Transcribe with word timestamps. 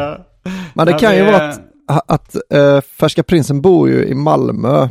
men 0.74 0.86
det 0.86 0.92
Ja, 0.92 0.98
kan 0.98 1.16
ju 1.18 1.24
det- 1.26 1.32
vara 1.32 1.50
att, 1.88 2.12
att 2.12 2.36
eh, 2.54 2.82
Färska 2.82 3.24
Prinsen 3.24 3.62
bor 3.62 3.90
ju 3.90 4.06
i 4.06 4.14
Malmö. 4.16 4.88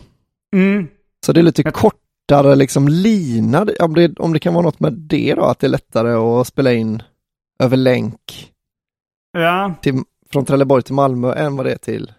Mm. 0.54 0.86
Så 1.26 1.32
det 1.32 1.40
är 1.40 1.42
lite 1.42 1.62
kortare 1.62 2.54
liksom 2.56 2.88
lina, 2.88 3.66
om 3.80 3.94
det, 3.94 4.18
om 4.18 4.32
det 4.32 4.38
kan 4.38 4.54
vara 4.54 4.64
något 4.64 4.80
med 4.80 4.92
det 4.92 5.34
då, 5.34 5.44
att 5.44 5.58
det 5.58 5.66
är 5.66 5.68
lättare 5.68 6.12
att 6.12 6.46
spela 6.46 6.72
in 6.72 7.02
över 7.62 7.76
länk 7.76 8.52
Ja, 9.32 9.74
till, 9.82 10.02
från 10.32 10.44
Trelleborg 10.44 10.82
till 10.82 10.94
Malmö 10.94 11.32
än 11.32 11.56
vad 11.56 11.66
det 11.66 11.72
är 11.72 11.78
till, 11.78 12.12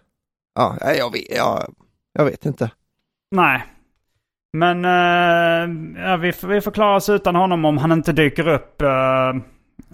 ja, 0.54 0.76
jag 0.98 1.12
vet, 1.12 1.36
jag, 1.36 1.74
jag 2.12 2.24
vet 2.24 2.46
inte. 2.46 2.70
nej. 3.30 3.64
Men 4.52 4.84
eh, 4.84 6.02
ja, 6.04 6.16
vi, 6.16 6.32
vi 6.46 6.60
får 6.60 6.70
klara 6.70 6.96
oss 6.96 7.08
utan 7.08 7.36
honom 7.36 7.64
om 7.64 7.78
han 7.78 7.92
inte 7.92 8.12
dyker 8.12 8.48
upp 8.48 8.82
eh, 8.82 9.28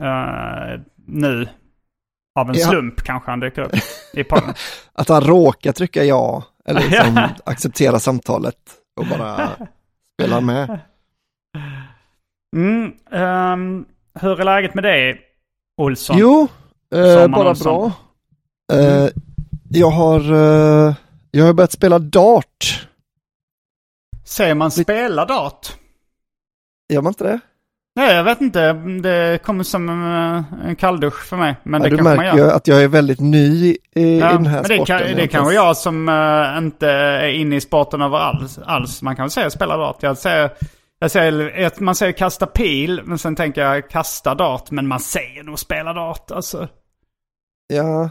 eh, 0.08 0.80
nu. 1.06 1.48
Av 2.38 2.48
en 2.50 2.54
Ja. 2.58 2.66
slump 2.68 3.02
kanske 3.02 3.30
han 3.30 3.40
dyker 3.40 3.62
upp 3.62 3.72
i 4.12 4.24
podden. 4.24 4.54
Att 4.92 5.08
han 5.08 5.20
råkar 5.20 5.72
trycka 5.72 6.04
ja, 6.04 6.42
eller 6.64 6.80
liksom 6.90 7.18
acceptera 7.44 8.00
samtalet 8.00 8.56
och 9.00 9.06
bara 9.06 9.50
spela 10.14 10.40
med. 10.40 10.78
Mm, 12.56 12.92
ehm, 13.12 13.84
hur 14.20 14.40
är 14.40 14.44
läget 14.44 14.74
med 14.74 14.84
dig, 14.84 15.20
Olsson? 15.76 16.16
Jo, 16.18 16.48
bara 17.28 17.50
Olsson. 17.50 17.92
bra. 18.68 19.08
Jag 19.70 19.90
har, 19.90 20.20
jag 21.30 21.44
har 21.44 21.52
börjat 21.52 21.72
spela 21.72 21.98
dart. 21.98 22.77
Säger 24.38 24.54
man 24.54 24.70
spela 24.70 25.24
dart? 25.24 25.76
Gör 26.92 27.02
man 27.02 27.10
inte 27.10 27.24
det? 27.24 27.40
Nej, 27.96 28.14
jag 28.14 28.24
vet 28.24 28.40
inte. 28.40 28.72
Det 29.02 29.42
kommer 29.42 29.64
som 29.64 29.88
en, 29.88 30.76
kalldusch 30.76 31.24
för 31.24 31.36
mig. 31.36 31.56
Men 31.62 31.80
Ja, 31.82 31.84
det 31.84 31.90
du 31.90 31.96
kanske 31.96 32.14
man 32.16 32.24
märker 32.24 32.38
gör. 32.38 32.46
ju 32.46 32.52
att 32.52 32.66
jag 32.68 32.82
är 32.82 32.88
väldigt 32.88 33.20
ny 33.20 33.64
i, 33.66 33.78
i 33.94 34.18
Ja, 34.18 34.32
den 34.32 34.46
här 34.46 34.60
men 34.62 34.68
det, 34.68 34.74
sporten. 34.76 34.98
kan, 35.06 35.16
det 35.16 35.28
kanske 35.28 35.54
jag 35.54 35.76
som 35.76 36.08
eh, 36.08 36.58
inte 36.58 36.88
är 36.90 37.28
inne 37.28 37.56
i 37.56 37.60
sporten 37.60 38.02
överalls. 38.02 38.58
Alls. 38.58 39.02
Man 39.02 39.16
kan 39.16 39.22
väl 39.24 39.30
säga 39.30 39.50
spela 39.50 39.76
dart. 39.76 39.96
Jag 40.00 40.18
säger, 40.18 40.50
jag 40.98 41.10
säger, 41.10 41.72
man 41.82 41.94
säger 41.94 42.12
kasta 42.12 42.46
pil, 42.46 43.00
men 43.04 43.18
sen 43.18 43.36
tänker 43.36 43.60
jag 43.60 43.90
kasta 43.90 44.34
dart. 44.34 44.70
Men 44.70 44.86
man 44.88 45.00
säger 45.00 45.42
nog 45.42 45.58
spela 45.58 45.92
dart. 45.92 46.30
Alltså. 46.30 46.68
Ja, 47.74 48.10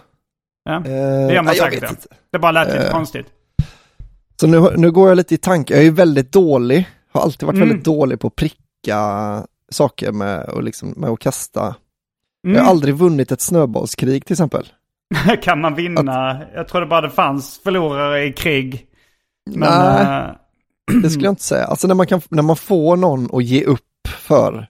Ja, 0.64 0.76
eh, 0.76 0.82
det 1.28 1.34
gör 1.34 1.42
man 1.42 1.56
jag 1.56 1.72
säkert. 1.74 2.06
Det 2.32 2.40
bara 2.40 2.52
lät 2.52 2.68
lite 2.68 2.86
Eh, 2.88 2.92
konstigt. 2.92 3.28
Så 4.40 4.48
nu, 4.48 4.74
nu 4.78 4.92
går 4.92 5.10
jag 5.10 5.16
lite 5.16 5.36
i 5.36 5.38
tanke. 5.38 5.76
Jag 5.76 5.86
är 5.86 5.92
väldigt 5.92 6.32
dålig. 6.32 6.90
Har 7.12 7.22
alltid 7.22 7.48
varit 7.48 7.56
Mm. 7.58 7.68
väldigt 7.68 7.86
dålig 7.86 8.20
på 8.20 8.28
att 8.28 8.36
pricka 8.36 9.00
saker 9.72 10.12
med, 10.12 10.44
och 10.50 10.64
liksom, 10.64 10.90
med 10.98 11.10
att 11.10 11.20
kasta. 11.20 11.76
Jag 12.42 12.52
Mm. 12.52 12.64
har 12.66 12.72
aldrig 12.72 12.96
vunnit 12.96 13.32
ett 13.32 13.42
snöbollskrig 13.42 14.26
till 14.26 14.34
exempel. 14.34 14.66
kan 15.42 15.62
man 15.62 15.76
vinna? 15.76 16.42
Jag 16.56 16.68
trodde 16.68 16.86
bara 16.86 17.02
det 17.02 17.10
fanns 17.10 17.60
förlorare 17.64 18.24
i 18.26 18.34
krig. 18.34 18.86
Men, 19.50 19.70
Nej, 19.70 20.26
eh, 20.26 21.00
det 21.04 21.10
skulle 21.10 21.26
jag 21.26 21.32
inte 21.32 21.44
säga. 21.44 21.66
Alltså 21.66 21.88
när 21.88 21.96
man, 21.96 22.08
kan, 22.08 22.22
när 22.30 22.44
man 22.44 22.56
får 22.56 22.98
någon 22.98 23.30
att 23.36 23.44
ge 23.44 23.64
upp 23.64 23.82
för 24.08 24.68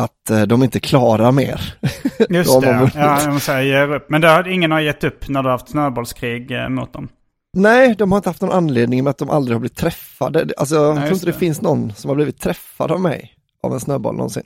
att 0.00 0.30
eh, 0.30 0.42
de 0.42 0.62
inte 0.62 0.80
klarar 0.80 1.32
mer. 1.32 1.74
Just 2.28 2.60
det, 2.60 2.66
ja. 2.68 2.78
vunnit. 2.78 2.94
ja 2.94 3.20
jag 3.22 3.32
måste 3.32 3.46
säga 3.46 3.62
ger 3.62 3.94
upp. 3.94 4.10
Men 4.10 4.20
det 4.20 4.28
har, 4.28 4.48
ingen 4.48 4.70
har 4.70 4.80
gett 4.80 5.04
upp 5.04 5.28
när 5.28 5.42
du 5.42 5.48
har 5.48 5.52
haft 5.52 5.68
snöbollskrig 5.68 6.50
eh, 6.50 6.68
mot 6.68 6.92
dem. 6.92 7.08
Nej, 7.56 7.94
de 7.98 8.12
har 8.12 8.18
inte 8.18 8.28
haft 8.28 8.42
någon 8.42 8.52
anledning 8.52 9.04
med 9.04 9.10
att 9.10 9.18
de 9.18 9.30
aldrig 9.30 9.54
har 9.54 9.60
blivit 9.60 9.76
träffade. 9.76 10.48
Alltså, 10.56 10.74
jag 10.74 10.94
tror 10.94 11.08
just 11.08 11.12
inte 11.12 11.26
det, 11.26 11.32
det. 11.32 11.38
finns 11.38 11.60
någon 11.60 11.92
som 11.94 12.08
har 12.08 12.14
blivit 12.14 12.40
träffad 12.40 12.92
av 12.92 13.00
mig 13.00 13.34
av 13.62 13.72
en 13.72 13.80
snöboll 13.80 14.14
någonsin. 14.14 14.42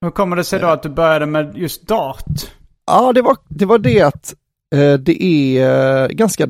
Hur 0.00 0.10
kommer 0.10 0.36
det 0.36 0.44
sig 0.44 0.60
då 0.60 0.66
att 0.66 0.82
du 0.82 0.88
började 0.88 1.26
med 1.26 1.56
just 1.56 1.88
dart? 1.88 2.52
Ja, 2.86 3.12
det 3.12 3.22
var 3.22 3.36
det, 3.48 3.64
var 3.64 3.78
det 3.78 4.00
att 4.00 4.34
eh, 4.74 4.94
det 4.94 5.22
är 5.22 6.02
eh, 6.02 6.08
ganska, 6.08 6.48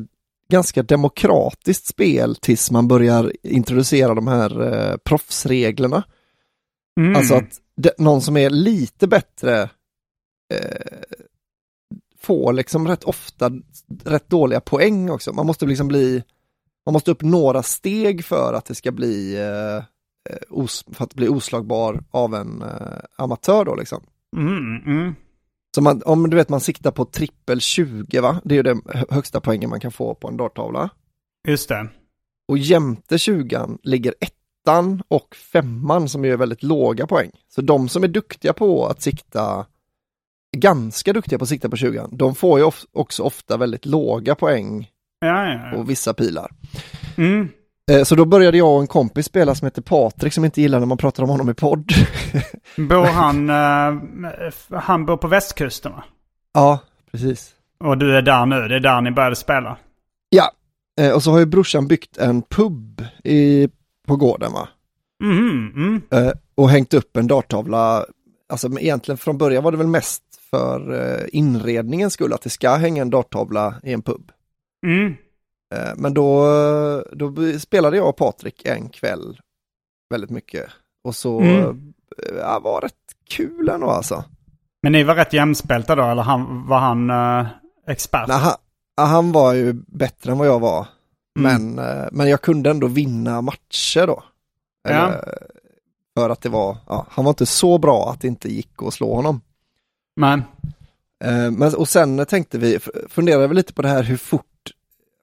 ganska 0.49 0.83
demokratiskt 0.83 1.87
spel 1.87 2.35
tills 2.35 2.71
man 2.71 2.87
börjar 2.87 3.33
introducera 3.43 4.15
de 4.15 4.27
här 4.27 4.73
eh, 4.73 4.97
proffsreglerna. 4.97 6.03
Mm. 6.99 7.15
Alltså 7.15 7.35
att 7.35 7.49
det, 7.77 7.93
någon 7.97 8.21
som 8.21 8.37
är 8.37 8.49
lite 8.49 9.07
bättre 9.07 9.61
eh, 10.53 10.87
får 12.27 12.53
liksom 12.53 12.87
rätt 12.87 13.03
ofta 13.03 13.51
rätt 14.03 14.29
dåliga 14.29 14.61
poäng 14.61 15.09
också. 15.09 15.33
Man 15.33 15.45
måste 15.45 15.65
liksom 15.65 15.87
bli, 15.87 16.23
man 16.85 16.93
måste 16.93 17.11
upp 17.11 17.21
några 17.21 17.63
steg 17.63 18.25
för 18.25 18.53
att 18.53 18.65
det 18.65 18.75
ska 18.75 18.91
bli, 18.91 19.35
eh, 19.35 19.77
eh, 20.33 20.39
os, 20.49 20.85
för 20.91 21.03
att 21.03 21.13
bli 21.13 21.27
oslagbar 21.27 22.03
av 22.11 22.35
en 22.35 22.61
eh, 22.61 22.99
amatör 23.17 23.65
då 23.65 23.75
liksom. 23.75 24.03
Mm, 24.37 24.75
mm. 24.85 25.15
Så 25.75 25.81
man, 25.81 26.01
om 26.05 26.29
du 26.29 26.37
vet 26.37 26.49
man 26.49 26.61
siktar 26.61 26.91
på 26.91 27.05
trippel 27.05 27.61
20 27.61 28.21
va, 28.21 28.41
det 28.43 28.53
är 28.53 28.57
ju 28.57 28.63
den 28.63 28.81
hö- 28.85 29.05
högsta 29.09 29.41
poängen 29.41 29.69
man 29.69 29.79
kan 29.79 29.91
få 29.91 30.15
på 30.15 30.27
en 30.27 30.37
darttavla. 30.37 30.89
Just 31.47 31.69
det. 31.69 31.87
Och 32.47 32.57
jämte 32.57 33.17
20 33.17 33.77
ligger 33.83 34.13
ettan 34.19 35.03
och 35.07 35.35
femman 35.35 36.09
som 36.09 36.25
är 36.25 36.37
väldigt 36.37 36.63
låga 36.63 37.07
poäng. 37.07 37.31
Så 37.49 37.61
de 37.61 37.89
som 37.89 38.03
är 38.03 38.07
duktiga 38.07 38.53
på 38.53 38.87
att 38.87 39.01
sikta, 39.01 39.65
ganska 40.57 41.13
duktiga 41.13 41.39
på 41.39 41.43
att 41.43 41.49
sikta 41.49 41.69
på 41.69 41.75
20, 41.77 42.07
de 42.11 42.35
får 42.35 42.59
ju 42.59 42.71
också 42.93 43.23
ofta 43.23 43.57
väldigt 43.57 43.85
låga 43.85 44.35
poäng 44.35 44.89
Ja, 45.19 45.49
ja, 45.49 45.59
på 45.71 45.77
ja. 45.77 45.83
vissa 45.83 46.13
pilar. 46.13 46.51
Mm. 47.17 47.49
Eh, 47.91 48.03
Så 48.03 48.15
då 48.15 48.25
började 48.25 48.57
jag 48.57 48.73
och 48.75 48.81
en 48.81 48.87
kompis 48.87 49.25
spela 49.25 49.55
som 49.55 49.65
heter 49.65 49.81
Patrik 49.81 50.33
som 50.33 50.45
inte 50.45 50.61
gillar 50.61 50.79
när 50.79 50.85
man 50.85 50.97
pratar 50.97 51.23
om 51.23 51.29
honom 51.29 51.49
i 51.49 51.53
podd. 51.53 51.91
Bor 52.77 53.05
han, 53.13 53.49
eh, 53.49 54.79
han 54.79 55.05
bor 55.05 55.17
på 55.17 55.27
västkusten 55.27 55.91
va? 55.91 56.03
ja, 56.53 56.79
precis. 57.11 57.49
Och 57.83 57.97
du 57.97 58.17
är 58.17 58.21
där 58.21 58.45
nu, 58.45 58.67
det 58.67 58.75
är 58.75 58.79
där 58.79 59.01
ni 59.01 59.11
började 59.11 59.35
spela? 59.35 59.77
Ja, 60.29 60.51
eh, 60.99 61.11
och 61.11 61.23
så 61.23 61.31
har 61.31 61.39
ju 61.39 61.45
brorsan 61.45 61.87
byggt 61.87 62.17
en 62.17 62.41
pub 62.41 63.03
i, 63.23 63.67
på 64.07 64.15
gården 64.15 64.51
va. 64.53 64.67
Mm, 65.23 65.71
mm. 65.75 66.01
Eh, 66.11 66.31
och 66.55 66.69
hängt 66.69 66.93
upp 66.93 67.17
en 67.17 67.27
darttavla. 67.27 68.05
Alltså 68.49 68.79
egentligen 68.79 69.17
från 69.17 69.37
början 69.37 69.63
var 69.63 69.71
det 69.71 69.77
väl 69.77 69.87
mest 69.87 70.23
för 70.49 70.93
eh, 70.93 71.25
inredningens 71.31 72.13
skull 72.13 72.33
att 72.33 72.41
det 72.41 72.49
ska 72.49 72.75
hänga 72.75 73.01
en 73.01 73.09
darttavla 73.09 73.75
i 73.83 73.93
en 73.93 74.01
pub. 74.01 74.31
Mm. 74.85 75.15
Eh, 75.75 75.93
men 75.97 76.13
då, 76.13 76.45
då 77.11 77.33
spelade 77.59 77.97
jag 77.97 78.09
och 78.09 78.15
Patrik 78.17 78.65
en 78.65 78.89
kväll 78.89 79.39
väldigt 80.09 80.29
mycket. 80.29 80.65
Och 81.03 81.15
så 81.15 81.39
Mm. 81.39 81.59
eh, 81.63 82.37
ja, 82.39 82.59
var 82.59 82.81
rätt 82.81 82.93
kul 83.29 83.69
ändå 83.69 83.89
alltså. 83.89 84.23
Men 84.83 84.91
ni 84.91 85.03
var 85.03 85.15
rätt 85.15 85.33
jämspelta 85.33 85.95
då, 85.95 86.03
eller 86.03 86.23
han, 86.23 86.67
var 86.67 86.79
han 86.79 87.09
eh, 87.09 87.47
expert? 87.87 88.27
Nej, 88.27 88.37
han, 88.37 88.53
han 88.97 89.31
var 89.31 89.53
ju 89.53 89.73
bättre 89.73 90.31
än 90.31 90.37
vad 90.37 90.47
jag 90.47 90.59
var. 90.59 90.87
Mm. 91.39 91.73
Men, 91.75 91.85
men 92.11 92.29
jag 92.29 92.41
kunde 92.41 92.69
ändå 92.69 92.87
vinna 92.87 93.41
matcher 93.41 94.07
då. 94.07 94.23
Ja. 94.89 94.89
Eller, 94.89 95.37
för 96.17 96.29
att 96.29 96.41
det 96.41 96.49
var, 96.49 96.77
ja, 96.87 97.05
han 97.09 97.25
var 97.25 97.29
inte 97.29 97.45
så 97.45 97.77
bra 97.77 98.09
att 98.11 98.21
det 98.21 98.27
inte 98.27 98.49
gick 98.53 98.83
att 98.83 98.93
slå 98.93 99.15
honom. 99.15 99.41
Men, 100.17 100.43
Eh, 101.23 101.51
Men, 101.51 101.75
och 101.75 101.89
sen 101.89 102.25
tänkte 102.25 102.57
vi, 102.57 102.79
funderade 103.09 103.47
vi 103.47 103.55
lite 103.55 103.73
på 103.73 103.81
det 103.81 103.87
här 103.87 104.03
hur 104.03 104.17
fort, 104.17 104.43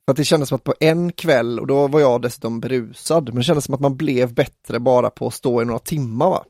för 0.04 0.12
att 0.12 0.16
det 0.16 0.24
kändes 0.24 0.48
som 0.48 0.56
att 0.56 0.64
på 0.64 0.74
en 0.80 1.12
kväll, 1.12 1.60
och 1.60 1.66
då 1.66 1.88
var 1.88 2.00
jag 2.00 2.22
dessutom 2.22 2.60
berusad, 2.60 3.28
men 3.28 3.36
det 3.36 3.42
kändes 3.42 3.64
som 3.64 3.74
att 3.74 3.80
man 3.80 3.96
blev 3.96 4.34
bättre 4.34 4.80
bara 4.80 5.10
på 5.10 5.26
att 5.26 5.34
stå 5.34 5.62
i 5.62 5.64
några 5.64 5.78
timmar. 5.78 6.30
Va? 6.30 6.44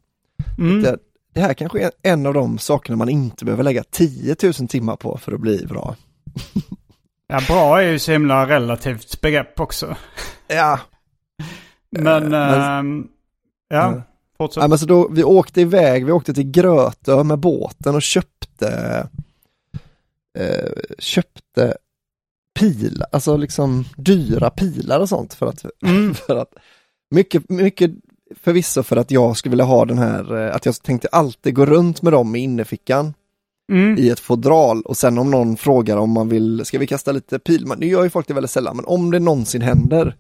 mm. 0.59 0.83
Det, 0.83 0.99
det 1.35 1.41
här 1.41 1.55
kanske 1.55 1.81
är 1.85 1.91
en 2.03 2.27
av 2.27 2.35
de 2.35 2.59
sakerna 2.59 2.97
man 2.97 3.09
inte 3.09 3.45
behöver 3.45 3.63
lägga 3.65 3.85
10 3.91 4.37
000 4.43 4.53
timmar 4.53 4.97
på 4.97 5.19
för 5.19 5.33
att 5.33 5.41
bli 5.41 5.67
bra. 5.67 5.97
ja, 7.27 7.41
bra 7.49 7.83
är 7.83 7.87
ju 7.93 7.99
så 7.99 8.13
himla 8.13 8.49
relativt 8.49 9.21
begrepp 9.21 9.61
också. 9.61 9.97
Ja, 10.47 10.81
Men, 11.91 12.29
men- 12.31 12.61
ehm, 12.61 13.09
ja, 13.69 13.77
Ja. 13.77 14.03
Fortsätt. 14.39 14.63
ja 14.63 14.69
men 14.69 14.79
så 14.79 14.87
då, 14.87 15.09
vi 15.09 15.25
åkte 15.25 15.61
iväg, 15.61 16.07
vi 16.07 16.13
åkte 16.13 16.35
till 16.35 16.51
Grötö 16.51 17.25
med 17.25 17.39
båten 17.39 17.95
och 17.95 18.03
köpte, 18.03 18.69
eh, 20.39 20.71
köpte 20.99 21.77
pilar, 22.61 23.07
alltså 23.13 23.37
liksom 23.37 23.85
dyra 23.97 24.51
pilar 24.51 25.01
och 25.01 25.09
sånt 25.09 25.35
för 25.35 25.47
att, 25.47 25.65
Mm. 25.87 26.15
för 26.27 26.37
att 26.37 26.55
mycket, 27.11 27.51
mycket 27.51 27.91
förvisso 28.41 28.83
för 28.83 28.97
att 28.97 29.11
jag 29.11 29.37
skulle 29.37 29.51
vilja 29.51 29.65
ha 29.65 29.85
den 29.85 29.99
här, 29.99 30.37
eh, 30.47 30.55
att 30.57 30.67
jag 30.67 30.83
tänkte 30.83 31.09
alltid 31.13 31.55
gå 31.55 31.67
runt 31.67 32.03
med 32.03 32.13
dem 32.13 32.37
i 32.37 32.39
innerfickan 32.39 33.15
Mm. 33.73 33.99
i 33.99 34.09
ett 34.09 34.21
fodral 34.21 34.83
och 34.83 34.97
sen 34.97 35.19
om 35.19 35.31
någon 35.31 35.57
frågar 35.57 35.97
om 35.97 36.11
man 36.11 36.29
vill, 36.29 36.65
ska 36.65 36.79
vi 36.79 36.87
kasta 36.87 37.13
lite 37.13 37.39
pil? 37.39 37.67
Nu 37.79 37.87
gör 37.87 38.05
ju 38.05 38.11
folk 38.11 38.29
det 38.29 38.35
väldigt 38.35 38.51
sällan, 38.51 38.77
men 38.77 38.85
om 38.85 39.11
det 39.11 39.19
någonsin 39.19 39.63
händer 39.63 40.17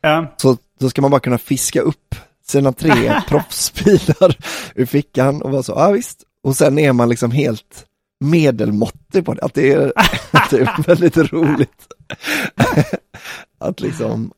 Ja. 0.00 0.26
så 0.36 0.56
då 0.80 0.90
ska 0.90 1.02
man 1.02 1.10
bara 1.10 1.20
kunna 1.20 1.38
fiska 1.38 1.80
upp 1.80 2.14
sina 2.48 2.72
tre 2.72 3.20
proffspilar 3.28 4.36
ur 4.74 4.86
fickan 4.86 5.42
och 5.42 5.50
vara 5.50 5.62
så, 5.62 5.72
ja 5.76 5.90
visst. 5.90 6.22
Och 6.42 6.56
sen 6.56 6.78
är 6.78 6.92
man 6.92 7.08
liksom 7.08 7.30
helt 7.30 7.86
medelmåttig 8.24 9.24
på 9.24 9.34
det, 9.34 9.42
att 9.42 9.54
det 9.54 9.72
är, 9.72 9.92
att 10.32 10.50
det 10.50 10.58
är 10.60 10.82
väldigt 10.86 11.16
roligt. 11.32 11.86
att 13.60 13.80
liksom, 13.80 14.30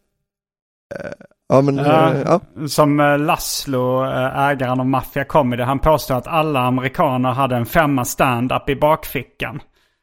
eh, 0.94 1.10
ja 1.48 1.60
men, 1.60 1.76
Ja. 1.76 2.12
eh, 2.14 2.66
Som 2.66 3.00
eh, 3.00 3.18
Laszlo, 3.18 4.04
ägaren 4.36 4.80
av 4.80 4.86
Mafia 4.86 5.24
Comedy, 5.24 5.62
han 5.62 5.78
påstår 5.78 6.14
att 6.14 6.26
alla 6.26 6.60
amerikaner 6.60 7.30
hade 7.32 7.56
en 7.56 7.66
femma 7.66 8.04
stand-up 8.04 8.68
i 8.68 8.76
bakfickan. 8.76 9.60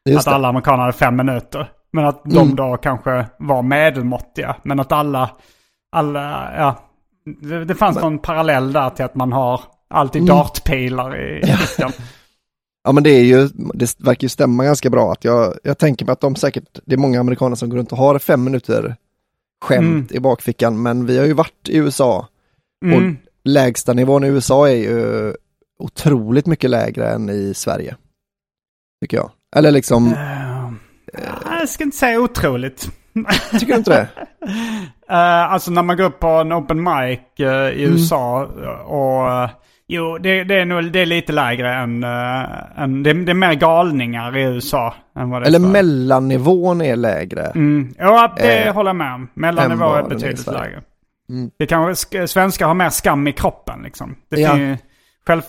just 0.10 0.20
att 0.28 0.32
det. 0.32 0.36
alla 0.36 0.48
amerikaner 0.48 0.78
hade 0.78 0.94
fem 0.94 1.16
minuter. 1.16 1.70
Men 1.94 2.06
att 2.06 2.24
de 2.24 2.38
Mm. 2.38 2.56
då 2.56 2.78
kanske 2.78 3.26
var 3.40 3.62
medelmåttiga. 3.62 4.56
Men 4.64 4.80
att 4.80 4.92
alla, 4.92 5.30
alla, 5.92 6.50
ja. 6.58 6.76
Det, 7.26 7.66
det 7.66 7.76
fanns 7.76 7.98
någon 7.98 8.20
parallell 8.20 8.74
där 8.74 8.90
till 8.90 9.06
att 9.06 9.16
man 9.16 9.32
har 9.34 9.62
alltid 9.88 10.22
Mm. 10.22 10.36
dartpilar 10.36 11.22
i 11.38 11.46
fickan. 11.46 11.92
Ja 12.84 12.92
men 12.92 13.04
det 13.04 13.10
är 13.10 13.24
ju, 13.24 13.48
det 13.74 14.00
verkar 14.00 14.26
ju 14.26 14.30
stämma 14.30 14.64
ganska 14.64 14.90
bra 14.90 15.12
att 15.12 15.24
jag, 15.24 15.54
jag 15.64 15.78
tänker 15.78 16.06
mig 16.06 16.14
att 16.14 16.22
de 16.22 16.36
säkert, 16.36 16.80
det 16.86 16.94
är 16.96 16.98
många 16.98 17.20
amerikaner 17.20 17.56
som 17.56 17.70
går 17.70 17.78
runt 17.78 17.92
och 17.92 17.98
har 17.98 18.20
fem 18.20 18.44
minuter 18.44 18.96
skämt 19.66 20.12
i 20.12 20.20
bakfickan, 20.20 20.82
men 20.82 21.06
vi 21.06 21.18
har 21.18 21.26
ju 21.26 21.34
varit 21.34 21.70
i 21.70 21.78
USA 21.78 22.28
Mm. 22.86 22.98
och 22.98 23.16
lägsta 23.44 23.94
nivån 23.94 24.24
i 24.24 24.28
USA 24.28 24.70
är 24.70 24.76
ju 24.76 25.34
otroligt 25.80 26.46
mycket 26.46 26.70
lägre 26.70 27.10
än 27.10 27.30
i 27.30 27.54
Sverige. 27.54 27.96
Tycker 29.02 29.18
jag. 29.18 29.32
Eller 29.56 29.72
liksom, 29.72 30.14
Eh, 31.14 31.60
jag 31.60 31.70
ska 31.70 31.84
inte 31.84 31.98
säga 31.98 32.20
otroligt. 32.20 32.90
Tycker 33.52 33.74
du 33.74 33.76
inte 33.76 33.92
det? 33.92 34.08
Eh, 35.10 35.52
alltså 35.54 35.72
när 35.72 35.84
man 35.84 35.98
går 35.98 36.04
upp 36.04 36.20
på 36.20 36.28
en 36.28 36.54
open 36.54 36.84
mic 36.84 37.20
eh, 37.40 37.46
i 37.48 37.84
Mm. 37.86 37.92
USA 37.94 38.44
och... 38.86 39.32
eh, 39.44 39.50
jo, 39.88 40.18
det, 40.18 40.44
det 40.44 40.56
är 40.56 40.66
nog 40.66 40.92
det 40.92 41.00
är 41.00 41.06
lite 41.06 41.34
lägre 41.34 41.74
än... 41.76 42.04
eh, 42.04 42.82
än 42.82 43.04
det, 43.04 43.14
det 43.14 43.32
är 43.32 43.34
mer 43.34 43.54
galningar 43.54 44.38
i 44.38 44.42
USA 44.42 44.94
än 45.18 45.30
vad 45.30 45.42
det 45.42 45.46
är 45.46 45.48
Eller 45.48 45.60
Sverige. 45.60 45.72
mellannivån 45.74 46.82
är 46.82 46.96
lägre. 46.96 47.42
Mm. 47.46 47.94
Ja, 47.98 48.34
det 48.38 48.72
håller 48.76 48.90
jag 48.90 48.96
med 48.96 49.14
om. 49.14 49.28
Mellannivå 49.34 49.86
än 49.86 49.94
är 49.94 50.00
är 50.06 50.10
betydligt 50.10 50.48
lägre. 50.48 50.82
Mm. 51.30 51.52
Det 51.60 51.66
kanske, 51.68 52.08
sk- 52.08 52.28
svenskar 52.28 52.68
har 52.68 52.74
mer 52.74 52.90
skam 52.90 53.28
i 53.28 53.32
kroppen 53.34 53.82
liksom. 53.84 54.16
Det 54.30 54.40
Ja. 54.42 54.56
finns 54.56 54.80
själv, 55.28 55.42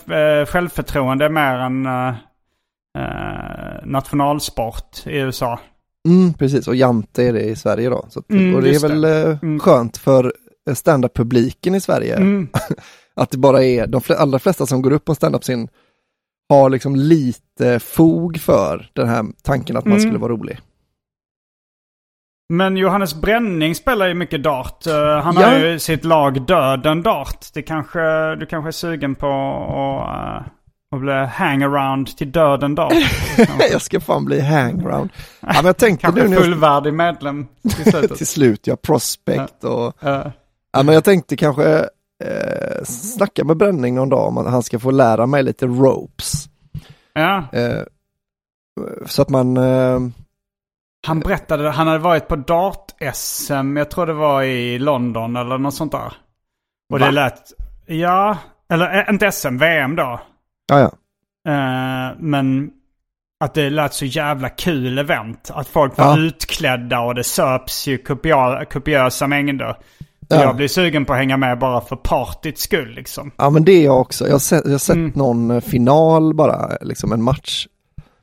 självförtroende 0.45 1.25
är 1.25 1.29
mer 1.29 1.59
eh, 2.97 3.85
nationalsport 3.85 4.97
i 5.07 5.17
USA. 5.17 5.59
Mm, 6.07 6.33
precis, 6.33 6.67
och 6.67 6.75
Jante 6.75 7.23
är 7.23 7.33
det 7.33 7.43
i 7.43 7.55
Sverige 7.55 7.89
då. 7.89 8.05
Så 8.09 8.23
Mm, 8.29 8.55
och 8.55 8.61
det 8.61 8.75
är 8.75 8.79
väl 8.87 9.01
det. 9.01 9.23
eh, 9.31 9.37
Mm. 9.41 9.59
skönt 9.59 9.97
för 9.97 10.33
eh, 10.69 10.73
stand-up-publiken 10.75 11.75
i 11.75 11.81
Sverige. 11.81 12.15
Mm. 12.15 12.47
Att 13.15 13.31
det 13.31 13.37
bara 13.37 13.63
är, 13.63 13.87
de 13.87 14.01
allra 14.17 14.39
flesta 14.39 14.65
som 14.65 14.81
går 14.81 14.91
upp 14.93 15.05
på 15.05 15.11
en 15.11 15.15
stand-up-scen 15.15 15.67
har 16.49 16.69
liksom 16.69 16.95
lite 16.95 17.79
fog 17.79 18.37
för 18.39 18.89
den 18.93 19.07
här 19.07 19.25
tanken 19.43 19.77
att 19.77 19.85
man 19.85 19.91
Mm. 19.91 20.01
skulle 20.01 20.19
vara 20.19 20.31
rolig. 20.33 20.59
Men 22.53 22.77
Johannes 22.77 23.15
Bränning 23.15 23.75
spelar 23.75 24.07
ju 24.07 24.13
mycket 24.13 24.43
dart. 24.43 24.87
Eh, 24.87 25.19
han 25.19 25.35
Ja. 25.35 25.47
har 25.47 25.59
ju 25.59 25.79
sitt 25.79 26.05
lag 26.05 26.41
Döden 26.41 27.03
Dart. 27.03 27.45
Det 27.53 27.61
kanske, 27.61 28.35
du 28.35 28.45
kanske 28.45 28.69
är 28.69 28.71
sugen 28.71 29.15
på 29.15 29.27
att, 30.09 30.45
att 30.95 31.01
bli 31.01 31.13
hangaround 31.13 32.17
till 32.17 32.31
Döden 32.31 32.75
Dart. 32.75 32.93
jag 33.71 33.81
ska 33.81 33.99
fan 33.99 34.25
bli 34.25 34.41
hangaround. 34.41 35.09
Ja, 35.39 35.47
men 35.55 35.65
jag 35.65 35.77
tänkte 35.77 36.05
kanske 36.05 36.23
nu 36.23 36.27
när 36.29 36.37
fullvärdig 36.41 36.93
medlem 36.93 37.47
till 37.61 37.91
slutet. 37.91 38.17
till 38.17 38.27
slut, 38.27 38.67
ja, 38.67 38.75
prospect 38.75 39.63
och 39.63 40.03
Eh, 40.03 40.27
Ja, 40.71 40.83
men 40.83 40.93
jag 40.95 41.03
tänkte 41.03 41.35
kanske 41.35 41.77
eh, 42.23 42.83
snacka 42.85 43.43
med 43.43 43.57
Bränning 43.57 43.95
någon 43.95 44.09
dag 44.09 44.27
om 44.27 44.37
att 44.37 44.47
han 44.51 44.63
ska 44.63 44.79
få 44.79 44.91
lära 44.91 45.25
mig 45.25 45.43
lite 45.43 45.65
ropes. 45.65 46.45
ja. 47.13 47.43
Eh, 47.53 47.81
så 49.05 49.21
att 49.21 49.29
man, 49.29 49.57
eh, 49.57 49.99
Han 51.07 51.19
berättade, 51.19 51.69
han 51.69 51.87
hade 51.87 51.99
varit 51.99 52.27
på 52.27 52.35
dart-SM, 52.35 53.77
jag 53.77 53.91
tror 53.91 54.05
det 54.05 54.13
var 54.13 54.43
i 54.43 54.79
London 54.79 55.35
eller 55.35 55.57
något 55.57 55.73
sånt 55.75 55.91
där. 55.91 56.13
Och 56.93 56.99
Va? 56.99 57.05
det 57.05 57.11
lät, 57.11 57.41
ja, 57.85 58.37
eller 58.69 58.97
eh, 58.99 59.09
inte 59.13 59.31
SM, 59.31 59.57
VM 59.57 59.95
då. 59.95 60.19
Ja, 60.67 60.79
ja. 60.79 60.91
Eh, 61.51 62.15
men 62.19 62.69
att 63.43 63.53
det 63.53 63.69
lät 63.69 63.93
så 63.93 64.05
jävla 64.05 64.49
kul 64.49 64.97
event. 64.99 65.51
Att 65.53 65.67
folk 65.67 65.97
var 65.97 66.05
Ja. 66.05 66.17
utklädda 66.23 66.99
och 66.99 67.15
det 67.15 67.23
söps 67.23 67.87
ju 67.87 67.97
kopiösa 68.69 69.27
mängder. 69.27 69.77
Ja. 70.29 70.41
Jag 70.41 70.55
blir 70.55 70.67
sugen 70.67 71.05
på 71.05 71.13
att 71.13 71.19
hänga 71.19 71.37
med 71.37 71.59
bara 71.59 71.81
för 71.81 71.95
partyts 71.95 72.61
skull 72.61 72.89
liksom. 72.95 73.31
Ja 73.37 73.49
men 73.49 73.65
det 73.65 73.71
är 73.71 73.85
jag 73.85 73.99
också. 74.01 74.25
Jag 74.25 74.31
har 74.33 74.39
sett, 74.39 74.61
jag 74.65 74.71
har 74.71 74.77
sett 74.79 74.95
Mm. 74.95 75.11
någon 75.15 75.51
eh, 75.51 75.61
final 75.61 76.33
bara, 76.33 76.77
liksom 76.81 77.11
en 77.11 77.23
match. 77.23 77.67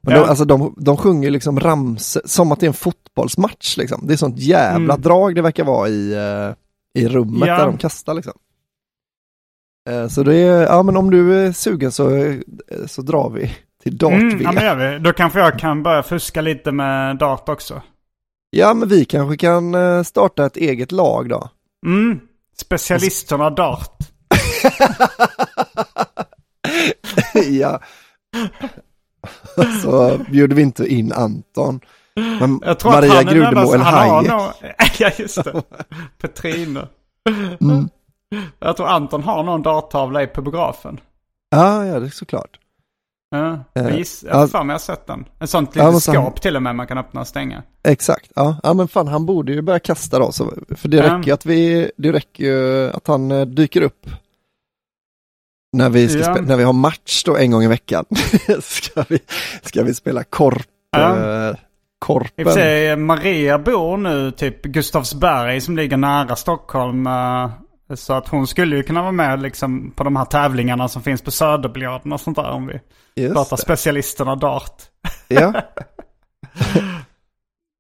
Men 0.02 0.14
Ja. 0.14 0.20
de, 0.20 0.28
alltså 0.28 0.44
de, 0.44 0.74
de 0.78 0.96
sjunger 0.96 1.30
liksom 1.30 1.60
ramse 1.60 2.20
som 2.24 2.52
att 2.52 2.60
det 2.60 2.66
är 2.66 2.68
en 2.68 2.74
fotbollsmatch 2.74 3.76
liksom. 3.76 4.06
Det 4.06 4.12
är 4.12 4.16
sånt 4.16 4.38
jävla 4.38 4.94
Mm. 4.94 5.02
drag 5.02 5.34
det 5.34 5.42
verkar 5.42 5.64
vara 5.64 5.88
i, 5.88 6.12
eh, 6.14 7.02
i 7.02 7.08
rummet 7.08 7.48
Ja. 7.48 7.56
där 7.58 7.66
de 7.66 7.76
kastar 7.78 8.14
liksom. 8.14 8.32
Eh, 9.90 10.08
Så 10.08 10.22
det 10.22 10.34
är, 10.36 10.62
ja 10.62 10.82
men 10.82 10.96
om 10.96 11.10
du 11.10 11.46
är 11.46 11.52
sugen 11.52 11.92
så, 11.92 12.16
eh, 12.16 12.36
så 12.86 13.02
drar 13.02 13.30
vi 13.30 13.56
till 13.82 13.98
dart 13.98 14.12
Mm, 14.12 14.42
ja, 14.42 14.52
men 14.52 14.64
gör 14.64 14.92
vi. 14.92 14.98
Då 14.98 15.12
kanske 15.12 15.38
jag 15.40 15.58
kan 15.58 15.82
börja 15.82 16.02
fuska 16.02 16.40
lite 16.40 16.72
med 16.72 17.16
dart 17.16 17.48
också. 17.48 17.82
Ja 18.50 18.74
men 18.74 18.88
vi 18.88 19.04
kanske 19.04 19.36
kan 19.36 19.74
eh, 19.74 20.02
starta 20.02 20.46
ett 20.46 20.56
eget 20.56 20.92
lag 20.92 21.28
då. 21.28 21.48
Mm. 21.86 22.20
Specialisterna 22.60 23.50
dart. 23.50 23.98
ja. 27.50 27.80
så 29.82 30.18
bjuder 30.30 30.56
vi 30.56 30.62
inte 30.62 30.86
in 30.86 31.12
Anton. 31.12 31.80
Men 32.40 32.60
Jag 32.64 32.78
tror 32.78 32.92
Maria 32.92 33.22
Grudemo 33.22 33.72
eller 33.74 34.22
nog... 34.22 34.52
ja, 34.98 35.10
just 35.18 35.44
det. 35.44 35.62
Petrine. 36.20 36.88
Mm. 37.60 37.88
Jag 38.59 38.76
tror 38.76 38.87
Anton 38.88 39.23
har 39.23 39.43
någon 39.43 39.62
darttavla 39.62 40.23
i 40.23 40.26
pubografen. 40.26 41.00
Ja, 41.50 41.87
ja 41.87 42.00
det 42.00 42.07
är 42.07 42.11
såklart. 42.11 42.59
Ja, 43.31 43.64
jag 43.73 43.87
Eh, 43.90 43.97
giss, 43.97 44.25
jag 44.28 44.37
ja. 44.52 44.64
mig 44.64 44.69
jag 44.69 44.75
har 44.75 44.78
sett 44.78 45.07
den. 45.07 45.25
En 45.38 45.47
sånt 45.49 45.71
Ja, 45.76 45.90
litet 45.90 46.07
han- 46.14 46.25
skåp 46.25 46.40
till 46.40 46.57
och 46.57 46.62
med 46.62 46.76
man 46.76 46.87
kan 46.87 46.99
öppna 46.99 47.21
och 47.21 47.28
stänga. 47.28 47.62
Exakt, 47.85 48.33
ja. 48.35 48.57
ja 48.62 48.75
men 48.75 48.88
fan 48.88 49.09
han 49.09 49.26
borde 49.26 49.52
ju 49.52 49.62
börja 49.62 49.78
kasta 49.78 50.19
då, 50.19 50.33
så, 50.33 50.52
för 50.76 50.88
det 50.88 50.97
Ja. 50.97 51.02
räcker 51.02 51.26
ju 51.26 51.33
att 51.35 51.47
vi, 51.47 51.90
det 51.97 52.12
räcker 52.12 52.45
ju 52.45 52.90
att 52.90 53.07
han 53.07 53.31
eh, 53.31 53.47
dyker 53.47 53.81
upp 53.83 54.07
när 55.76 55.90
vi, 55.90 56.09
ska 56.09 56.19
Ja. 56.21 56.35
när 56.40 56.57
vi 56.57 56.64
har 56.64 56.73
match 56.73 57.23
då 57.25 57.37
en 57.37 57.50
gång 57.50 57.62
i 57.62 57.69
veckan. 57.69 58.04
ska, 58.62 59.04
vi, 59.09 59.19
ska 59.62 59.83
vi 59.83 59.95
spela 59.95 60.25
korp, 60.25 60.66
Ja. 60.97 61.16
eh, 61.16 61.50
I 61.50 61.52
och 61.52 61.57
korpen. 61.99 62.45
för 62.45 62.52
sig, 62.52 62.97
Maria 62.97 63.59
bor 63.59 63.97
nu 63.97 64.31
typ 64.31 64.62
Gustavsberg 64.62 65.61
som 65.61 65.76
ligger 65.76 65.97
nära 65.97 66.37
Stockholm. 66.37 67.07
Så 67.96 68.12
att 68.12 68.28
hon 68.28 68.46
skulle 68.46 68.76
ju 68.76 68.82
kunna 68.82 69.02
vara 69.02 69.12
med 69.12 69.42
liksom 69.42 69.90
på 69.96 70.04
de 70.04 70.16
här 70.16 70.24
tävlingarna 70.24 70.88
som 70.88 71.02
finns 71.02 71.22
på 71.22 71.30
Söderbiljarden 71.30 72.12
och 72.12 72.20
sånt 72.20 72.36
där 72.36 72.50
om 72.50 72.66
vi 72.66 72.80
Just 73.22 73.34
pratar 73.34 73.56
det. 73.56 73.62
specialisterna 73.62 74.36
dart. 74.36 74.82
Ja. 75.28 75.52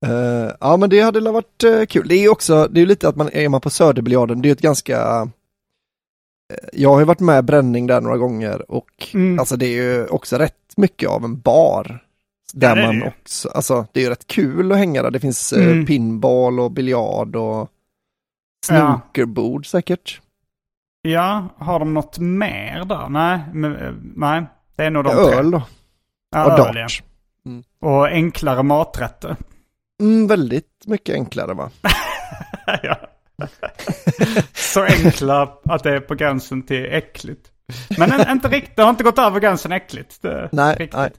Eh, 0.06 0.50
ja 0.60 0.76
men 0.76 0.90
det 0.90 1.00
hade 1.00 1.20
väl 1.20 1.32
varit 1.32 1.64
eh, 1.64 1.84
kul. 1.84 2.08
Det 2.08 2.14
är 2.14 2.20
ju 2.20 2.28
också, 2.28 2.68
det 2.70 2.78
är 2.78 2.80
ju 2.80 2.86
lite 2.86 3.08
att 3.08 3.16
man 3.16 3.28
är 3.32 3.48
man 3.48 3.60
på 3.60 3.70
Söderbiljarden, 3.70 4.42
det 4.42 4.46
är 4.46 4.50
ju 4.50 4.52
ett 4.52 4.60
ganska 4.60 4.98
eh, 6.52 6.68
jag 6.72 6.90
har 6.90 6.98
ju 6.98 7.04
varit 7.04 7.20
med 7.20 7.44
bränning 7.44 7.86
där 7.86 8.00
några 8.00 8.16
gånger 8.16 8.70
och 8.70 9.08
Mm. 9.14 9.38
alltså 9.38 9.56
det 9.56 9.66
är 9.66 9.82
ju 9.82 10.06
också 10.06 10.36
rätt 10.36 10.72
mycket 10.76 11.08
av 11.08 11.24
en 11.24 11.40
bar. 11.40 11.98
Där 12.54 12.76
Ja, 12.76 12.86
man 12.86 13.02
också, 13.02 13.48
alltså 13.48 13.86
det 13.92 14.00
är 14.00 14.04
ju 14.04 14.10
rätt 14.10 14.26
kul 14.26 14.72
att 14.72 14.78
hänga 14.78 15.02
där. 15.02 15.10
Det 15.10 15.20
finns 15.20 15.52
Mm. 15.52 15.86
pinball 15.86 16.60
och 16.60 16.70
biljard 16.70 17.36
och. 17.36 17.68
Snookerbord 18.64 19.66
säkert. 19.66 20.20
Ja, 21.02 21.48
har 21.58 21.78
de 21.78 21.94
något 21.94 22.18
mer 22.18 22.84
där? 22.84 23.08
Nej, 23.08 23.40
men, 23.52 23.76
eh, 23.76 23.92
nej. 24.14 24.46
Det 24.76 24.84
är 24.84 24.90
nog 24.90 25.04
de 25.04 25.10
tre. 25.10 25.38
Öl 25.38 25.50
då. 25.50 25.62
Ja, 26.30 26.44
och 26.44 26.52
öl, 26.52 26.74
dart. 26.74 27.02
ja. 27.80 27.88
Och 27.88 28.06
enklare 28.06 28.62
maträtter. 28.62 29.36
Mm, 30.00 30.26
väldigt 30.26 30.82
mycket 30.86 31.14
enklare 31.14 31.54
va? 31.54 31.70
ja. 32.82 32.96
Så 34.54 34.82
enkla 34.82 35.52
att 35.64 35.82
det 35.82 35.90
är 35.96 36.00
på 36.00 36.14
gränsen 36.14 36.62
till 36.62 36.86
äckligt. 36.92 37.50
Men 37.98 38.12
en, 38.12 38.30
inte 38.30 38.48
riktigt, 38.48 38.76
det 38.76 38.82
har 38.82 38.90
inte 38.90 39.04
gått 39.04 39.18
över 39.18 39.40
gränsen 39.40 39.72
äckligt. 39.72 40.20
Nej, 40.52 40.76
riktigt. 40.76 40.96
nej. 40.96 41.10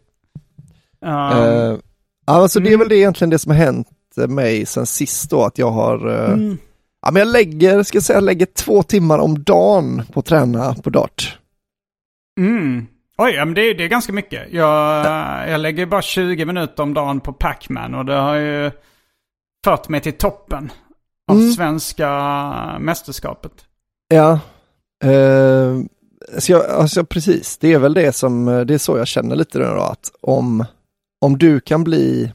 Um, 1.02 1.82
Eh, 2.26 2.36
alltså 2.36 2.60
det 2.60 2.70
är 2.70 2.74
mm. 2.74 2.80
väl 2.80 2.90
det 2.90 2.98
egentligen 2.98 3.30
det 3.30 3.40
som 3.40 3.52
har 3.52 3.58
hänt 3.58 3.88
mig 4.28 4.66
sen 4.66 4.86
sist 4.86 5.30
då, 5.30 5.44
att 5.44 5.58
jag 5.58 5.72
har 5.72 6.08
eh, 6.08 6.34
mm. 6.34 6.58
Ja 7.06 7.12
men 7.12 7.20
jag 7.20 7.28
lägger, 7.28 7.84
ska 7.84 7.96
jag 7.96 8.04
säga, 8.04 8.18
jag 8.18 8.24
lägger 8.24 8.46
två 8.46 8.84
timmar 8.84 9.20
om 9.20 9.44
dagen 9.44 10.04
på 10.14 10.20
att 10.20 10.26
träna 10.26 10.74
på 10.76 10.90
dart. 10.90 11.38
Mm. 12.40 12.88
Oj, 13.18 13.32
ja, 13.32 13.46
men 13.46 13.54
det, 13.54 13.62
är- 13.62 13.74
det 13.76 13.84
är 13.84 13.88
ganska 13.88 14.14
mycket. 14.14 14.54
Jag, 14.54 15.06
jag 15.50 15.62
lägger 15.62 15.86
bara 15.86 16.02
20 16.02 16.46
minuter 16.46 16.84
om 16.84 16.94
dagen 16.94 17.20
på 17.20 17.34
Pac-Man 17.34 17.94
och 17.96 18.06
det 18.06 18.14
har 18.14 18.36
ju 18.36 18.72
fört 19.66 19.90
mig 19.90 20.02
till 20.02 20.14
toppen 20.18 20.72
av 21.32 21.38
Mm. 21.38 21.52
svenska 21.52 22.10
mästerskapet. 22.80 23.52
Ja. 24.08 24.40
Eh, 25.04 25.80
så 26.40 26.52
jag, 26.52 26.66
alltså 26.70 27.06
precis, 27.06 27.58
det 27.58 27.74
är 27.74 27.80
väl 27.80 27.94
det 27.94 28.16
som, 28.16 28.46
det 28.68 28.74
är 28.74 28.78
så 28.78 28.98
jag 28.98 29.08
känner 29.08 29.36
lite 29.36 29.58
nu 29.60 29.66
då, 29.66 29.82
att 29.82 30.12
om, 30.22 30.66
om 31.22 31.38
du 31.38 31.60
kan 31.60 31.84
bli 31.84 32.32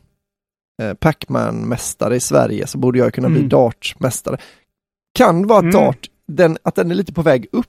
eh, 0.82 0.94
Pac-Man-mästare 0.94 2.16
i 2.16 2.20
Sverige 2.20 2.66
så 2.66 2.78
borde 2.78 2.98
jag 2.98 3.14
kunna 3.14 3.28
bli 3.28 3.38
Mm. 3.38 3.48
dartmästare. 3.48 4.38
Kan 5.14 5.46
vara 5.46 5.58
att 5.58 5.62
Mm. 5.64 5.74
dart, 5.84 6.06
den, 6.28 6.58
att 6.62 6.74
den 6.74 6.90
är 6.90 6.94
lite 6.94 7.12
på 7.12 7.22
väg 7.22 7.46
upp 7.52 7.66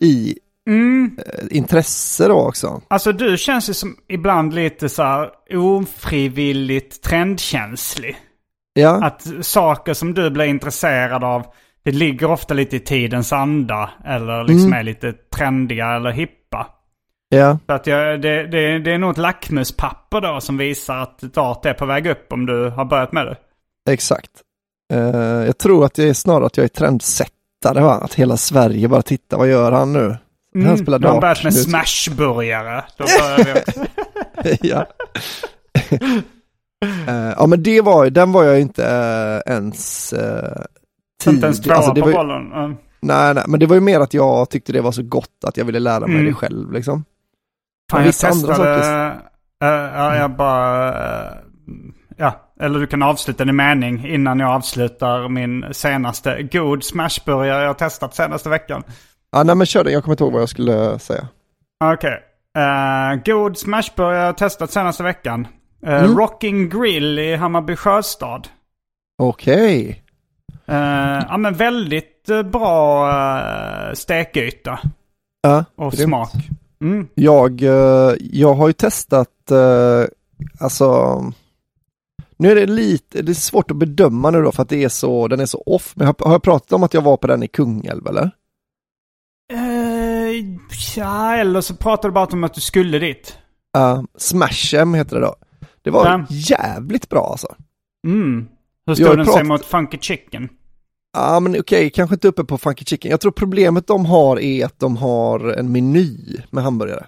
i 0.00 0.38
Mm. 0.68 1.18
eh, 1.26 1.56
intresse 1.56 2.28
då 2.28 2.40
också. 2.48 2.82
Alltså 2.88 3.12
du 3.12 3.36
känns 3.38 3.70
ju 3.70 3.74
som 3.74 3.96
ibland 4.08 4.54
lite 4.54 4.88
så 4.88 5.02
här 5.02 5.30
ofrivilligt 5.54 7.02
trendkänslig. 7.02 8.16
Ja, 8.72 9.04
Att 9.04 9.26
saker 9.46 9.94
som 9.94 10.14
du 10.14 10.30
blir 10.30 10.44
intresserad 10.44 11.24
av, 11.24 11.46
det 11.84 11.90
ligger 11.92 12.30
ofta 12.30 12.54
lite 12.54 12.76
i 12.76 12.80
tidens 12.80 13.32
anda. 13.32 13.90
Eller 14.04 14.44
liksom 14.44 14.66
Mm. 14.66 14.78
är 14.78 14.82
lite 14.82 15.12
trendiga 15.12 15.86
eller 15.96 16.10
hippa. 16.10 16.66
ja, 17.28 17.58
Så 17.66 17.72
att 17.72 17.86
jag, 17.86 18.20
det, 18.22 18.46
det, 18.46 18.78
det 18.78 18.92
är 18.92 18.98
nog 18.98 19.10
ett 19.10 19.18
lackmuspapper 19.18 20.20
då 20.20 20.40
som 20.40 20.56
visar 20.56 20.96
att 20.96 21.18
dart 21.20 21.66
är 21.66 21.74
på 21.74 21.86
väg 21.86 22.06
upp 22.06 22.32
om 22.32 22.46
du 22.46 22.68
har 22.70 22.84
börjat 22.84 23.12
med 23.12 23.26
det. 23.26 23.36
exakt. 23.92 24.30
Eh, 24.90 25.46
jag 25.46 25.58
tror 25.58 25.84
att 25.84 25.94
det 25.94 26.08
är 26.08 26.14
snarare 26.14 26.46
att 26.46 26.56
jag 26.56 26.64
är 26.64 26.68
trendsättare, 26.68 27.80
va? 27.82 27.94
att 27.94 28.14
hela 28.14 28.36
Sverige 28.36 28.88
bara 28.88 29.02
tittar, 29.02 29.38
vad 29.38 29.48
gör 29.48 29.72
han 29.72 29.92
nu? 29.92 30.16
Han 30.66 30.78
spelar 30.78 30.98
Du 30.98 31.08
har 31.08 31.20
börjat 31.20 31.44
med 31.44 31.54
smashburgare. 31.54 32.84
Ja. 34.60 34.86
Eh, 37.06 37.32
ja 37.36 37.46
men 37.46 37.62
det 37.62 37.80
var 37.80 38.04
ju, 38.04 38.10
den 38.10 38.32
var 38.32 38.44
jag 38.44 38.60
inte 38.60 38.84
eh, 39.46 39.52
ens 39.54 40.12
uh, 40.12 41.32
Inte 41.32 41.46
ens 41.46 41.60
tvåa 41.60 41.74
alltså, 41.76 41.94
på 41.94 42.00
var, 42.00 42.12
bollen. 42.12 42.52
Mm. 42.52 42.76
nej, 43.00 43.34
nej, 43.34 43.44
men 43.48 43.60
det 43.60 43.66
var 43.66 43.74
ju 43.74 43.80
mer 43.80 44.00
att 44.00 44.14
jag 44.14 44.50
tyckte 44.50 44.72
det 44.72 44.80
var 44.80 44.92
så 44.92 45.02
gott 45.02 45.44
att 45.46 45.56
jag 45.56 45.64
ville 45.64 45.78
lära 45.78 46.00
mig 46.06 46.14
Mm. 46.16 46.26
det 46.26 46.34
själv 46.34 46.72
liksom. 46.72 47.04
Fan, 47.90 48.00
jag 48.00 48.06
vissa 48.06 48.28
andra 48.28 48.48
testade... 48.48 48.84
saker- 48.84 49.20
eh, 49.64 49.98
ja, 50.00 50.16
jag 50.16 50.30
bara... 50.30 50.94
ja, 52.16 52.49
eller 52.60 52.78
du 52.80 52.86
kan 52.86 53.02
avsluta 53.02 53.44
din 53.44 53.56
mening 53.56 54.06
innan 54.08 54.40
jag 54.40 54.50
avslutar 54.50 55.28
min 55.28 55.64
senaste 55.72 56.42
god 56.42 56.84
smashburgare 56.84 57.60
jag 57.60 57.66
har 57.68 57.74
testat 57.74 58.14
senaste 58.14 58.48
veckan. 58.48 58.82
Ja 59.32 59.42
nej 59.42 59.54
men 59.54 59.66
kör 59.66 59.84
det, 59.84 59.90
jag 59.92 60.04
kommer 60.04 60.12
inte 60.12 60.24
ihåg 60.24 60.32
vad 60.32 60.42
jag 60.42 60.48
skulle 60.48 60.98
säga. 60.98 61.28
Okej. 61.84 62.22
Eh, 62.58 63.22
god 63.24 63.58
smashburgare 63.58 64.16
jag 64.18 64.26
har 64.26 64.32
testat 64.32 64.70
senaste 64.70 65.02
veckan. 65.02 65.46
Eh, 65.86 66.04
Mm. 66.04 66.18
Rocking 66.18 66.68
Grill 66.68 67.18
i 67.18 67.36
Hammarby 67.36 67.76
Sjöstad. 67.76 68.48
Okej. 69.22 70.02
Eh, 70.66 71.22
ja 71.28 71.36
men 71.36 71.54
väldigt 71.54 72.26
bra 72.52 73.06
uh, 73.08 73.94
stekyta 73.94 74.78
Ja, 75.42 75.64
och 75.76 75.92
grymt. 75.92 76.08
smak. 76.08 76.32
Mm. 76.80 77.08
Jag, 77.14 77.60
jag 78.18 78.54
har 78.54 78.66
ju 78.66 78.72
testat, 78.72 79.28
alltså, 80.60 81.22
nu 82.40 82.50
är 82.50 82.54
det 82.54 82.66
lite, 82.66 83.22
det 83.22 83.32
är 83.32 83.34
svårt 83.34 83.70
att 83.70 83.76
bedöma 83.76 84.30
nu 84.30 84.42
då 84.42 84.52
för 84.52 84.62
att 84.62 84.68
det 84.68 84.84
är 84.84 84.88
så, 84.88 85.28
den 85.28 85.40
är 85.40 85.46
så 85.46 85.62
off. 85.66 85.92
Men 85.96 86.06
har, 86.06 86.14
har 86.18 86.32
jag 86.32 86.42
pratat 86.42 86.72
om 86.72 86.82
att 86.82 86.94
jag 86.94 87.02
var 87.02 87.16
på 87.16 87.26
den 87.26 87.42
i 87.42 87.48
Kungälv 87.48 88.06
eller? 88.06 88.30
Eh, 89.52 90.44
ja, 90.96 91.34
eller 91.36 91.60
så 91.60 91.74
pratade 91.76 92.08
du 92.08 92.12
bara 92.12 92.26
om 92.26 92.44
att 92.44 92.54
du 92.54 92.60
skulle 92.60 92.98
dit. 92.98 93.38
Uh, 93.78 94.02
Smashem 94.18 94.94
heter 94.94 95.16
det 95.16 95.22
då. 95.22 95.34
Det 95.82 95.90
var 95.90 96.06
Ja. 96.06 96.26
jävligt 96.30 97.08
bra 97.08 97.28
alltså. 97.30 97.54
Mm. 98.06 98.48
Hur 98.86 98.94
står 98.94 99.16
den 99.16 99.26
sig 99.26 99.34
pratat- 99.34 99.46
mot 99.46 99.64
Funky 99.64 99.98
Chicken? 100.00 100.48
Ja 101.12 101.40
men 101.40 101.60
okej, 101.60 101.90
kanske 101.90 102.14
inte 102.14 102.28
uppe 102.28 102.44
på 102.44 102.58
Funky 102.58 102.84
Chicken. 102.84 103.10
Jag 103.10 103.20
tror 103.20 103.32
problemet 103.32 103.86
de 103.86 104.06
har 104.06 104.40
är 104.40 104.64
att 104.66 104.78
de 104.78 104.96
har 104.96 105.40
en 105.52 105.72
meny 105.72 106.36
med 106.50 106.64
hamburgare. 106.64 107.06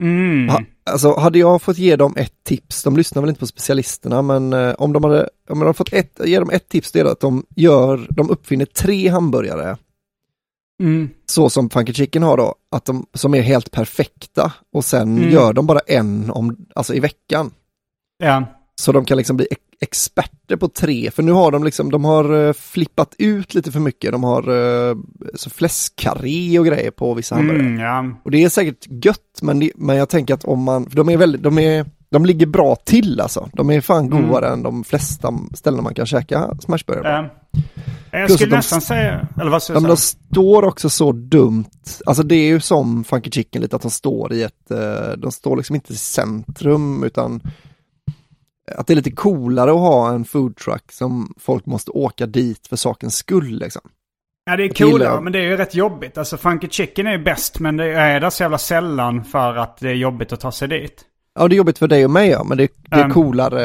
Mm. 0.00 0.48
Ha, 0.48 0.62
alltså 0.90 1.14
hade 1.14 1.38
jag 1.38 1.62
fått 1.62 1.78
ge 1.78 1.96
dem 1.96 2.14
ett 2.16 2.44
tips, 2.44 2.82
de 2.82 2.96
lyssnar 2.96 3.22
väl 3.22 3.28
inte 3.28 3.40
på 3.40 3.46
specialisterna, 3.46 4.22
men 4.22 4.52
eh, 4.52 4.74
om 4.78 4.92
de 4.92 5.04
hade, 5.04 5.20
om 5.48 5.58
de 5.58 5.60
hade 5.60 5.74
fått 5.74 5.92
ett, 5.92 6.20
ge 6.24 6.38
dem 6.38 6.50
ett 6.50 6.68
tips, 6.68 6.92
det 6.92 7.00
är 7.00 7.04
att 7.04 7.20
de 7.20 7.44
gör, 7.56 8.06
de 8.10 8.30
uppfinner 8.30 8.64
tre 8.66 9.08
hamburgare, 9.08 9.76
Mm. 10.82 11.10
så 11.26 11.50
som 11.50 11.70
Funky 11.70 11.92
Chicken 11.92 12.22
har 12.22 12.36
då, 12.36 12.54
att 12.70 12.84
de, 12.84 13.06
som 13.14 13.34
är 13.34 13.40
helt 13.40 13.70
perfekta, 13.70 14.52
och 14.72 14.84
sen 14.84 15.18
Mm. 15.18 15.30
gör 15.30 15.52
de 15.52 15.66
bara 15.66 15.78
en 15.86 16.30
om, 16.30 16.56
alltså 16.74 16.94
i 16.94 17.00
veckan. 17.00 17.50
Ja. 18.18 18.44
Så 18.80 18.92
de 18.92 19.04
kan 19.04 19.16
liksom 19.16 19.36
bli 19.36 19.46
experter 19.80 20.56
på 20.56 20.68
tre, 20.68 21.10
för 21.10 21.22
nu 21.22 21.32
har 21.32 21.50
de 21.50 21.64
liksom, 21.64 21.90
de 21.90 22.04
har 22.04 22.46
eh, 22.46 22.52
flippat 22.52 23.14
ut 23.18 23.54
lite 23.54 23.72
för 23.72 23.80
mycket, 23.80 24.12
de 24.12 24.24
har 24.24 24.48
uh, 24.50 24.96
så 25.34 25.50
fläskkarré 25.50 26.58
och 26.58 26.66
grejer 26.66 26.90
på 26.90 27.14
vissa 27.14 27.34
hamburgare. 27.34 27.66
Mm, 27.66 27.80
ja. 27.80 28.04
Och 28.24 28.30
det 28.30 28.44
är 28.44 28.48
säkert 28.48 29.04
gött, 29.04 29.38
men, 29.42 29.58
det, 29.60 29.70
men 29.76 29.96
jag 29.96 30.08
tänker 30.08 30.34
att 30.34 30.44
om 30.44 30.62
man, 30.62 30.86
för 30.90 30.96
de 30.96 31.08
är 31.08 31.16
väldigt, 31.16 31.42
de 31.42 31.58
är, 31.58 31.86
de 32.10 32.24
ligger 32.24 32.46
bra 32.46 32.76
till 32.76 33.20
alltså. 33.20 33.48
De 33.52 33.70
är 33.70 33.80
fan 33.80 34.06
Mm. 34.06 34.28
godare 34.28 34.48
än 34.52 34.62
de 34.62 34.84
flesta 34.84 35.32
ställen 35.54 35.84
man 35.84 35.94
kan 35.94 36.06
käka 36.06 36.56
smashburgare. 36.60 37.30
Ja. 37.52 37.60
Jag 38.12 38.30
skulle 38.30 38.50
de- 38.50 38.56
nästan 38.56 38.80
säga, 38.80 39.28
eller 39.40 39.50
vad 39.50 39.62
men 39.68 39.82
de 39.82 39.96
säga? 39.96 40.16
står 40.32 40.64
också 40.64 40.90
så 40.90 41.12
dumt, 41.12 41.64
alltså 42.06 42.22
det 42.22 42.34
är 42.34 42.46
ju 42.46 42.60
som 42.60 43.04
Funky 43.04 43.30
Chicken 43.30 43.62
lite 43.62 43.76
att 43.76 43.82
de 43.82 43.90
står 43.90 44.32
i 44.32 44.42
ett, 44.42 44.70
eh, 44.70 45.12
de 45.18 45.32
står 45.32 45.56
liksom 45.56 45.74
inte 45.74 45.92
i 45.92 45.96
centrum 45.96 47.04
utan 47.04 47.40
att 48.76 48.86
det 48.86 48.92
är 48.92 48.96
lite 48.96 49.10
coolare 49.10 49.70
att 49.70 49.76
ha 49.78 50.10
en 50.12 50.24
foodtruck 50.24 50.92
som 50.92 51.34
folk 51.38 51.66
måste 51.66 51.90
åka 51.90 52.26
dit 52.26 52.66
för 52.66 52.76
sakens 52.76 53.16
skull 53.16 53.58
liksom. 53.58 53.82
Ja, 54.44 54.56
det 54.56 54.64
är 54.64 54.68
coolare, 54.68 55.20
men 55.20 55.32
det 55.32 55.38
är 55.38 55.42
ju 55.42 55.56
rätt 55.56 55.74
jobbigt. 55.74 56.18
Alltså 56.18 56.36
Funky 56.36 56.68
Chicken 56.68 57.06
är 57.06 57.12
ju 57.12 57.24
bäst, 57.24 57.58
men 57.60 57.76
det 57.76 57.92
är 57.92 58.20
där 58.20 58.30
så 58.30 58.42
jävla 58.42 58.58
sällan 58.58 59.24
för 59.24 59.56
att 59.56 59.76
det 59.76 59.88
är 59.90 59.94
jobbigt 59.94 60.32
att 60.32 60.40
ta 60.40 60.52
sig 60.52 60.68
dit. 60.68 61.04
Ja, 61.34 61.48
det 61.48 61.54
är 61.54 61.56
jobbigt 61.56 61.78
för 61.78 61.88
dig 61.88 62.04
och 62.04 62.10
mig 62.10 62.28
ja, 62.28 62.44
men 62.44 62.58
det, 62.58 62.68
det 62.90 62.96
är 62.96 63.04
Um. 63.04 63.10
coolare, 63.10 63.60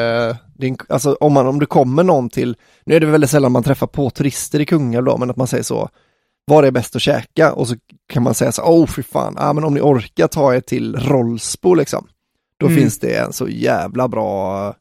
det 0.58 0.66
är, 0.66 0.76
alltså 0.88 1.16
om, 1.20 1.32
man, 1.32 1.46
om 1.46 1.58
det 1.58 1.66
kommer 1.66 2.02
någon 2.02 2.28
till, 2.30 2.56
nu 2.86 2.94
är 2.94 3.00
det 3.00 3.06
väldigt 3.06 3.30
sällan 3.30 3.52
man 3.52 3.62
träffar 3.62 3.86
på 3.86 4.10
turister 4.10 4.60
i 4.60 4.66
Kungälv 4.66 5.04
då, 5.04 5.16
men 5.18 5.30
att 5.30 5.36
man 5.36 5.46
säger 5.46 5.62
så, 5.64 5.88
var 6.44 6.62
är 6.62 6.70
bäst 6.70 6.96
att 6.96 7.02
käka? 7.02 7.52
Och 7.52 7.68
så 7.68 7.74
kan 8.12 8.22
man 8.22 8.34
säga 8.34 8.52
så, 8.52 8.62
oh, 8.62 8.86
fy 8.86 9.02
fan, 9.02 9.34
ja 9.38 9.52
men 9.52 9.64
om 9.64 9.74
ni 9.74 9.80
orkar 9.80 10.26
ta 10.26 10.54
er 10.54 10.60
till 10.60 10.96
Rollsbo 10.96 11.74
liksom, 11.74 12.06
då 12.60 12.66
Mm. 12.66 12.78
finns 12.78 12.98
det 12.98 13.14
en 13.16 13.32
så 13.32 13.48
jävla 13.48 14.08
bra 14.08 14.74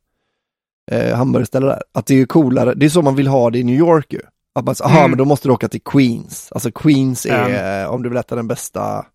eh, 0.91 1.15
hamburgerställe 1.17 1.65
där. 1.65 1.81
Att 1.93 2.05
det 2.05 2.13
är 2.13 2.17
ju 2.17 2.25
coolare, 2.25 2.73
det 2.73 2.85
är 2.85 2.89
så 2.89 3.01
man 3.01 3.15
vill 3.15 3.27
ha 3.27 3.49
det 3.49 3.59
i 3.59 3.63
New 3.63 3.75
York 3.75 4.13
ju. 4.13 4.19
Att 4.59 4.65
man 4.65 4.75
aha 4.83 4.97
Mm. 4.99 5.11
men 5.11 5.17
då 5.17 5.25
måste 5.25 5.47
du 5.47 5.51
åka 5.51 5.67
till 5.67 5.81
Queens, 5.81 6.51
alltså 6.51 6.71
Queens 6.71 7.25
är, 7.25 7.83
eh, 7.83 7.89
om 7.91 8.03
du 8.03 8.09
vill 8.09 8.17
äta 8.17 8.35
den 8.35 8.47
bästa, 8.47 9.05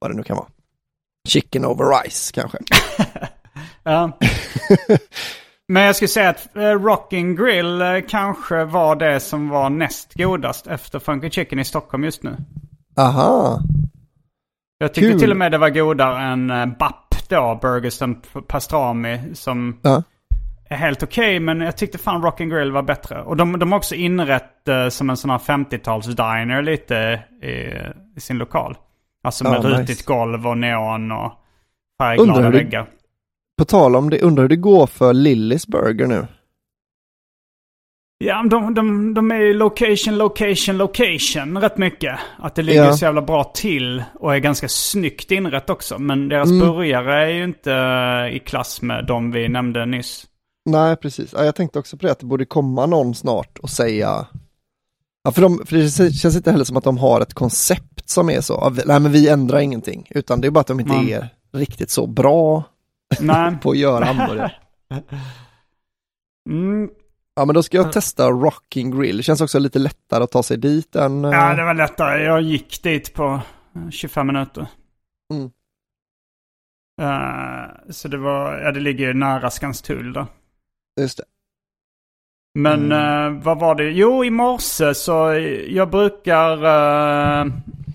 vad 0.00 0.10
det 0.10 0.16
nu 0.16 0.22
kan 0.22 0.36
vara, 0.36 0.46
chicken 1.28 1.64
over 1.64 2.02
rice 2.04 2.32
kanske. 2.34 2.58
Ja. 3.82 4.18
Men 5.68 5.82
jag 5.82 5.96
skulle 5.96 6.08
säga 6.08 6.28
att 6.30 6.56
eh, 6.56 6.62
Rocking 6.62 7.36
Grill 7.36 7.80
eh, 7.82 7.88
kanske 8.08 8.64
var 8.64 8.96
det 8.96 9.20
som 9.20 9.48
var 9.48 9.70
näst 9.70 10.14
godast 10.14 10.66
efter 10.66 10.98
Funky 10.98 11.30
Chicken 11.30 11.58
i 11.58 11.64
Stockholm 11.64 12.04
just 12.04 12.22
nu. 12.22 12.36
Aha, 12.96 13.60
Jag 14.78 14.94
tyckte 14.94 15.10
Kul. 15.10 15.20
till 15.20 15.30
och 15.30 15.36
med 15.36 15.52
det 15.52 15.58
var 15.58 15.70
godare 15.70 16.22
än 16.32 16.50
eh, 16.50 16.66
BAP 16.66 17.28
då, 17.28 17.58
Burgers 17.62 18.02
and 18.02 18.16
Pastrami, 18.48 19.20
som 19.34 19.78
ja. 19.82 20.02
Är 20.68 20.76
helt 20.76 21.02
okej. 21.02 21.40
men 21.40 21.60
jag 21.60 21.76
tyckte 21.76 21.98
fan 21.98 22.22
Rocking 22.22 22.48
Grill 22.48 22.72
var 22.72 22.82
bättre. 22.82 23.22
Och 23.22 23.36
de, 23.36 23.58
de 23.58 23.72
har 23.72 23.78
också 23.78 23.94
inrett 23.94 24.68
eh, 24.68 24.88
som 24.88 25.10
en 25.10 25.16
sån 25.16 25.30
här 25.30 25.38
50-tals-diner 25.38 26.62
lite 26.62 27.22
i, 27.42 27.52
i 28.16 28.20
sin 28.20 28.38
lokal. 28.38 28.76
Alltså 29.24 29.44
med 29.44 29.64
nice. 29.64 29.68
rutigt 29.68 30.04
golv 30.04 30.46
och 30.46 30.58
neon 30.58 31.12
och 31.12 31.32
färgglada 32.00 32.50
väggar. 32.50 32.86
På 33.58 33.64
tal 33.64 33.96
om 33.96 34.10
det, 34.10 34.20
undrar 34.20 34.42
hur 34.44 34.48
det 34.48 34.56
går 34.56 34.86
för 34.86 35.12
Lillys 35.12 35.66
Burger 35.66 36.06
nu? 36.06 36.26
Ja, 38.24 38.42
de, 38.50 38.74
de, 38.74 39.14
de 39.14 39.30
är 39.30 39.36
ju 39.40 39.54
location, 39.54 40.16
location, 40.18 40.76
location 40.76 41.58
rätt 41.60 41.78
mycket. 41.78 42.18
Att 42.38 42.54
det 42.54 42.62
ligger 42.62 42.84
Ja. 42.84 42.92
så 42.92 43.04
jävla 43.04 43.22
bra 43.22 43.44
till 43.44 44.02
och 44.14 44.34
är 44.34 44.38
ganska 44.38 44.68
snyggt 44.68 45.30
inrett 45.30 45.70
också. 45.70 45.98
Men 45.98 46.28
deras 46.28 46.50
Mm. 46.50 46.66
burgare 46.68 47.14
är 47.26 47.28
ju 47.28 47.44
inte 47.44 47.72
eh, 47.72 48.36
i 48.36 48.38
klass 48.38 48.82
med 48.82 49.04
de 49.06 49.30
vi 49.32 49.48
nämnde 49.48 49.86
nyss. 49.86 50.26
Nej, 50.70 50.96
precis. 50.96 51.32
Ja, 51.32 51.44
jag 51.44 51.54
tänkte 51.54 51.78
också 51.78 51.96
på 51.96 52.06
det, 52.06 52.12
att 52.12 52.18
det 52.18 52.26
borde 52.26 52.44
komma 52.44 52.86
någon 52.86 53.14
snart 53.14 53.58
och 53.58 53.70
säga 53.70 54.26
Ja, 55.22 55.32
för, 55.32 55.42
de, 55.42 55.66
för 55.66 55.76
det 55.76 56.12
känns 56.12 56.36
inte 56.36 56.50
heller 56.50 56.64
som 56.64 56.76
att 56.76 56.84
de 56.84 56.98
har 56.98 57.20
ett 57.20 57.34
koncept 57.34 58.08
som 58.10 58.30
är 58.30 58.40
så, 58.40 58.52
"Ja, 58.52 58.68
vi- 58.68 58.82
nej 58.86 59.00
men 59.00 59.12
vi 59.12 59.28
ändrar 59.28 59.58
ingenting, 59.58 60.06
utan 60.10 60.40
det 60.40 60.46
är 60.46 60.50
bara 60.50 60.60
att 60.60 60.66
de 60.66 60.80
inte 60.80 60.92
Man- 60.92 61.08
är 61.08 61.28
riktigt 61.52 61.90
så 61.90 62.06
bra 62.06 62.62
Nej. 63.20 63.56
på 63.62 63.70
att 63.70 63.78
göra 63.78 64.04
hamburgare. 64.04 64.52
Mm. 66.50 66.90
Ja, 67.36 67.44
men 67.44 67.54
då 67.54 67.62
ska 67.62 67.76
jag 67.76 67.92
testa 67.92 68.30
Rocking 68.30 68.98
Grill, 69.00 69.16
det 69.16 69.22
känns 69.22 69.40
också 69.40 69.58
lite 69.58 69.78
lättare 69.78 70.24
att 70.24 70.30
ta 70.30 70.42
sig 70.42 70.56
dit 70.56 70.96
än... 70.96 71.24
eh, 71.24 71.30
Ja, 71.30 71.54
det 71.54 71.64
var 71.64 71.74
lättare. 71.74 72.22
Jag 72.22 72.42
gick 72.42 72.82
dit 72.82 73.14
på 73.14 73.40
eh, 73.76 73.90
25 73.90 74.26
minuter. 74.26 74.66
Mm. 75.32 75.50
Eh, 77.00 77.90
så 77.90 78.08
det 78.08 78.18
var, 78.18 78.58
ja 78.58 78.72
det 78.72 78.80
ligger 78.80 79.06
ju 79.06 79.14
nära 79.14 79.50
Skanstull 79.50 80.12
då. 80.12 80.26
Just 80.98 81.18
det. 81.18 81.24
Men 82.58 82.92
Mm. 82.92 83.36
eh, 83.36 83.42
vad 83.42 83.58
var 83.60 83.74
det? 83.74 83.84
Jo, 83.90 84.24
i 84.24 84.30
morse 84.30 84.94
så 84.94 85.34
jag 85.68 85.90
brukar, 85.90 86.64
eh, 86.64 87.46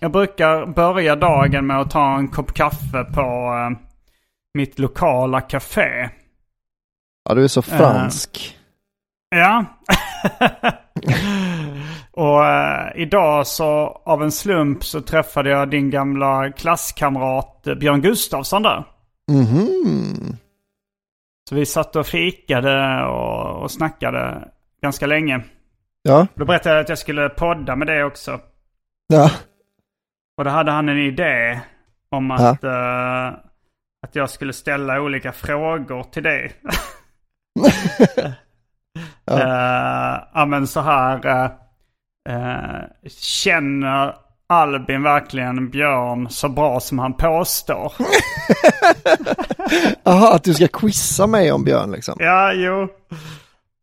jag 0.01 0.11
brukar 0.11 0.65
börja 0.65 1.15
dagen 1.15 1.67
med 1.67 1.79
att 1.79 1.91
ta 1.91 2.15
en 2.17 2.27
kopp 2.27 2.53
kaffe 2.53 3.03
på 3.13 3.21
eh, 3.21 3.77
mitt 4.53 4.79
lokala 4.79 5.41
café. 5.41 6.09
Ja, 7.29 7.35
du 7.35 7.43
är 7.43 7.47
så 7.47 7.61
fransk. 7.61 8.57
Ja. 9.35 9.65
Och 12.11 12.41
idag 12.95 13.47
så 13.47 14.01
av 14.05 14.23
en 14.23 14.31
slump 14.31 14.83
så 14.85 15.01
träffade 15.01 15.49
jag 15.49 15.69
din 15.69 15.89
gamla 15.89 16.51
klasskamrat 16.51 17.63
Björn 17.79 18.01
Gustafsson 18.01 18.63
där. 18.63 18.83
Mhm. 19.31 20.37
Så 21.49 21.55
vi 21.55 21.65
satt 21.65 21.95
och 21.95 22.07
fikade 22.07 23.03
och, 23.05 23.61
och 23.63 23.71
snackade 23.71 24.47
ganska 24.81 25.05
länge. 25.07 25.41
Ja, 26.01 26.27
Då 26.35 26.45
berättade 26.45 26.75
jag 26.75 26.81
att 26.83 26.89
jag 26.89 26.97
skulle 26.97 27.29
podda 27.29 27.75
med 27.75 27.87
det 27.87 28.03
också. 28.03 28.39
ja. 29.07 29.31
Och 30.37 30.43
då 30.43 30.49
hade 30.49 30.71
han 30.71 30.89
en 30.89 30.97
idé 30.97 31.61
om 32.09 32.31
att, 32.31 32.63
eh, 32.63 33.25
att 34.05 34.15
jag 34.15 34.29
skulle 34.29 34.53
ställa 34.53 35.01
olika 35.01 35.31
frågor 35.31 36.03
till 36.03 36.23
dig. 36.23 36.51
Ja. 39.25 40.27
Ja 40.33 40.45
men 40.45 40.67
så 40.67 40.81
här. 40.81 41.45
eh, 42.29 42.81
känner 43.17 44.15
Albin 44.47 45.03
verkligen 45.03 45.69
Björn 45.69 46.29
så 46.29 46.49
bra 46.49 46.79
som 46.79 46.99
han 46.99 47.13
påstår? 47.13 47.93
Jaha, 50.03 50.35
att 50.35 50.43
du 50.43 50.53
ska 50.53 50.67
quizza 50.67 51.27
mig 51.27 51.51
om 51.51 51.63
Björn 51.63 51.91
liksom. 51.91 52.15
ja, 52.19 52.53
jo. 52.53 52.87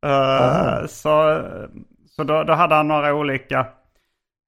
Ah. 0.06 0.86
Så, 0.88 1.42
så 2.16 2.24
då, 2.24 2.42
då 2.44 2.52
hade 2.52 2.74
han 2.74 2.88
några 2.88 3.14
olika. 3.14 3.66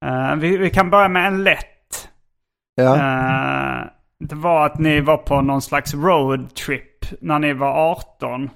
Eh, 0.05 0.35
vi, 0.37 0.57
vi 0.57 0.70
kan 0.70 0.90
börja 0.90 1.09
med 1.09 1.27
en 1.27 1.44
lätt. 1.44 2.09
Ja, 2.75 2.96
Eh, 2.96 3.87
det 4.20 4.35
var 4.35 4.66
att 4.66 4.79
ni 4.79 5.01
var 5.01 5.16
på 5.16 5.40
någon 5.40 5.62
slags 5.62 5.94
roadtrip 5.94 7.05
när 7.20 7.38
ni 7.38 7.53
var 7.53 7.90
18. 7.90 8.51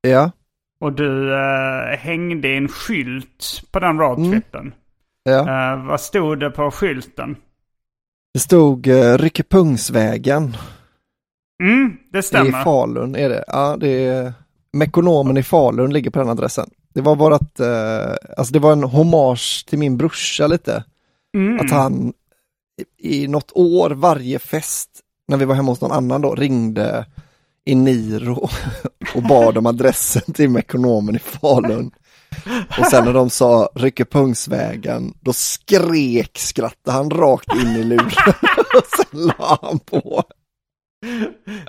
ja, 0.00 0.30
Och 0.80 0.92
du 0.92 1.34
hängde 1.98 2.48
en 2.48 2.68
skylt 2.68 3.62
på 3.72 3.80
den 3.80 3.98
roadtrippen. 3.98 4.74
Ja. 5.30 5.72
Eh, 5.72 5.86
vad 5.86 6.00
stod 6.00 6.40
det 6.40 6.50
på 6.50 6.70
skylten? 6.70 7.36
Det 8.34 8.40
stod 8.40 8.86
uh, 8.86 9.18
Ryckepungsvägen. 9.18 10.56
Mm, 11.62 11.96
det 12.12 12.18
I 12.18 12.22
stämmer. 12.22 12.64
Falun 12.64 13.16
är 13.16 13.28
det. 13.28 13.44
Ja, 13.46 13.76
det 13.80 14.06
är 14.06 14.32
Mekonomen 14.72 15.36
i 15.36 15.42
Falun 15.42 15.92
ligger 15.92 16.10
på 16.10 16.18
den 16.18 16.28
adressen. 16.28 16.70
Det 16.94 17.00
var 17.00 17.16
vårat, 17.16 17.60
eh, 17.60 18.14
alltså 18.36 18.52
det 18.52 18.58
var 18.58 18.72
en 18.72 18.82
hommage 18.82 19.66
till 19.68 19.78
min 19.78 19.96
brorsa 19.96 20.46
lite. 20.46 20.84
Mm. 21.34 21.60
Att 21.60 21.70
han 21.70 22.12
i, 23.00 23.22
i 23.22 23.28
något 23.28 23.52
år 23.54 23.90
varje 23.90 24.38
fest, 24.38 24.90
när 25.28 25.36
vi 25.36 25.44
var 25.44 25.54
hemma 25.54 25.70
hos 25.70 25.80
någon 25.80 25.92
annan 25.92 26.20
då, 26.20 26.34
ringde 26.34 27.06
i 27.64 27.74
Niro 27.74 28.48
och 29.14 29.22
bad 29.22 29.58
om 29.58 29.66
adressen 29.66 30.32
till 30.34 30.50
Mekonomen 30.50 31.16
i 31.16 31.18
Falun. 31.18 31.90
Och 32.78 32.86
sen 32.86 33.04
när 33.04 33.12
de 33.12 33.30
sa 33.30 33.68
Ryckepungsvägen, 33.74 35.14
då 35.20 35.32
skrek, 35.32 36.38
skrattade 36.38 36.96
han 36.96 37.10
rakt 37.10 37.54
in 37.54 37.68
i 37.76 37.84
luren 37.84 38.06
och 38.74 38.86
sen 38.96 39.20
la 39.26 39.58
han 39.62 39.78
på. 39.78 40.22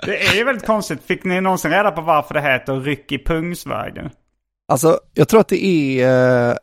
Det 0.06 0.26
är 0.26 0.34
ju 0.36 0.44
väldigt 0.44 0.66
konstigt. 0.66 1.02
Fick 1.04 1.24
ni 1.24 1.40
någonsin 1.40 1.70
reda 1.70 1.90
på 1.90 2.00
varför 2.00 2.34
det 2.34 2.40
heter 2.40 2.80
Ryck 2.80 3.12
i 3.12 3.18
Pungsvägen? 3.24 4.10
Alltså, 4.72 5.00
jag 5.14 5.28
tror 5.28 5.40
att 5.40 5.48
det 5.48 5.64
är 5.64 6.48
eh, 6.50 6.56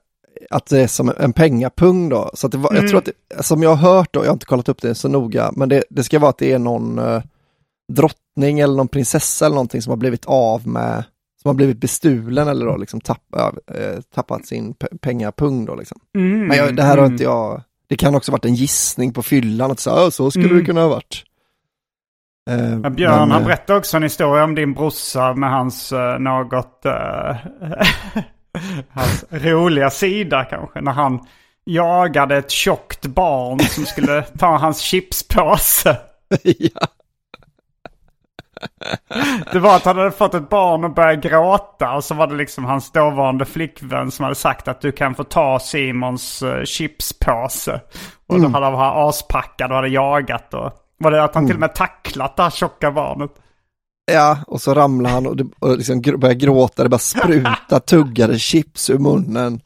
att 0.50 0.66
det 0.66 0.82
är 0.82 0.88
som 0.88 1.14
en 1.20 1.34
pengapung 1.34 2.10
då. 2.10 2.32
Så 2.34 2.48
det 2.48 2.58
var, 2.58 2.70
jag 2.72 2.78
Mm. 2.78 2.90
tror 2.90 2.98
att 3.00 3.10
det, 3.30 3.44
som 3.44 3.64
jag 3.64 3.76
har 3.76 3.94
hört 3.94 4.14
då, 4.14 4.20
jag 4.20 4.28
har 4.28 4.34
inte 4.34 4.46
kollat 4.46 4.70
upp 4.70 4.82
det 4.82 4.96
så 4.96 5.08
noga, 5.08 5.52
men 5.56 5.70
det, 5.70 5.84
det 5.90 6.04
ska 6.04 6.20
vara 6.20 6.30
att 6.30 6.38
det 6.38 6.52
är 6.52 6.60
någon, 6.60 7.00
eh, 7.00 7.22
drottning 7.94 8.60
eller 8.60 8.76
någon 8.76 8.88
prinsessa 8.88 9.46
eller 9.46 9.56
någonting 9.56 9.82
som 9.82 9.92
har 9.92 9.98
blivit 9.98 10.26
av 10.26 10.68
med, 10.68 11.04
som 11.48 11.50
har 11.50 11.56
blivit 11.56 11.78
bestulen 11.78 12.48
eller 12.48 12.66
då 12.66 12.78
liksom 12.78 13.02
tapp, 13.02 13.36
äh, 13.36 14.00
tappat 14.16 14.46
sin 14.46 14.74
pe- 14.74 14.98
pengapung 15.02 15.66
då 15.66 15.76
liksom. 15.76 16.00
Mm, 16.18 16.48
Men 16.48 16.58
jag, 16.58 16.76
det 16.76 16.84
här 16.84 16.90
har 16.98 17.04
mm. 17.04 17.12
inte 17.12 17.24
jag, 17.24 17.62
det 17.88 17.96
kan 17.96 18.16
också 18.16 18.32
varit 18.32 18.46
en 18.46 18.56
gissning 18.56 19.14
på 19.14 19.24
fyllan, 19.24 19.72
att 19.72 19.80
så, 19.80 19.90
"Ja, 19.90 20.12
så 20.12 20.32
skulle 20.32 20.46
Mm. 20.46 20.58
det 20.60 20.66
kunna 20.66 20.82
ha 20.82 20.88
varit. 20.88 21.24
Eh, 22.50 22.80
Ja, 22.84 22.90
Björn, 22.90 23.20
men, 23.20 23.32
han 23.32 23.42
eh, 23.42 23.46
berättade 23.48 23.80
också 23.80 23.98
en 23.98 24.04
historia 24.04 24.44
om 24.44 24.56
din 24.56 24.74
brorsa 24.74 25.34
med 25.34 25.52
hans 25.52 25.92
eh, 25.92 26.20
något... 26.20 26.86
eh, 26.86 27.36
hans 28.90 29.26
roliga 29.30 29.90
sida 29.90 30.44
kanske. 30.46 30.82
När 30.82 30.92
han 30.92 31.20
jagade 31.66 32.38
ett 32.38 32.52
tjockt 32.52 33.06
barn 33.06 33.60
som 33.60 33.86
skulle 33.86 34.22
ta 34.22 34.58
hans 34.58 34.80
chipspåse. 34.80 35.98
ja. 36.44 36.88
Det 39.52 39.60
var 39.60 39.76
att 39.76 39.86
han 39.86 39.98
hade 39.98 40.12
fått 40.12 40.34
ett 40.34 40.50
barn 40.50 40.86
att 40.86 40.96
börja 40.96 41.16
gråta 41.16 41.96
och 41.96 42.04
så 42.04 42.14
var 42.14 42.28
det 42.28 42.36
liksom 42.36 42.66
hans 42.66 42.92
dåvarande 42.92 43.46
flickvän 43.46 44.12
som 44.12 44.24
hade 44.24 44.36
sagt 44.36 44.68
att 44.68 44.82
du 44.82 44.92
kan 44.92 45.16
få 45.16 45.24
ta 45.24 45.60
Simons 45.60 46.44
uh, 46.44 46.64
chipspåse. 46.64 47.82
Och 48.28 48.42
då 48.42 48.48
hade 48.48 48.66
han 48.66 48.74
varit 48.74 49.10
aspackad 49.10 49.72
och 49.72 49.76
hade 49.76 49.88
jagat 49.88 50.54
och 50.54 50.72
var 51.00 51.12
det 51.12 51.24
att 51.24 51.36
han 51.36 51.46
till 51.46 51.56
och 51.56 51.60
med 51.60 51.76
tacklat 51.76 52.38
det 52.38 52.44
här 52.44 52.50
tjocka 52.50 52.92
barnet. 52.92 53.32
Ja, 54.12 54.38
och 54.48 54.62
så 54.62 54.74
ramlade 54.74 55.16
han 55.16 55.28
och, 55.28 55.38
det, 55.38 55.46
och 55.60 55.78
liksom 55.78 56.02
började 56.02 56.36
gråta, 56.36 56.84
det 56.84 56.90
bara 56.90 57.00
spruta 57.00 57.80
tuggade 57.80 58.40
chips 58.40 58.90
ur 58.90 58.98
munnen. 58.98 59.62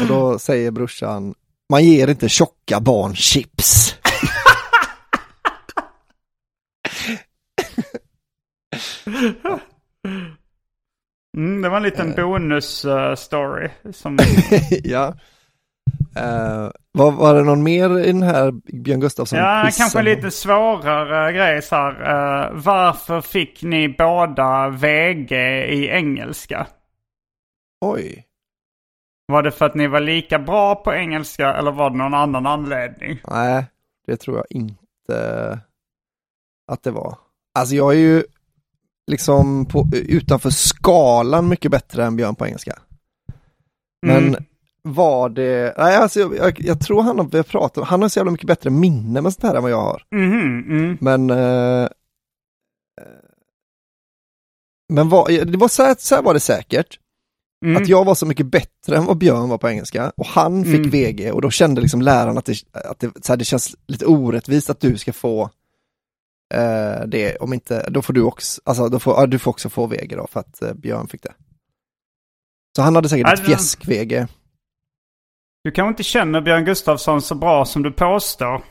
Och 0.00 0.06
då 0.08 0.38
säger 0.38 0.70
brorsan, 0.70 1.34
man 1.70 1.84
ger 1.84 2.08
inte 2.08 2.28
tjocka 2.28 2.80
barn 2.80 3.14
chips. 3.14 3.96
Mm, 11.36 11.62
det 11.62 11.68
var 11.68 11.76
en 11.76 11.82
liten 11.82 12.14
bonus-story. 12.14 13.70
som... 13.92 14.18
ja. 14.84 15.14
Eh, 16.16 16.70
var, 16.92 17.12
var 17.12 17.34
det 17.34 17.42
någon 17.42 17.62
mer 17.62 17.98
i 17.98 18.06
den 18.06 18.22
här 18.22 18.52
Björn 18.82 19.00
Gustafsson 19.00 19.38
ja, 19.38 19.62
quizen? 19.64 19.82
kanske 19.82 19.98
en 19.98 20.04
lite 20.04 20.30
svårare 20.30 21.32
grej 21.32 21.62
så 21.62 21.76
här. 21.76 21.92
Eh, 21.92 22.50
varför 22.52 23.20
fick 23.20 23.62
ni 23.62 23.88
båda 23.88 24.68
VG 24.68 25.32
i 25.68 25.88
engelska? 25.88 26.66
Oj. 27.80 28.26
Var 29.26 29.42
det 29.42 29.50
för 29.50 29.66
att 29.66 29.74
ni 29.74 29.86
var 29.86 30.00
lika 30.00 30.38
bra 30.38 30.74
på 30.74 30.94
engelska 30.94 31.52
eller 31.52 31.72
var 31.72 31.90
det 31.90 31.96
någon 31.96 32.14
annan 32.14 32.46
anledning? 32.46 33.18
Nej, 33.28 33.64
det 34.06 34.16
tror 34.16 34.36
jag 34.36 34.46
inte 34.50 35.58
att 36.72 36.82
det 36.82 36.90
var. 36.90 37.18
Alltså 37.54 37.74
jag 37.74 37.92
är 37.94 37.98
ju 37.98 38.22
liksom 39.10 39.66
på, 39.66 39.86
utanför 39.92 40.50
skalan 40.50 41.48
mycket 41.48 41.70
bättre 41.70 42.04
än 42.04 42.16
Björn 42.16 42.34
på 42.34 42.46
engelska. 42.46 42.78
Men 44.06 44.28
Mm. 44.28 44.44
var 44.82 45.28
det, 45.28 45.74
nej 45.78 45.96
alltså 45.96 46.20
jag, 46.20 46.36
jag, 46.36 46.60
jag 46.60 46.80
tror 46.80 47.02
han 47.02 47.18
har, 47.18 47.26
vi 47.26 47.36
har 47.36 47.44
pratat, 47.44 47.88
han 47.88 48.02
har 48.02 48.08
så 48.08 48.18
jävla 48.18 48.32
mycket 48.32 48.46
bättre 48.46 48.70
minne 48.70 49.20
med 49.20 49.32
sånt 49.32 49.42
här 49.42 49.54
än 49.54 49.62
vad 49.62 49.72
jag 49.72 49.82
har. 49.82 50.02
Mhm, 50.14 50.64
mm. 50.68 50.98
Men 51.00 51.30
eh, 51.30 51.88
Men 54.92 55.08
vad, 55.08 55.30
det 55.30 55.56
var 55.56 55.68
så 55.68 55.82
här, 55.82 55.96
så 55.98 56.14
här 56.14 56.22
var 56.22 56.34
det 56.34 56.40
säkert. 56.40 56.98
Mm. 57.64 57.82
Att 57.82 57.88
jag 57.88 58.04
var 58.04 58.14
så 58.14 58.26
mycket 58.26 58.46
bättre 58.46 58.96
än 58.96 59.04
vad 59.04 59.18
Björn 59.18 59.48
var 59.48 59.58
på 59.58 59.68
engelska 59.68 60.12
och 60.16 60.26
han 60.26 60.64
fick 60.64 60.74
Mm. 60.74 60.90
VG 60.90 61.32
och 61.32 61.42
då 61.42 61.50
kände 61.50 61.80
liksom 61.80 62.02
läraren 62.02 62.38
att 62.38 62.44
det, 62.44 62.56
att 62.72 62.98
det, 62.98 63.24
så 63.24 63.32
här, 63.32 63.36
det 63.36 63.44
känns 63.44 63.76
lite 63.86 64.06
orättvist 64.06 64.70
att 64.70 64.80
du 64.80 64.98
ska 64.98 65.12
få 65.12 65.50
eh, 66.54 67.06
det, 67.06 67.36
om 67.36 67.52
inte, 67.52 67.90
då 67.90 68.02
får 68.02 68.12
du 68.12 68.22
också, 68.22 68.60
alltså 68.64 68.88
då 68.88 68.98
får, 68.98 69.14
ja, 69.20 69.26
du 69.26 69.38
får 69.38 69.50
också 69.50 69.68
få 69.68 69.86
VG 69.86 70.16
då 70.16 70.26
för 70.26 70.40
att 70.40 70.62
eh, 70.62 70.72
Björn 70.74 71.08
fick 71.08 71.22
det. 71.22 71.32
Så 72.76 72.82
han 72.82 72.94
hade 72.94 73.08
säkert 73.08 73.26
ett 73.26 73.30
Alltså- 73.30 73.44
fjäsk-VG. 73.44 74.26
Du 75.64 75.70
kanske 75.70 75.88
inte 75.88 76.02
känner 76.02 76.40
Björn 76.40 76.64
Gustafsson 76.64 77.22
så 77.22 77.34
bra 77.34 77.64
som 77.64 77.82
du 77.82 77.92
påstår. 77.92 78.62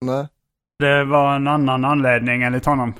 Nej. 0.00 0.26
Det 0.78 1.04
var 1.04 1.36
en 1.36 1.48
annan 1.48 1.84
anledning 1.84 2.42
enligt 2.42 2.64
honom. 2.66 2.94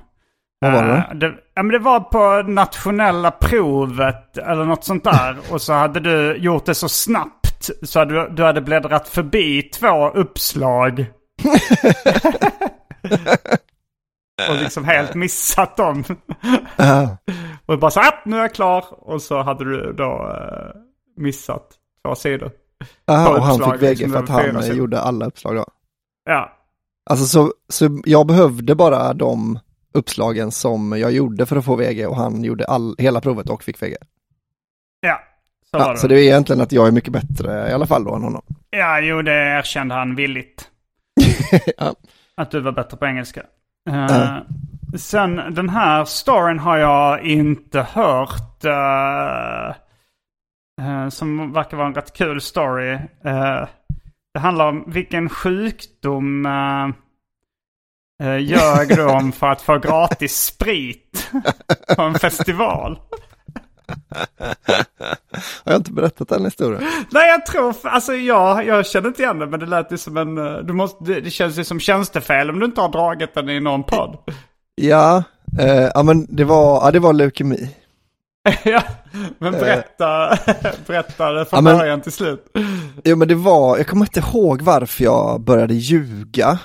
Vad 0.60 0.72
var 0.72 0.82
det? 0.82 0.94
Eh, 1.10 1.14
det, 1.14 1.34
ja, 1.54 1.62
men 1.62 1.68
det 1.72 1.78
var 1.78 2.00
på 2.00 2.50
nationella 2.50 3.30
provet 3.30 4.38
eller 4.38 4.64
något 4.64 4.84
sånt 4.84 5.04
där. 5.04 5.36
och 5.52 5.62
så 5.62 5.72
hade 5.72 6.00
du 6.00 6.36
gjort 6.36 6.64
det 6.66 6.74
så 6.74 6.88
snabbt 6.88 7.70
så 7.82 7.98
hade 7.98 8.14
du, 8.14 8.28
du 8.34 8.42
hade 8.42 8.60
bläddrat 8.60 9.08
förbi 9.08 9.62
två 9.62 10.08
uppslag. 10.10 11.06
och 14.50 14.56
liksom 14.56 14.84
helt 14.84 15.14
missat 15.14 15.76
dem. 15.76 16.04
Och 17.66 17.78
bara 17.78 17.90
så 17.90 18.00
här, 18.00 18.12
"Ah, 18.12 18.22
nu 18.24 18.36
är 18.36 18.40
jag 18.40 18.54
klar. 18.54 18.84
Och 18.90 19.22
så 19.22 19.42
hade 19.42 19.64
du 19.64 19.92
då 19.92 20.04
eh, 20.34 20.80
missat 21.16 21.68
två 22.04 22.14
sidor. 22.14 22.50
Aha, 23.06 23.36
och 23.36 23.42
han 23.42 23.72
fick 23.72 23.82
VG 23.82 23.88
liksom, 23.88 24.10
för 24.12 24.18
att 24.22 24.28
var 24.28 24.40
han 24.42 24.56
eh, 24.56 24.62
sidor. 24.62 24.76
gjorde 24.78 25.00
alla 25.00 25.26
uppslag 25.26 25.56
då. 25.56 25.64
Ja, 26.24 26.52
Alltså 27.10 27.24
så, 27.26 27.52
så 27.68 28.00
jag 28.04 28.26
behövde 28.26 28.74
bara 28.74 29.12
de 29.14 29.58
uppslagen 29.94 30.50
som 30.50 30.92
jag 30.98 31.12
gjorde 31.12 31.46
för 31.46 31.56
att 31.56 31.64
få 31.64 31.76
VG 31.76 32.06
och 32.06 32.16
han 32.16 32.44
gjorde 32.44 32.64
all, 32.66 32.94
hela 32.98 33.20
provet 33.20 33.50
och 33.50 33.62
fick 33.62 33.82
VG. 33.82 33.96
ja. 35.00 35.20
Så 35.70 35.78
var 35.78 35.84
Ja, 35.86 35.92
det. 35.92 35.98
så 35.98 36.08
det 36.08 36.14
är 36.14 36.22
egentligen 36.22 36.62
att 36.62 36.72
jag 36.72 36.86
är 36.86 36.90
mycket 36.92 37.12
bättre 37.12 37.70
i 37.70 37.72
alla 37.72 37.86
fall 37.86 38.04
då 38.04 38.14
än 38.14 38.22
honom. 38.22 38.42
Ja, 38.70 39.00
jo 39.00 39.22
det 39.22 39.32
erkände 39.32 39.94
han 39.94 40.14
villigt. 40.14 40.70
Ja. 41.78 41.94
Att 42.36 42.50
du 42.50 42.60
var 42.60 42.72
bättre 42.72 42.96
på 42.96 43.06
engelska. 43.06 43.42
Uh, 43.88 44.38
Sen 44.96 45.36
den 45.36 45.68
här 45.68 46.04
storyn 46.04 46.58
har 46.58 46.76
jag 46.76 47.26
inte 47.26 47.82
hört. 47.82 48.64
Uh, 48.64 49.74
uh, 50.86 51.08
som 51.08 51.52
verkar 51.52 51.76
vara 51.76 51.86
en 51.86 51.94
rätt 51.94 52.16
kul 52.16 52.40
story. 52.40 52.98
Det 54.36 54.40
handlar 54.40 54.68
om 54.68 54.84
vilken 54.86 55.28
sjukdom 55.28 56.46
uh, 56.46 56.88
uh, 58.22 58.38
ljög 58.38 58.88
du 58.88 59.04
om 59.04 59.32
för 59.32 59.46
att 59.46 59.62
få 59.62 59.78
gratis 59.78 60.36
sprit 60.36 61.30
på 61.96 62.02
en 62.02 62.14
festival? 62.14 62.98
Har 65.64 65.72
jag 65.72 65.76
inte 65.76 65.92
berättat 65.92 66.28
den 66.28 66.44
historien? 66.44 66.82
Nej, 67.10 67.28
jag 67.30 67.46
tror... 67.46 67.74
Alltså 67.82 68.12
jag, 68.14 68.66
jag 68.66 68.86
känner 68.86 69.08
inte 69.08 69.22
igen 69.22 69.38
det, 69.38 69.46
men 69.46 69.60
det 69.60 69.66
lät 69.66 69.92
ju 69.92 69.98
som 69.98 70.16
en... 70.16 70.38
eh, 70.38 70.52
Du 70.58 70.72
måste, 70.72 71.04
det, 71.20 71.30
känns 71.30 71.58
ju 71.58 71.64
som 71.64 71.80
tjänstefel 71.80 72.50
om 72.50 72.58
du 72.58 72.66
inte 72.66 72.80
har 72.80 72.88
dragit 72.88 73.34
den 73.34 73.48
i 73.48 73.60
någon 73.60 73.82
podd. 73.84 74.16
Ja, 74.78 75.22
eh, 75.60 75.88
ja 75.94 76.02
men 76.02 76.26
det 76.36 76.44
var, 76.44 76.80
ja, 76.84 76.90
det 76.90 76.98
var 76.98 77.12
leukemi. 77.12 77.76
ja, 78.64 78.82
men 79.38 79.52
berätta, 79.52 80.38
berätta 80.86 81.32
det 81.32 81.44
från 81.44 81.56
Ja, 81.58 81.60
men- 81.62 81.78
början 81.78 82.00
till 82.00 82.12
slut. 82.12 82.44
Jo 83.04 83.16
men 83.16 83.28
det 83.28 83.34
var, 83.34 83.76
jag 83.76 83.86
kommer 83.86 84.04
inte 84.04 84.20
ihåg 84.20 84.62
varför 84.62 85.04
jag 85.04 85.40
började 85.40 85.74
ljuga 85.74 86.48
eh, 86.50 86.56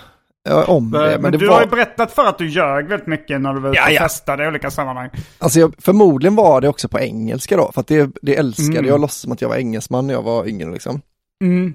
om 0.49 0.91
det. 0.91 0.99
Men, 0.99 1.21
Men 1.21 1.32
det 1.32 1.38
du 1.38 1.47
var, 1.47 1.54
har 1.54 1.62
ju 1.62 1.69
berättat 1.69 2.12
för 2.12 2.25
att 2.25 2.38
du 2.38 2.49
ljög 2.49 2.88
väldigt 2.88 3.08
mycket 3.08 3.41
när 3.41 3.54
du 3.54 3.60
var 3.60 3.69
ute 3.69 3.82
och 3.82 3.91
ja. 3.91 4.01
festade 4.01 4.43
i 4.43 4.47
olika 4.47 4.71
sammanhang. 4.71 5.10
alltså 5.38 5.60
jag, 5.60 5.73
förmodligen 5.77 6.36
var 6.36 6.62
det 6.62 6.67
också 6.67 6.88
på 6.88 6.99
engelska 6.99 7.58
då, 7.58 7.71
för 7.73 7.82
att 7.82 7.88
det, 7.88 8.10
det 8.21 8.36
älskade 8.36 8.77
Mm. 8.77 8.86
jag, 8.86 9.01
låtsas 9.01 9.19
som 9.19 9.32
att 9.32 9.41
jag 9.41 9.49
var 9.49 9.56
engelsman 9.56 10.08
när 10.08 10.13
jag 10.13 10.21
var 10.21 10.47
yngre 10.47 10.71
liksom. 10.71 11.01
Mm. 11.43 11.73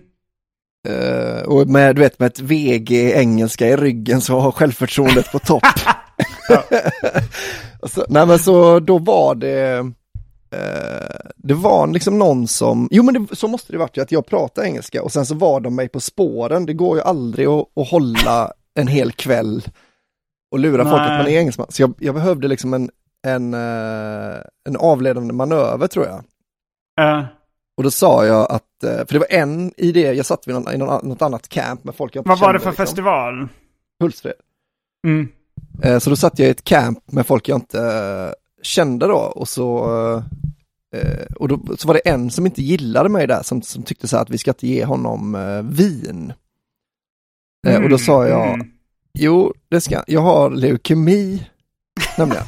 Eh, 0.89 1.43
och 1.43 1.69
med, 1.69 1.97
du 1.97 2.03
vet, 2.03 2.19
med 2.19 2.27
ett 2.27 2.41
VG 2.41 3.13
engelska 3.15 3.69
i 3.69 3.77
ryggen 3.77 4.21
så 4.21 4.39
har 4.39 4.53
självförtroendet 4.53 5.33
på 5.33 5.39
topp. 5.39 5.63
Och 7.81 7.91
så, 7.91 8.05
nej 8.09 8.27
men 8.27 8.39
så 8.39 8.81
då 8.81 8.99
var 8.99 9.35
det, 9.35 9.93
det 11.37 11.55
var 11.55 11.87
liksom 11.87 12.19
någon 12.19 12.49
som, 12.49 12.89
jo 12.91 13.03
men 13.03 13.15
det, 13.27 13.37
så 13.37 13.49
måste 13.49 13.73
det 13.73 13.79
varit 13.79 13.97
ju 13.97 14.03
att 14.03 14.13
jag 14.13 14.27
pratade 14.27 14.67
engelska 14.67 15.03
och 15.03 15.13
sen 15.13 15.27
så 15.27 15.35
var 15.35 15.61
de 15.61 15.75
mig 15.75 15.89
på 15.89 16.01
spåren. 16.01 16.67
Det 16.67 16.73
går 16.73 16.97
ju 16.97 17.03
aldrig 17.03 17.47
att, 17.47 17.67
att 17.77 17.89
hålla 17.89 18.53
en 18.75 18.87
hel 18.89 19.13
kväll 19.13 19.63
och 20.51 20.59
lura 20.59 20.83
folk 20.85 21.01
att 21.01 21.09
Nej. 21.09 21.19
man 21.19 21.27
är 21.27 21.39
engelsman. 21.39 21.67
Så 21.71 21.83
jag, 21.83 21.95
jag 21.99 22.15
behövde 22.15 22.49
liksom 22.49 22.75
en, 22.75 22.91
en, 23.27 23.55
eh, 23.55 24.37
en 24.69 24.77
avledande 24.79 25.35
manöver 25.35 25.87
tror 25.87 26.07
jag. 26.07 26.25
Eh, 27.01 27.25
Och 27.77 27.83
då 27.83 27.91
sa 27.91 28.27
jag 28.27 28.53
att, 28.53 28.85
eh, 28.85 28.97
för 28.97 29.13
det 29.13 29.19
var 29.19 29.27
en 29.31 29.73
idé, 29.77 30.13
jag 30.13 30.27
satt 30.27 30.49
vid 30.49 30.55
någon, 30.55 30.75
i 30.75 30.79
någon, 30.79 31.09
något 31.09 31.23
annat 31.23 31.49
camp 31.49 31.85
med 31.85 31.95
folk 31.95 32.17
jag 32.17 32.21
inte 32.21 32.29
vad 32.29 32.39
var 32.39 32.53
det 32.53 32.59
kände, 32.59 32.63
för 32.65 32.71
liksom. 32.71 32.87
festival? 32.87 33.49
Hultsfred. 34.01 34.35
Mm. 35.07 35.29
Eh, 35.83 35.99
Så 35.99 36.11
då 36.11 36.17
satt 36.17 36.39
jag 36.39 36.49
i 36.49 36.51
ett 36.51 36.65
camp 36.65 37.13
med 37.13 37.27
folk 37.27 37.49
jag 37.49 37.57
inte 37.57 38.35
kände 38.67 39.07
då 39.07 39.17
och 39.19 39.49
så 39.49 39.85
eh, 40.97 41.27
och 41.37 41.49
då 41.49 41.61
så 41.79 41.87
var 41.89 41.95
det 41.95 42.01
en 42.09 42.31
som 42.31 42.47
inte 42.47 42.63
gillade 42.63 43.09
mig 43.09 43.27
där 43.27 43.43
som, 43.43 43.63
som 43.63 43.83
tyckte 43.83 44.09
så 44.09 44.17
här 44.17 44.23
att 44.23 44.31
vi 44.31 44.39
ska 44.39 44.51
inte 44.51 44.67
ge 44.67 44.85
honom 44.85 45.35
eh, 45.35 45.63
vin. 45.63 46.33
Eh, 47.67 47.83
Och 47.83 47.89
då 47.89 47.99
sa 47.99 48.27
jag, 48.27 48.55
Mm. 48.55 48.67
jo 49.19 49.53
det 49.71 49.81
ska 49.81 50.03
jag 50.07 50.21
har 50.21 50.51
leukemi 50.51 51.47
nämligen. 52.19 52.45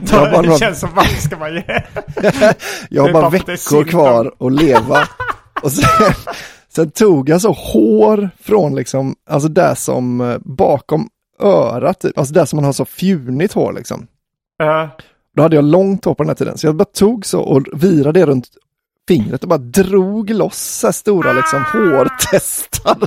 Då, 0.00 0.16
Jag 0.16 0.32
bara 0.32 0.42
det 0.42 0.58
känns 0.58 0.80
som 0.80 0.90
vad 0.94 1.06
ska 1.06 1.36
man 1.38 1.54
ge? 1.54 1.82
Jag 2.90 3.02
har 3.02 3.12
bara 3.12 3.28
veckor 3.30 3.84
kvar 3.84 4.34
att 4.40 4.52
leva. 4.52 5.08
Och 5.62 5.72
sen, 5.72 6.12
sen 6.68 6.90
tog 6.90 7.28
jag 7.28 7.40
så 7.40 7.52
hår 7.52 8.30
från 8.40 8.74
liksom, 8.74 9.16
alltså 9.30 9.48
där 9.48 9.74
som 9.74 10.20
eh, 10.20 10.38
bakom 10.38 11.08
örat, 11.40 12.00
typ. 12.00 12.18
alltså 12.18 12.34
där 12.34 12.44
som 12.44 12.56
man 12.56 12.64
har 12.64 12.72
så 12.72 12.84
fjunigt 12.84 13.52
hår 13.54 13.72
liksom. 13.72 14.06
Eh, 14.62 14.88
Då 15.36 15.42
hade 15.42 15.56
jag 15.56 15.64
långt 15.64 16.04
hår 16.04 16.14
på 16.14 16.22
den 16.22 16.30
här 16.30 16.34
tiden, 16.34 16.58
så 16.58 16.66
jag 16.66 16.76
bara 16.76 16.84
tog 16.84 17.26
så 17.26 17.40
och 17.40 17.66
virade 17.72 18.20
det 18.20 18.26
runt 18.26 18.48
fingret 19.08 19.42
och 19.42 19.48
bara 19.48 19.58
drog 19.58 20.30
loss 20.30 20.58
så 20.58 20.86
här 20.86 20.92
stora 20.92 21.32
liksom 21.32 21.64
hårtestar. 21.72 22.98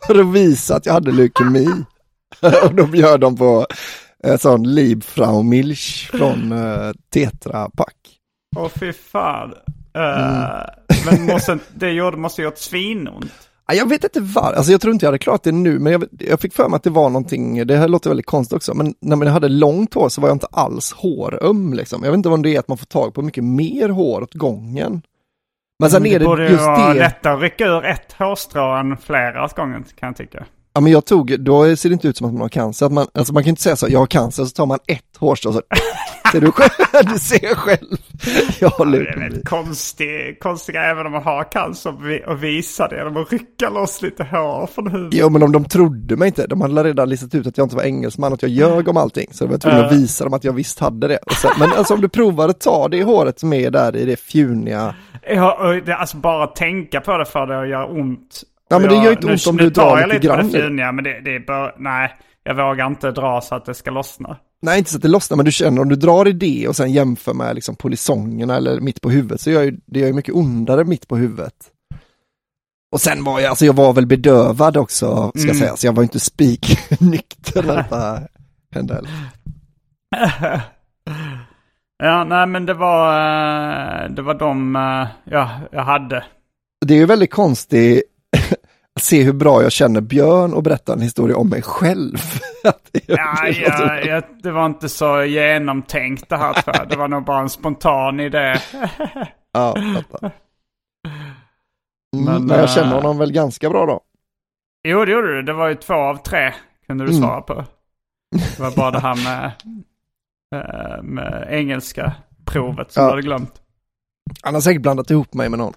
för 0.06 0.20
att 0.20 0.34
visa 0.34 0.76
att 0.76 0.86
jag 0.86 0.92
hade 0.92 1.12
leukemi. 1.12 1.68
och 2.64 2.74
då 2.74 2.86
bjöd 2.86 3.20
de 3.20 3.36
på 3.36 3.66
en 4.22 4.38
sån 4.38 4.74
Liebfraumilch 4.74 6.10
från 6.10 6.52
uh, 6.52 6.92
Tetra 7.12 7.70
Pak. 7.76 7.94
Åh 8.56 8.68
fy 8.68 8.92
fan. 8.92 9.54
Eh, 9.96 10.66
Men 11.06 11.26
måste, 11.26 11.58
det 11.74 11.90
gjorde, 11.90 12.16
måste 12.16 12.42
gjort 12.42 12.58
svinont. 12.58 13.32
Ja, 13.66 13.74
Jag 13.74 13.88
vet 13.88 14.04
inte 14.04 14.20
var, 14.20 14.52
alltså 14.52 14.72
jag 14.72 14.80
tror 14.80 14.92
inte 14.92 15.06
jag 15.06 15.08
hade 15.08 15.18
klarat 15.18 15.42
det 15.42 15.52
nu, 15.52 15.78
men 15.78 15.92
jag, 15.92 16.04
jag 16.18 16.40
fick 16.40 16.54
för 16.54 16.68
mig 16.68 16.76
att 16.76 16.82
det 16.82 16.90
var 16.90 17.10
någonting, 17.10 17.66
det 17.66 17.76
här 17.76 17.88
låter 17.88 18.10
väldigt 18.10 18.26
konstigt 18.26 18.56
också, 18.56 18.74
men 18.74 18.94
när 19.00 19.16
man 19.16 19.28
hade 19.28 19.48
långt 19.48 19.94
hår 19.94 20.08
så 20.08 20.20
var 20.20 20.28
jag 20.28 20.34
inte 20.34 20.46
alls 20.50 20.92
håröm 20.92 21.72
liksom. 21.74 22.00
Jag 22.04 22.10
vet 22.10 22.16
inte 22.16 22.28
om 22.28 22.42
det 22.42 22.54
är 22.54 22.58
att 22.58 22.68
man 22.68 22.78
får 22.78 22.86
tag 22.86 23.14
på 23.14 23.22
mycket 23.22 23.44
mer 23.44 23.88
hår 23.88 24.22
åt 24.22 24.34
gången. 24.34 25.02
Men 25.78 25.90
sen 25.90 26.06
är 26.06 26.10
Det 26.10 26.18
det 26.18 26.24
borde 26.24 26.44
ju 26.44 26.50
just 26.50 26.64
vara 26.64 26.88
det. 26.94 26.98
lättare 26.98 27.34
att 27.34 27.42
rycka 27.42 27.66
ur 27.66 27.84
ett 27.84 28.12
hårstrå 28.12 28.76
än 28.76 28.96
flera 28.96 29.44
åt 29.44 29.54
gången 29.54 29.84
kan 29.98 30.06
jag 30.06 30.16
tycka. 30.16 30.44
Ja 30.76 30.80
men 30.80 30.92
jag 30.92 31.04
tog, 31.06 31.40
då 31.40 31.76
ser 31.76 31.88
det 31.88 31.92
inte 31.92 32.08
ut 32.08 32.16
som 32.16 32.26
att 32.26 32.32
man 32.32 32.42
har 32.42 32.48
cancer. 32.48 32.86
Att 32.86 32.92
man, 32.92 33.06
alltså 33.14 33.32
man 33.34 33.42
kan 33.42 33.48
inte 33.50 33.62
säga 33.62 33.76
så, 33.76 33.86
jag 33.90 33.98
har 33.98 34.06
cancer, 34.06 34.44
så 34.44 34.50
tar 34.50 34.66
man 34.66 34.78
ett 34.86 35.16
hårstrå 35.18 35.52
så 35.52 35.62
ser 36.32 36.40
du 36.40 36.50
själv, 36.52 36.70
du 37.12 37.18
ser 37.18 37.54
själv. 37.54 37.96
Jag 38.60 38.68
har 38.68 38.86
Det 38.86 38.98
är 38.98 39.18
väldigt 39.18 39.48
konstig, 39.48 40.38
konstiga 40.40 40.82
även 40.84 41.06
om 41.06 41.12
man 41.12 41.22
har 41.22 41.52
cancer 41.52 41.90
och 41.90 42.06
vi- 42.08 42.22
och 42.26 42.44
visa 42.44 42.88
det 42.88 42.96
genom 42.96 43.16
att 43.16 43.32
rycka 43.32 43.70
loss 43.70 44.02
lite 44.02 44.24
hår 44.24 44.66
från 44.74 44.86
huvudet. 44.90 45.14
Jo 45.20 45.28
men 45.28 45.42
om 45.42 45.52
de 45.52 45.64
trodde 45.64 46.16
mig 46.16 46.28
inte, 46.28 46.46
de 46.46 46.60
hade 46.60 46.84
redan 46.84 47.08
listat 47.08 47.34
ut 47.34 47.46
att 47.46 47.58
jag 47.58 47.64
inte 47.64 47.76
var 47.76 47.82
engelsman, 47.82 48.32
att 48.32 48.42
jag 48.42 48.50
ljög 48.50 48.88
om 48.88 48.96
allting. 48.96 49.28
Så 49.32 49.44
jag 49.44 49.48
var 49.48 49.58
tvungen 49.58 49.80
att 49.84 49.92
Ja. 49.92 49.98
visa 49.98 50.24
dem 50.24 50.34
att 50.34 50.44
jag 50.44 50.52
visst 50.52 50.78
hade 50.78 51.08
det. 51.08 51.16
Och 51.18 51.32
sen, 51.32 51.50
men 51.58 51.72
alltså 51.72 51.94
om 51.94 52.00
du 52.00 52.08
provar 52.08 52.48
att 52.48 52.60
ta 52.60 52.88
det 52.88 53.02
håret 53.04 53.38
som 53.40 53.52
är 53.52 53.70
där 53.70 53.96
i 53.96 54.04
det 54.04 54.16
fjuniga. 54.16 54.94
Ja, 55.28 55.52
och 55.68 55.84
det, 55.84 55.96
alltså 55.96 56.16
bara 56.16 56.46
tänka 56.46 57.00
på 57.00 57.18
det 57.18 57.24
för 57.24 57.46
det 57.46 57.60
att 57.60 57.68
göra 57.68 57.86
ont. 57.86 58.42
Ja, 58.74 58.78
men 58.78 58.88
det 58.98 59.04
gör 59.04 59.12
inte 59.12 59.26
nu, 59.26 59.32
ont 59.32 59.46
om 59.46 59.56
nu 59.56 59.62
du 59.62 59.70
drar 59.70 59.90
tar 59.90 60.00
jag 60.00 60.08
lite 60.08 60.18
lite 60.18 60.28
på 60.28 60.34
grann 60.36 60.50
det 60.52 60.60
funiga, 60.60 60.92
men 60.92 61.04
det, 61.04 61.20
det 61.20 61.46
bara, 61.46 61.72
nej. 61.78 62.14
Jag 62.46 62.54
vågar 62.54 62.86
inte 62.86 63.10
dra 63.10 63.40
så 63.40 63.54
att 63.54 63.64
det 63.64 63.74
ska 63.74 63.90
lossna. 63.90 64.36
Nej 64.62 64.78
inte 64.78 64.90
så 64.90 64.96
att 64.96 65.02
det 65.02 65.08
lossnar, 65.08 65.36
men 65.36 65.44
du 65.44 65.52
känner 65.52 65.82
om 65.82 65.88
du 65.88 65.96
drar 65.96 66.28
i 66.28 66.32
det 66.32 66.68
och 66.68 66.76
sen 66.76 66.92
jämför 66.92 67.34
med 67.34 67.54
liksom 67.54 67.76
polisongerna 67.76 68.56
eller 68.56 68.80
mitt 68.80 69.00
på 69.00 69.10
huvudet 69.10 69.40
så 69.40 69.50
gör 69.50 69.62
ju, 69.62 69.76
det 69.86 69.98
gör 70.00 70.06
ju 70.06 70.12
mycket 70.12 70.34
ondare 70.34 70.84
mitt 70.84 71.08
på 71.08 71.16
huvudet. 71.16 71.54
Och 72.92 73.00
sen 73.00 73.24
var 73.24 73.40
jag, 73.40 73.50
alltså 73.50 73.66
jag 73.66 73.72
var 73.72 73.92
väl 73.92 74.06
bedövad 74.06 74.76
också, 74.76 75.32
ska 75.34 75.42
Mm. 75.50 75.54
sägas. 75.54 75.84
Jag 75.84 75.92
var 75.92 76.02
inte 76.02 76.20
spiknykter 76.20 77.62
när 77.62 77.76
detta 77.76 78.20
hände. 78.74 79.00
Ja, 81.96 82.24
nej 82.24 82.46
men 82.46 82.66
det 82.66 82.74
var, 82.74 83.08
eh, 84.04 84.10
det 84.10 84.22
var 84.22 84.34
de 84.34 84.76
eh, 84.76 85.06
ja, 85.32 85.50
jag 85.72 85.82
hade. 85.84 86.24
Det 86.86 86.94
är 86.94 86.98
ju 86.98 87.06
väldigt 87.06 87.30
konstigt 87.32 88.02
se 89.04 89.22
hur 89.22 89.32
bra 89.32 89.62
jag 89.62 89.72
känner 89.72 90.00
Björn 90.00 90.52
och 90.54 90.62
berätta 90.62 90.92
en 90.92 91.00
historia 91.00 91.36
om 91.36 91.48
mig 91.48 91.62
själv. 91.62 92.16
Ja, 93.06 93.48
ja, 93.48 94.00
ja, 94.00 94.22
det 94.42 94.50
var 94.50 94.66
inte 94.66 94.88
så 94.88 95.22
genomtänkt 95.24 96.28
det 96.28 96.36
här 96.36 96.52
tror 96.62 96.76
jag. 96.76 96.88
Det 96.88 96.96
var 96.96 97.08
nog 97.08 97.24
bara 97.24 97.40
en 97.40 97.48
spontan 97.50 98.20
idé. 98.20 98.56
Ja, 99.52 99.76
fattar. 100.10 100.30
Mm, 102.16 102.24
Men, 102.24 102.46
men 102.46 102.58
jag 102.58 102.70
känner 102.70 102.88
äh, 102.88 102.94
honom 102.94 103.18
väl 103.18 103.32
ganska 103.32 103.70
bra 103.70 103.86
då. 103.86 104.00
Jo, 104.88 105.04
det 105.04 105.12
gjorde 105.12 105.34
du. 105.36 105.42
Det 105.42 105.52
var 105.52 105.68
ju 105.68 105.74
två 105.74 105.94
av 105.94 106.16
tre 106.16 106.52
kunde 106.86 107.04
du 107.04 107.10
Mm. 107.10 107.22
svara 107.22 107.40
på. 107.40 107.64
Det 108.56 108.58
var 108.58 108.70
bara 108.76 108.90
det 108.90 109.00
här 109.00 109.14
med, 109.24 109.52
eh, 110.54 111.02
med 111.02 111.46
engelska 111.50 112.12
provet 112.44 112.92
som 112.92 113.00
Ja. 113.02 113.06
du 113.06 113.12
hade 113.12 113.22
glömt. 113.22 113.62
Han 114.42 114.54
har 114.54 114.60
säkert 114.60 114.82
blandat 114.82 115.10
ihop 115.10 115.34
mig 115.34 115.48
med 115.48 115.58
någon. 115.58 115.74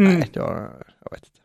Mm. 0.00 0.14
Nej, 0.18 0.30
har, 0.36 0.70
jag 1.04 1.10
vet 1.10 1.24
inte. 1.24 1.35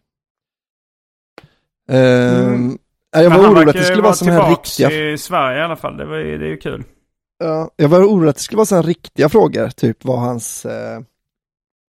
Ehm, 1.89 2.53
Mm. 2.53 2.77
Jag 3.23 3.29
var 3.29 3.39
orolig 3.51 3.69
att 3.69 3.75
det 3.75 3.83
skulle 3.83 4.01
vara 4.01 4.13
sådana 4.13 4.41
här 4.41 4.49
riktiga... 4.49 4.91
i 5.11 5.17
Sverige 5.17 5.59
i 5.59 5.63
alla 5.63 5.75
fall. 5.75 5.97
Det, 5.97 6.05
var, 6.05 6.17
det 6.17 6.45
är 6.45 6.49
ju 6.49 6.57
kul. 6.57 6.83
Ja, 7.43 7.71
jag 7.75 7.89
var 7.89 7.99
orolig 8.03 8.29
att 8.29 8.35
det 8.35 8.41
skulle 8.41 8.57
vara 8.57 8.65
sådana 8.65 8.87
riktiga 8.87 9.29
frågor, 9.29 9.69
typ 9.69 10.05
vad 10.05 10.19
hans 10.19 10.65
eh, 10.65 11.01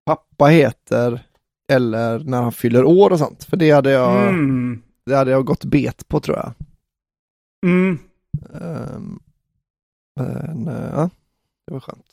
pappa 0.06 0.46
heter 0.46 1.20
eller 1.72 2.18
när 2.18 2.42
han 2.42 2.52
fyller 2.52 2.84
år 2.84 3.10
och 3.10 3.18
sånt. 3.18 3.44
För 3.44 3.56
det 3.56 3.70
hade 3.70 3.90
jag, 3.90 4.28
Mm. 4.28 4.82
det 5.06 5.16
hade 5.16 5.30
jag 5.30 5.44
gått 5.44 5.64
bet 5.64 6.08
på 6.08 6.20
tror 6.20 6.36
jag. 6.36 6.52
Mm. 7.66 7.98
Ehm, 8.54 9.18
men 10.20 10.68
eh, 10.68 10.90
ja, 10.94 11.10
det 11.66 11.72
var 11.72 11.80
skönt. 11.80 12.12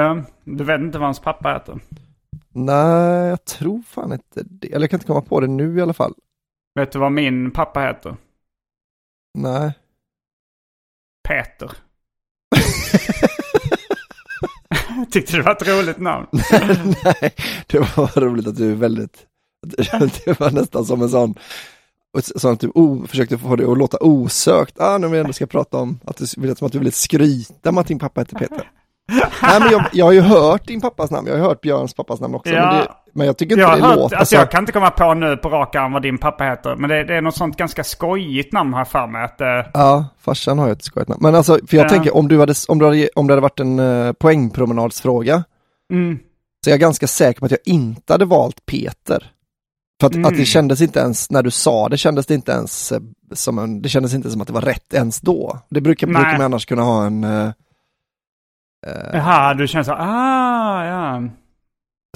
Um, 0.00 0.24
du 0.44 0.64
vet 0.64 0.80
inte 0.80 0.98
vad 0.98 1.06
hans 1.06 1.20
pappa 1.20 1.52
heter? 1.52 1.80
Nej, 2.52 3.28
jag 3.28 3.44
tror 3.44 3.82
fan 3.82 4.12
inte 4.12 4.42
det. 4.44 4.66
Eller 4.66 4.80
jag 4.80 4.90
kan 4.90 4.96
inte 4.96 5.06
komma 5.06 5.20
på 5.20 5.40
det 5.40 5.46
nu 5.46 5.78
i 5.78 5.80
alla 5.80 5.92
fall. 5.92 6.14
Vet 6.74 6.92
du 6.92 6.98
vad 6.98 7.12
min 7.12 7.50
pappa 7.50 7.80
heter? 7.80 8.16
Nej. 9.38 9.72
Peter. 11.28 11.70
Tyckte 15.10 15.36
det 15.36 15.42
var 15.42 15.52
ett 15.52 15.68
roligt 15.68 15.98
namn. 15.98 16.26
Nej, 17.04 17.34
det 17.66 17.78
var 17.78 18.20
roligt 18.20 18.46
att 18.46 18.56
du 18.56 18.70
är 18.70 18.76
väldigt, 18.76 19.26
det 20.24 20.40
var 20.40 20.50
nästan 20.50 20.84
som 20.84 21.02
en 21.02 21.08
sån, 21.08 21.34
sån 22.36 22.52
att 22.52 22.60
du 22.60 22.70
o, 22.74 23.06
försökte 23.06 23.38
få 23.38 23.56
det 23.56 23.72
att 23.72 23.78
låta 23.78 23.98
osökt. 24.00 24.80
Ah, 24.80 24.98
nu 24.98 25.08
vi 25.08 25.18
ändå 25.18 25.32
ska 25.32 25.46
prata 25.46 25.76
om 25.78 26.00
att 26.04 26.16
du 26.16 26.26
vill 26.36 26.56
som 26.56 26.66
att 26.66 26.72
du 26.72 26.78
ville 26.78 26.92
skryta 26.92 27.72
med 27.72 27.80
att 27.80 27.86
din 27.86 27.98
pappa 27.98 28.20
heter 28.20 28.38
Peter. 28.38 28.70
Nej 29.42 29.60
men 29.60 29.70
jag, 29.70 29.84
jag 29.92 30.04
har 30.06 30.12
ju 30.12 30.20
hört 30.20 30.66
din 30.66 30.80
pappas 30.80 31.10
namn, 31.10 31.26
jag 31.26 31.34
har 31.34 31.38
ju 31.38 31.44
hört 31.44 31.60
Björns 31.60 31.94
pappas 31.94 32.20
namn 32.20 32.34
också. 32.34 32.52
Ja. 32.52 32.66
Men, 32.66 32.76
det, 32.80 32.86
men 33.14 33.26
jag 33.26 33.36
tycker 33.38 33.52
inte 33.54 33.60
Jag, 33.62 33.78
det 33.78 33.86
hört, 33.86 33.96
låter 33.96 34.16
alltså 34.16 34.34
så. 34.36 34.40
jag 34.40 34.50
kan 34.50 34.62
inte 34.62 34.72
komma 34.72 34.90
på 34.90 35.14
nu 35.14 35.36
på 35.36 35.48
rak 35.48 35.74
arm 35.74 35.92
vad 35.92 36.02
din 36.02 36.18
pappa 36.18 36.44
heter. 36.44 36.76
Men 36.76 36.90
det, 36.90 37.04
det 37.04 37.16
är 37.16 37.20
något 37.20 37.36
sånt 37.36 37.56
ganska 37.56 37.84
skojigt 37.84 38.52
namn 38.52 38.72
jag 38.76 38.88
för 38.88 39.06
mig. 39.06 39.24
Att, 39.24 39.40
eh, 39.40 39.46
Ja, 39.74 40.04
farsan 40.20 40.58
har 40.58 40.66
ju 40.66 40.72
ett 40.72 40.84
skojigt 40.84 41.08
namn. 41.08 41.20
Men 41.22 41.34
alltså, 41.34 41.58
för 41.68 41.76
jag 41.76 41.84
Ja. 41.84 41.88
tänker 41.88 42.16
om 42.16 42.28
du 42.28 42.38
hade, 42.40 42.54
om 42.68 42.78
du 42.78 42.84
hade, 42.84 43.08
om 43.14 43.26
det 43.26 43.32
hade 43.32 43.42
varit 43.42 43.60
en 43.60 43.78
uh, 43.78 44.12
poängpromenadsfråga, 44.12 45.44
mm, 45.92 46.18
Så 46.64 46.70
jag 46.70 46.74
är 46.74 46.78
ganska 46.80 47.06
säker 47.06 47.40
på 47.40 47.46
att 47.46 47.50
jag 47.52 47.60
inte 47.64 48.12
hade 48.12 48.24
valt 48.24 48.66
Peter. 48.66 49.30
För 50.00 50.06
att, 50.06 50.26
att 50.26 50.36
det 50.36 50.44
kändes 50.44 50.80
inte 50.80 51.00
ens, 51.00 51.30
när 51.30 51.42
du 51.42 51.50
sa 51.50 51.88
det 51.88 51.96
kändes 51.98 52.26
det 52.26 52.34
inte 52.34 52.52
ens 52.52 52.92
eh, 52.92 53.00
som 53.34 53.58
en, 53.58 53.82
det 53.82 53.88
kändes 53.88 54.14
inte 54.14 54.30
som 54.30 54.40
att 54.40 54.46
det 54.46 54.52
var 54.52 54.60
rätt 54.60 54.94
ens 54.94 55.20
då. 55.20 55.58
Det 55.70 55.80
brukar, 55.80 56.06
Nej. 56.06 56.14
brukar 56.14 56.32
man 56.38 56.40
annars 56.44 56.66
kunna 56.66 56.82
ha 56.82 57.06
en... 57.06 57.24
eh, 57.24 57.50
Jaha, 59.12 59.54
du 59.54 59.68
känner 59.68 59.82
så, 59.84 59.92
ah, 59.98 60.84
ja. 60.84 61.22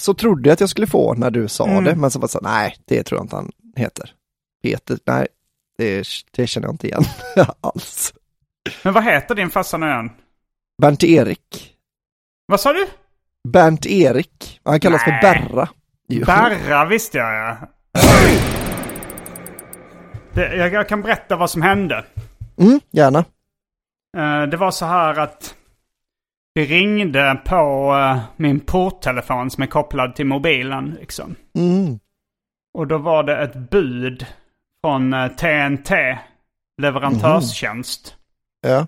så 0.01 0.15
trodde 0.15 0.49
jag 0.49 0.53
att 0.53 0.61
jag 0.61 0.69
skulle 0.69 0.87
få 0.87 1.15
när 1.15 1.31
du 1.31 1.49
sa 1.49 1.67
Mm. 1.69 1.85
det, 1.85 1.97
men 1.97 2.11
så 2.11 2.19
var 2.19 2.27
det 2.29 2.33
så 2.33 2.41
nej, 2.43 2.77
det 2.87 3.03
tror 3.03 3.19
jag 3.19 3.25
inte 3.25 3.37
han 3.37 3.51
heter. 3.77 4.11
Peter, 4.63 4.99
nej, 5.07 5.27
det, 5.79 6.07
det 6.31 6.47
känner 6.47 6.67
jag 6.69 6.75
inte 6.75 6.87
igen 6.87 7.05
alls. 7.61 8.15
Men 8.83 8.93
vad 8.93 9.05
heter 9.05 9.35
din 9.35 9.51
farsa 9.51 9.77
nu 9.77 9.87
igen? 9.87 10.11
Bernt-Erik. 10.83 11.75
Vad 12.47 12.61
sa 12.61 12.73
du? 12.73 12.87
Bernt-Erik. 13.49 14.61
Han 14.65 14.81
kallas 14.81 15.03
Nej. 15.07 15.21
för 15.21 15.29
Berra. 15.33 15.69
Jo. 16.09 16.25
Berra 16.27 16.85
visste 16.85 17.19
jag 17.19 17.35
ja. 17.35 17.57
Det, 20.33 20.57
jag, 20.57 20.73
jag 20.73 20.89
kan 20.89 21.03
berätta 21.03 21.37
vad 21.37 21.51
som 21.51 21.63
hände. 21.63 22.05
Mm, 22.59 22.81
gärna. 22.91 23.19
Eh, 24.17 24.43
det 24.51 24.57
var 24.57 24.71
så 24.71 24.87
här 24.87 25.19
att 25.19 25.55
det 26.55 26.65
ringde 26.65 27.41
på 27.45 27.95
eh, 27.95 28.23
min 28.37 28.61
porttelefon 28.61 29.51
som 29.51 29.63
är 29.63 29.67
kopplad 29.67 30.15
till 30.15 30.27
mobilen. 30.27 30.97
Liksom. 31.01 31.37
Mm. 31.55 31.99
Och 32.75 32.87
då 32.87 32.99
var 32.99 33.23
det 33.23 33.37
ett 33.37 33.57
bud 33.57 34.27
från 34.85 35.13
eh, 35.13 35.29
TNT, 35.29 36.19
leverantörstjänst. 36.83 38.17
Ja. 38.61 38.87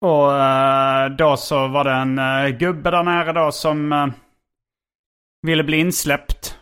Och 0.00 0.36
eh, 0.36 1.08
då 1.08 1.36
så 1.36 1.68
var 1.68 1.84
det 1.84 1.92
en 1.92 2.18
eh, 2.18 2.58
gubbe 2.58 2.90
där 2.90 3.02
nere 3.02 3.32
då 3.32 3.52
som 3.52 3.92
eh, 3.92 4.06
ville 5.42 5.64
bli 5.64 5.76
insläppt. 5.76 6.58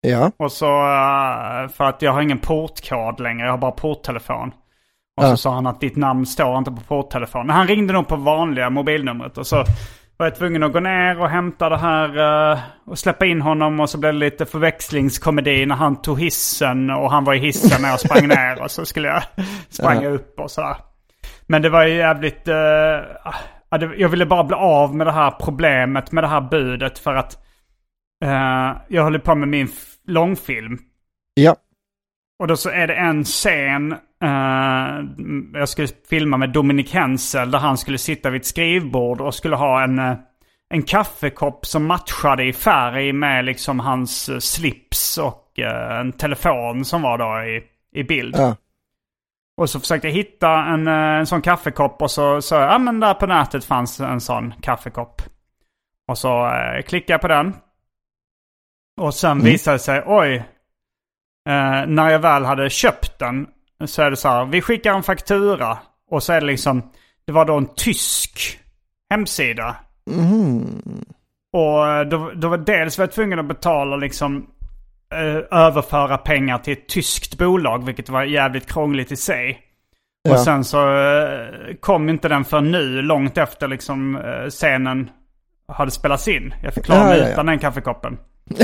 Ja. 0.00 0.32
Och 0.36 0.52
så 0.52 0.66
eh, 0.66 1.68
för 1.68 1.84
att 1.84 2.02
jag 2.02 2.12
har 2.12 2.22
ingen 2.22 2.38
portkod 2.38 3.20
längre, 3.20 3.46
jag 3.46 3.52
har 3.52 3.58
bara 3.58 3.72
porttelefon. 3.72 4.52
Och 5.16 5.24
så 5.24 5.36
sa 5.36 5.54
han 5.54 5.66
att 5.66 5.80
ditt 5.80 5.96
namn 5.96 6.26
står 6.26 6.58
inte 6.58 6.70
på 6.70 6.80
porttelefon. 6.80 7.46
Men 7.46 7.56
han 7.56 7.66
ringde 7.66 7.92
nog 7.92 8.08
på 8.08 8.16
vanliga 8.16 8.70
mobilnumret. 8.70 9.38
Och 9.38 9.46
så 9.46 9.56
var 10.16 10.26
jag 10.26 10.36
tvungen 10.36 10.62
att 10.62 10.72
gå 10.72 10.80
ner 10.80 11.20
och 11.20 11.28
hämta 11.28 11.68
det 11.68 11.76
här 11.76 12.18
eh, 12.52 12.58
och 12.86 12.98
släppa 12.98 13.26
in 13.26 13.40
honom. 13.42 13.80
Och 13.80 13.90
så 13.90 13.98
blev 13.98 14.12
det 14.12 14.18
lite 14.18 14.46
förväxlingskomedi 14.46 15.66
när 15.66 15.74
han 15.74 16.02
tog 16.02 16.20
hissen 16.20 16.90
och 16.90 17.10
han 17.10 17.24
var 17.24 17.34
i 17.34 17.38
hissen 17.38 17.82
när 17.82 17.88
jag 17.88 18.00
sprang 18.00 18.28
ner. 18.28 18.62
Och 18.62 18.70
så 18.70 18.84
skulle 18.84 19.08
jag 19.08 19.22
spranga 19.68 20.08
upp 20.08 20.40
och 20.40 20.50
sådär. 20.50 20.76
Men 21.46 21.62
det 21.62 21.68
var 21.68 21.84
ju 21.86 21.94
jävligt... 21.94 22.44
det- 22.44 23.06
jag 23.96 24.08
ville 24.08 24.26
bara 24.26 24.44
bli 24.44 24.56
av 24.56 24.94
med 24.94 25.06
det 25.06 25.12
här 25.12 25.30
problemet 25.30 26.12
med 26.12 26.24
det 26.24 26.28
här 26.28 26.40
budet 26.40 26.98
för 26.98 27.14
att 27.14 27.38
eh, 28.24 28.72
jag 28.88 29.02
höll 29.04 29.18
på 29.20 29.34
med 29.34 29.48
min 29.48 29.68
långfilm. 30.06 30.78
Ja. 31.34 31.56
Och 32.38 32.46
då 32.46 32.56
så 32.56 32.70
är 32.70 32.86
det 32.86 32.94
en 32.94 33.24
scen, 33.24 33.94
eh, 34.24 35.04
jag 35.60 35.68
skulle 35.68 35.88
filma 36.08 36.36
med 36.36 36.50
Dominic 36.50 36.92
Hensel 36.92 37.50
där 37.50 37.58
han 37.58 37.78
skulle 37.78 37.98
sitta 37.98 38.30
vid 38.30 38.40
ett 38.40 38.46
skrivbord 38.46 39.20
och 39.20 39.34
skulle 39.34 39.56
ha 39.56 39.82
en, 39.84 39.98
eh, 39.98 40.16
en 40.68 40.82
kaffekopp 40.82 41.66
som 41.66 41.86
matchade 41.86 42.44
i 42.44 42.52
färg 42.52 43.12
med 43.12 43.44
liksom 43.44 43.80
hans 43.80 44.28
eh, 44.28 44.38
slips 44.38 45.18
och 45.18 45.58
eh, 45.58 45.98
en 46.00 46.12
telefon 46.12 46.84
som 46.84 47.02
var 47.02 47.18
då 47.18 47.48
i, 47.48 47.62
i 48.00 48.04
bild. 48.04 48.36
Ja. 48.38 48.56
Och 49.56 49.70
så 49.70 49.80
försökte 49.80 50.08
jag 50.08 50.14
hitta 50.14 50.50
en, 50.50 50.86
en 50.88 51.26
sån 51.26 51.42
kaffekopp 51.42 52.02
och 52.02 52.10
så 52.10 52.42
sa 52.42 52.60
jag, 52.60 52.72
ja 52.72 52.78
men 52.78 53.00
där 53.00 53.14
på 53.14 53.26
nätet 53.26 53.64
fanns 53.64 54.00
en 54.00 54.20
sån 54.20 54.54
kaffekopp. 54.60 55.22
Och 56.08 56.18
så 56.18 56.46
eh, 56.46 56.82
klickade 56.82 57.12
jag 57.12 57.20
på 57.20 57.28
den. 57.28 57.56
Och 59.00 59.14
sen 59.14 59.40
visade 59.40 59.74
det 59.74 59.78
sig, 59.78 60.02
oj, 60.06 60.44
när 61.86 62.10
jag 62.10 62.18
väl 62.18 62.44
hade 62.44 62.70
köpt 62.70 63.18
den 63.18 63.46
så 63.84 64.02
är 64.02 64.10
det 64.10 64.16
så 64.16 64.28
här, 64.28 64.44
vi 64.44 64.60
skickar 64.60 64.94
en 64.94 65.02
faktura. 65.02 65.78
Och 66.10 66.22
så 66.22 66.32
är 66.32 66.40
det 66.40 66.46
liksom, 66.46 66.82
det 67.26 67.32
var 67.32 67.44
då 67.44 67.56
en 67.56 67.74
tysk 67.74 68.58
hemsida. 69.10 69.76
Och 71.52 71.88
eh, 71.88 72.04
då, 72.04 72.30
då 72.34 72.48
var 72.48 72.58
dels 72.58 72.98
var 72.98 73.02
jag 73.02 73.12
tvungen 73.12 73.38
att 73.38 73.48
betala 73.48 73.96
liksom 73.96 74.46
eh, 75.12 75.58
överföra 75.58 76.18
pengar 76.18 76.58
till 76.58 76.72
ett 76.72 76.88
tyskt 76.88 77.38
bolag, 77.38 77.86
vilket 77.86 78.08
var 78.08 78.24
jävligt 78.24 78.72
krångligt 78.72 79.12
i 79.12 79.16
sig. 79.16 79.60
Ja. 80.22 80.32
Och 80.32 80.40
sen 80.40 80.64
så 80.64 80.96
eh, 80.96 81.74
kom 81.80 82.08
inte 82.08 82.28
den 82.28 82.44
för 82.44 82.60
nu, 82.60 83.02
långt 83.02 83.38
efter 83.38 83.68
liksom 83.68 84.22
scenen 84.48 85.10
hade 85.68 85.90
spelats 85.90 86.28
in. 86.28 86.54
Jag 86.62 86.74
fick 86.74 86.84
klara 86.84 87.04
mig 87.04 87.18
ja, 87.18 87.24
ja. 87.24 87.32
utan 87.32 87.46
den 87.46 87.58
kaffekoppen. 87.58 88.18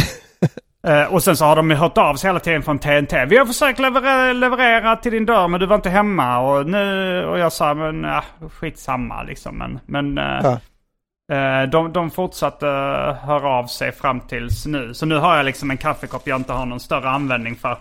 Eh, 0.86 1.02
och 1.04 1.22
sen 1.22 1.36
så 1.36 1.44
har 1.44 1.56
de 1.56 1.70
ju 1.70 1.76
hört 1.76 1.98
av 1.98 2.14
sig 2.16 2.28
hela 2.28 2.40
tiden 2.40 2.62
från 2.62 2.78
TNT. 2.78 3.24
Vi 3.26 3.36
har 3.36 3.46
försökt 3.46 3.78
leverera, 3.78 4.32
leverera 4.32 4.96
till 4.96 5.12
din 5.12 5.26
dörr 5.26 5.48
men 5.48 5.60
du 5.60 5.66
var 5.66 5.76
inte 5.76 5.90
hemma. 5.90 6.38
Och, 6.38 6.66
nu, 6.66 7.24
och 7.24 7.38
jag 7.38 7.52
sa 7.52 7.74
men 7.74 8.02
ja, 8.04 8.24
skitsamma 8.50 9.22
liksom. 9.22 9.58
Men, 9.58 9.78
men 9.86 10.18
eh, 10.18 10.24
Ja. 10.42 10.60
eh, 11.62 11.68
de, 11.68 11.92
de 11.92 12.10
fortsatte 12.10 12.66
eh, 12.66 13.14
höra 13.28 13.48
av 13.48 13.66
sig 13.66 13.92
fram 13.92 14.20
tills 14.20 14.66
nu. 14.66 14.94
Så 14.94 15.06
nu 15.06 15.16
har 15.16 15.36
jag 15.36 15.46
liksom 15.46 15.70
en 15.70 15.76
kaffekopp 15.76 16.22
jag 16.28 16.40
inte 16.40 16.52
har 16.52 16.66
någon 16.66 16.80
större 16.80 17.08
användning 17.08 17.56
för. 17.56 17.78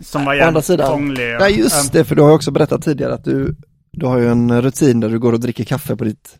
Som 0.04 0.24
var 0.24 0.34
jävligt 0.34 0.66
krånglig. 0.80 1.36
nej 1.40 1.58
just 1.58 1.92
det, 1.92 2.04
för 2.04 2.14
du 2.16 2.22
har 2.22 2.32
också 2.32 2.50
berättat 2.50 2.82
tidigare 2.82 3.14
att 3.14 3.24
du, 3.24 3.56
du 3.92 4.06
har 4.06 4.18
ju 4.18 4.28
en 4.28 4.62
rutin 4.62 5.00
där 5.00 5.08
du 5.08 5.18
går 5.18 5.32
och 5.32 5.40
dricker 5.40 5.64
kaffe 5.64 5.96
på 5.96 6.04
ditt 6.04 6.38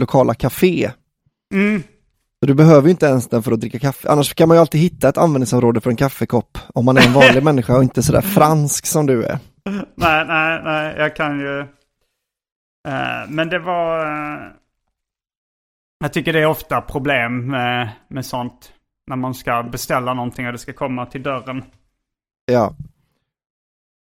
lokala 0.00 0.34
café. 0.34 0.90
Mm. 1.54 1.82
Så 2.40 2.46
du 2.46 2.54
behöver 2.54 2.82
ju 2.82 2.90
inte 2.90 3.06
ens 3.06 3.28
den 3.28 3.42
för 3.42 3.52
att 3.52 3.60
dricka 3.60 3.78
kaffe. 3.78 4.08
Annars 4.08 4.34
kan 4.34 4.48
man 4.48 4.56
ju 4.56 4.60
alltid 4.60 4.80
hitta 4.80 5.08
ett 5.08 5.18
användningsområde 5.18 5.80
för 5.80 5.90
en 5.90 5.96
kaffekopp 5.96 6.58
om 6.74 6.84
man 6.84 6.96
är 6.96 7.06
en 7.06 7.12
vanlig 7.12 7.42
människa 7.44 7.76
och 7.76 7.82
inte 7.82 8.02
sådär 8.02 8.20
fransk 8.20 8.86
som 8.86 9.06
du 9.06 9.24
är. 9.24 9.38
Nej, 9.94 10.24
nej, 10.26 10.60
nej, 10.64 10.94
jag 10.98 11.16
kan 11.16 11.38
ju... 11.40 11.60
Eh, 12.88 13.28
men 13.28 13.48
det 13.48 13.58
var... 13.58 14.06
eh, 14.06 14.40
jag 16.00 16.12
tycker 16.12 16.32
det 16.32 16.40
är 16.40 16.46
ofta 16.46 16.80
problem 16.80 17.46
med, 17.46 17.88
med 18.08 18.26
sånt. 18.26 18.72
När 19.06 19.16
man 19.16 19.34
ska 19.34 19.62
beställa 19.62 20.14
någonting 20.14 20.46
och 20.46 20.52
det 20.52 20.58
ska 20.58 20.72
komma 20.72 21.06
till 21.06 21.22
dörren. 21.22 21.64
Ja. 22.52 22.74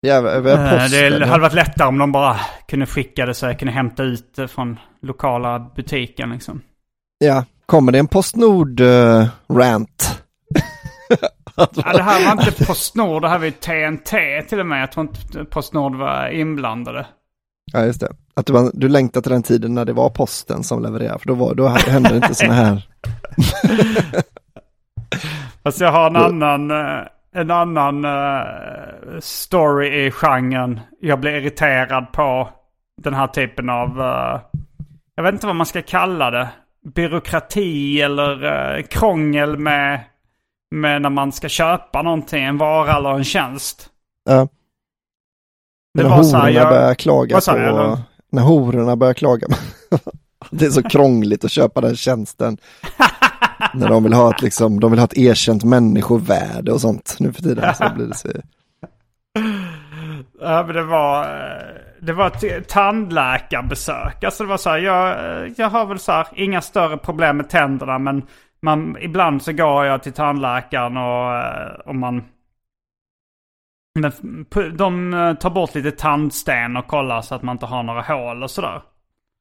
Jävlar, 0.07 0.35
Eh, 0.35 0.79
posten. 0.79 1.19
det 1.19 1.25
hade 1.27 1.41
varit 1.41 1.53
lättare 1.53 1.87
om 1.87 1.97
de 1.97 2.11
bara 2.11 2.39
kunde 2.67 2.85
skicka 2.85 3.25
det 3.25 3.33
så 3.33 3.45
jag 3.45 3.59
kunde 3.59 3.71
hämta 3.73 4.03
ut 4.03 4.35
det 4.35 4.47
från 4.47 4.79
lokala 5.01 5.71
butiken 5.75 6.29
liksom. 6.29 6.61
Ja, 7.17 7.45
kommer 7.65 7.91
det 7.91 7.99
en 7.99 8.07
Postnord-rant? 8.07 10.21
Ja, 11.57 11.67
det 11.73 12.03
här 12.03 12.25
var 12.25 12.31
inte 12.31 12.65
Postnord, 12.65 13.21
det 13.21 13.29
här 13.29 13.37
var 13.39 13.45
ju 13.45 13.51
TNT 13.51 14.41
till 14.49 14.59
och 14.59 14.65
med. 14.65 14.81
Jag 14.81 14.91
tror 14.91 15.07
inte 15.07 15.45
Postnord 15.45 15.95
var 15.95 16.29
inblandade. 16.29 17.05
ja, 17.73 17.85
just 17.85 17.99
det. 17.99 18.09
Att 18.33 18.45
du, 18.45 18.53
var- 18.53 18.71
du 18.73 18.89
längtar 18.89 19.21
till 19.21 19.31
den 19.31 19.43
tiden 19.43 19.73
när 19.73 19.85
det 19.85 19.93
var 19.93 20.09
posten 20.09 20.63
som 20.63 20.83
levererade, 20.83 21.19
för 21.19 21.27
då, 21.27 21.33
var, 21.33 21.55
då 21.55 21.67
hände 21.67 22.15
inte 22.15 22.35
sådana 22.35 22.53
här. 22.55 22.87
Fast 25.63 25.81
jag 25.81 25.91
har 25.91 26.07
en 26.07 26.15
annan, 26.15 26.71
eh, 26.71 27.01
en 27.35 27.51
annan 27.51 28.05
eh, 28.05 28.41
story 29.19 30.05
i 30.05 30.11
genren. 30.11 30.79
Jag 31.01 31.19
blir 31.19 31.31
irriterad 31.31 32.11
på 32.11 32.49
den 33.01 33.13
här 33.13 33.27
typen 33.27 33.69
av, 33.69 34.01
eh, 34.01 34.39
jag 35.15 35.23
vet 35.23 35.33
inte 35.33 35.47
vad 35.47 35.55
man 35.55 35.65
ska 35.65 35.81
kalla 35.81 36.31
det. 36.31 36.49
Byråkrati 36.85 38.01
eller 38.01 38.43
eh, 38.77 38.83
krångel 38.83 39.57
med, 39.57 39.99
med 40.71 41.01
när 41.01 41.09
man 41.09 41.31
ska 41.31 41.49
köpa 41.49 42.01
någonting, 42.01 42.43
en 42.43 42.57
vara 42.57 42.97
eller 42.97 43.09
en 43.09 43.23
tjänst. 43.23 43.89
Ja. 44.25 44.47
Det 45.93 46.03
när 46.03 46.09
var 46.09 46.23
så 46.23 46.37
här, 46.37 46.43
hororna 46.43 46.59
jag- 46.59 46.69
börjar 46.69 46.93
klaga 46.95 47.39
på, 47.41 47.57
jag 47.57 47.99
när 48.31 48.41
hororna 48.41 48.95
börjar 48.95 49.13
klaga. 49.13 49.47
det 50.49 50.65
är 50.65 50.69
så 50.69 50.83
krångligt 50.83 51.45
att 51.45 51.51
köpa 51.51 51.81
den 51.81 51.95
tjänsten. 51.95 52.57
när 53.73 53.89
de 53.89 54.03
vill 54.03 54.13
ha 54.13 54.35
ett, 54.35 54.41
liksom, 54.41 54.79
de 54.79 54.91
vill 54.91 54.99
ha 54.99 55.05
ett 55.05 55.17
erkänt 55.17 55.63
människovärde 55.63 56.71
och 56.71 56.81
sånt 56.81 57.15
nu 57.19 57.33
för 57.33 57.41
tiden. 57.41 57.75
Så 57.75 57.89
blir 57.95 58.05
det 58.05 58.15
så. 58.15 58.27
Ja, 60.41 60.63
men 60.65 60.75
det 60.75 60.83
var, 60.83 61.23
eh, 61.23 61.84
det 62.05 62.13
var 62.13 62.45
ett 62.45 62.69
tandläkarbesök. 62.69 64.23
Alltså 64.23 64.43
det 64.43 64.49
var 64.49 64.57
så 64.57 64.69
här, 64.69 64.77
jag, 64.77 65.17
jag 65.57 65.69
har 65.69 65.85
väl 65.85 65.99
så 65.99 66.11
här, 66.11 66.27
inga 66.35 66.61
större 66.61 66.97
problem 66.97 67.37
med 67.37 67.49
tänderna 67.49 67.99
men 67.99 68.23
man, 68.61 68.97
ibland 68.99 69.41
så 69.41 69.53
går 69.53 69.85
jag 69.85 70.03
till 70.03 70.13
tandläkaren 70.13 70.97
och, 70.97 71.35
eh, 71.35 71.73
och 71.85 71.95
man... 71.95 72.23
De 74.77 75.13
eh, 75.13 75.33
tar 75.33 75.49
bort 75.49 75.75
lite 75.75 75.91
tandsten 75.91 76.77
och 76.77 76.87
kollar 76.87 77.21
så 77.21 77.35
att 77.35 77.43
man 77.43 77.55
inte 77.55 77.65
har 77.65 77.83
några 77.83 78.01
hål 78.01 78.43
och 78.43 78.51
sådär. 78.51 78.81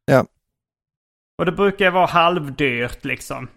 Ja. 0.04 0.24
Och 1.38 1.46
det 1.46 1.52
brukar 1.52 1.84
ju 1.84 1.90
vara 1.90 2.06
halvdyrt 2.06 3.04
liksom. 3.04 3.48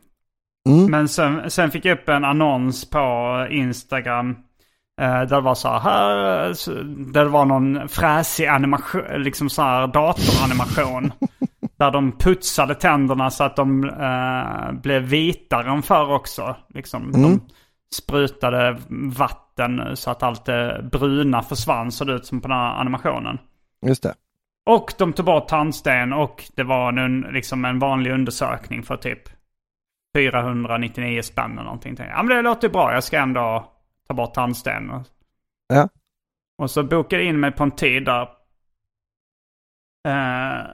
Mm. 0.70 0.92
Men 0.92 1.08
sen, 1.08 1.52
sen 1.52 1.72
fick 1.72 1.86
jag 1.86 1.98
upp 1.98 2.10
en 2.10 2.26
annons 2.26 2.90
på 2.90 3.48
Instagram. 3.50 4.36
Eh, 5.02 5.12
där 5.12 5.26
det 5.26 5.42
var 5.42 5.56
så 5.56 5.70
här, 5.70 6.54
så- 6.54 6.74
där 6.84 7.24
det 7.24 7.30
var 7.30 7.46
någon 7.46 7.88
fräsig 7.90 8.46
animation, 8.46 9.02
liksom 9.18 9.50
så 9.50 9.62
här 9.62 9.88
datoranimation. 9.88 11.12
Där 11.80 11.92
de 11.92 12.12
putsade 12.12 12.76
tänderna 12.76 13.30
så 13.30 13.44
att 13.44 13.56
de 13.56 13.84
eh, 13.90 14.72
blev 14.82 15.02
vitare 15.04 15.70
än 15.72 15.82
förr 15.82 16.12
också. 16.14 16.56
Liksom, 16.74 17.04
Mm. 17.16 17.22
De 17.22 17.42
sprutade 17.96 18.78
vatten 18.90 19.82
så 19.98 20.12
att 20.12 20.24
allt 20.24 20.46
det 20.46 20.90
bruna 20.92 21.42
försvann, 21.42 21.92
såg 21.92 22.08
det 22.08 22.14
ut 22.14 22.26
som 22.26 22.42
på 22.42 22.48
den 22.48 22.58
här 22.58 22.74
animationen. 22.76 23.38
Just 23.86 24.04
det. 24.04 24.14
Och 24.66 24.94
de 24.98 25.14
tog 25.14 25.26
bort 25.26 25.48
tandsten 25.48 26.14
och 26.14 26.44
det 26.56 26.64
var 26.64 26.94
en, 26.94 27.22
liksom 27.22 27.66
en 27.66 27.80
vanlig 27.80 28.12
undersökning 28.12 28.84
för 28.84 28.96
typ 28.98 29.22
499 30.16 31.22
spänn 31.22 31.52
eller 31.52 31.64
någonting. 31.64 31.96
Ja 32.00 32.24
men 32.24 32.36
det 32.36 32.42
låter 32.42 32.70
bra, 32.70 32.94
jag 32.94 33.04
ska 33.04 33.18
ändå 33.20 33.74
ta 34.08 34.14
bort 34.14 34.34
tandsten. 34.34 34.90
Och- 34.90 35.08
Ja. 35.68 35.90
Och 36.58 36.72
så 36.72 36.84
bokade 36.84 37.22
jag 37.24 37.30
in 37.30 37.40
mig 37.40 37.52
på 37.52 37.64
en 37.64 37.72
tid 37.72 38.06
där 38.06 38.22
eh, 40.08 40.68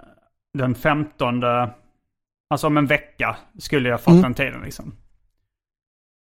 den 0.57 0.75
15, 0.75 1.43
alltså 2.49 2.67
om 2.67 2.77
en 2.77 2.85
vecka 2.87 3.37
skulle 3.59 3.89
jag 3.89 4.01
fått 4.01 4.11
Mm. 4.11 4.21
den 4.21 4.33
tiden 4.33 4.61
liksom. 4.61 4.95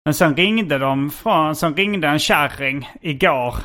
Men 0.06 0.14
sen 0.14 0.36
ringde 0.36 0.78
de 0.78 1.10
från, 1.12 1.56
sen 1.56 1.76
ringde 1.76 2.08
en 2.08 2.20
kärring 2.20 2.90
igår 3.02 3.56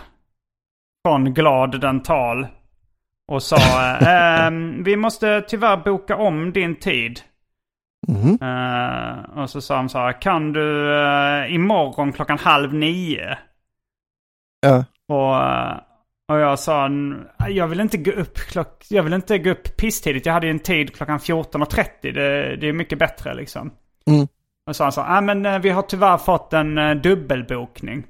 från 1.07 1.35
Glad 1.35 1.81
Dental 1.81 2.47
och 3.33 3.43
sa 3.43 3.81
ehm, 4.01 4.83
vi 4.85 4.97
måste 4.97 5.43
tyvärr 5.49 5.77
boka 5.77 6.17
om 6.17 6.53
din 6.53 6.77
tid. 6.77 7.21
Mhm. 8.11 8.39
Eh, 8.43 9.39
och 9.43 9.51
så 9.51 9.61
sa 9.61 9.77
de 9.77 9.89
så 9.89 9.99
här, 9.99 10.21
kan 10.23 10.53
du 10.53 10.89
uh, 10.91 11.55
imorgon 11.55 12.13
klockan 12.13 12.39
halv 12.39 12.75
nio? 12.75 13.39
Ja. 14.61 14.85
Och, 15.09 15.37
eh, 15.37 15.77
och 16.29 16.39
jag 16.39 16.59
sa, 16.59 16.87
"N- 16.87 17.27
jag 17.49 17.67
vill 17.69 17.81
inte 17.81 17.97
gå 17.99 18.11
upp 18.11 18.35
klock, 18.39 18.85
jag 18.91 19.03
vill 19.03 19.13
inte 19.13 19.39
gå 19.39 19.51
upp 19.51 19.77
pisstidigt. 19.77 20.27
Jag 20.27 20.33
hade 20.33 20.47
ju 20.47 20.51
en 20.51 20.59
tid 20.59 20.97
klockan 20.97 21.19
14.30. 21.19 22.13
Det, 22.13 22.57
det 22.57 22.69
är 22.69 22.73
mycket 22.73 22.99
bättre 22.99 23.35
liksom. 23.35 23.71
Mm. 24.07 24.27
Och 24.67 24.77
så 24.77 24.83
han 24.83 24.93
sa, 24.93 25.05
ah, 25.09 25.21
men 25.21 25.61
vi 25.63 25.71
har 25.71 25.83
tyvärr 25.83 26.17
fått 26.19 26.53
en 26.53 26.79
uh, 26.79 26.97
dubbelbokning. 26.97 28.07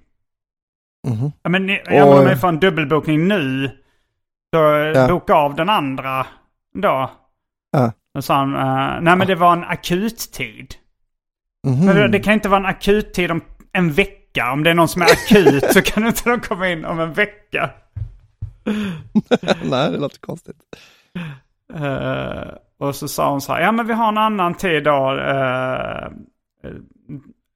Mhm. 1.08 1.32
Ja, 1.42 1.50
men 1.50 1.68
jag 1.68 2.18
om 2.18 2.24
ni 2.24 2.36
får 2.36 2.48
en 2.48 2.60
dubbelbokning 2.60 3.28
nu, 3.28 3.70
då 4.52 4.58
Ja. 4.94 5.08
boka 5.08 5.34
av 5.34 5.54
den 5.54 5.68
andra 5.68 6.26
då. 6.74 7.10
Ja. 7.72 7.92
Och 8.14 8.24
sa 8.24 8.34
han, 8.34 8.54
eh, 8.54 9.00
nej 9.00 9.16
men 9.16 9.26
det 9.26 9.34
var 9.34 9.52
en 9.52 9.64
akuttid. 9.64 10.74
Mhm. 11.66 11.86
Men 11.86 11.96
det, 11.96 12.08
det 12.08 12.20
kan 12.20 12.34
inte 12.34 12.48
vara 12.48 12.60
en 12.60 12.66
akuttid 12.66 13.30
om 13.30 13.40
en 13.72 13.92
vecka. 13.92 14.52
Om 14.52 14.62
det 14.62 14.70
är 14.70 14.74
någon 14.74 14.88
som 14.88 15.02
är 15.02 15.06
akut 15.06 15.72
så 15.72 15.82
kan 15.82 16.06
inte 16.06 16.30
de 16.30 16.40
komma 16.40 16.68
in 16.68 16.84
om 16.84 17.00
en 17.00 17.12
vecka. 17.12 17.70
Nej, 19.64 19.90
det 19.90 19.98
låter 19.98 20.18
konstigt. 20.18 20.56
Eh, 21.74 22.52
och 22.78 22.94
så 22.94 23.08
sa 23.08 23.30
hon 23.30 23.40
så 23.40 23.52
här, 23.52 23.60
ja 23.60 23.72
men 23.72 23.86
vi 23.86 23.92
har 23.92 24.08
en 24.08 24.18
annan 24.18 24.54
tid 24.54 24.84
då. 24.84 25.18
eh, 25.18 26.08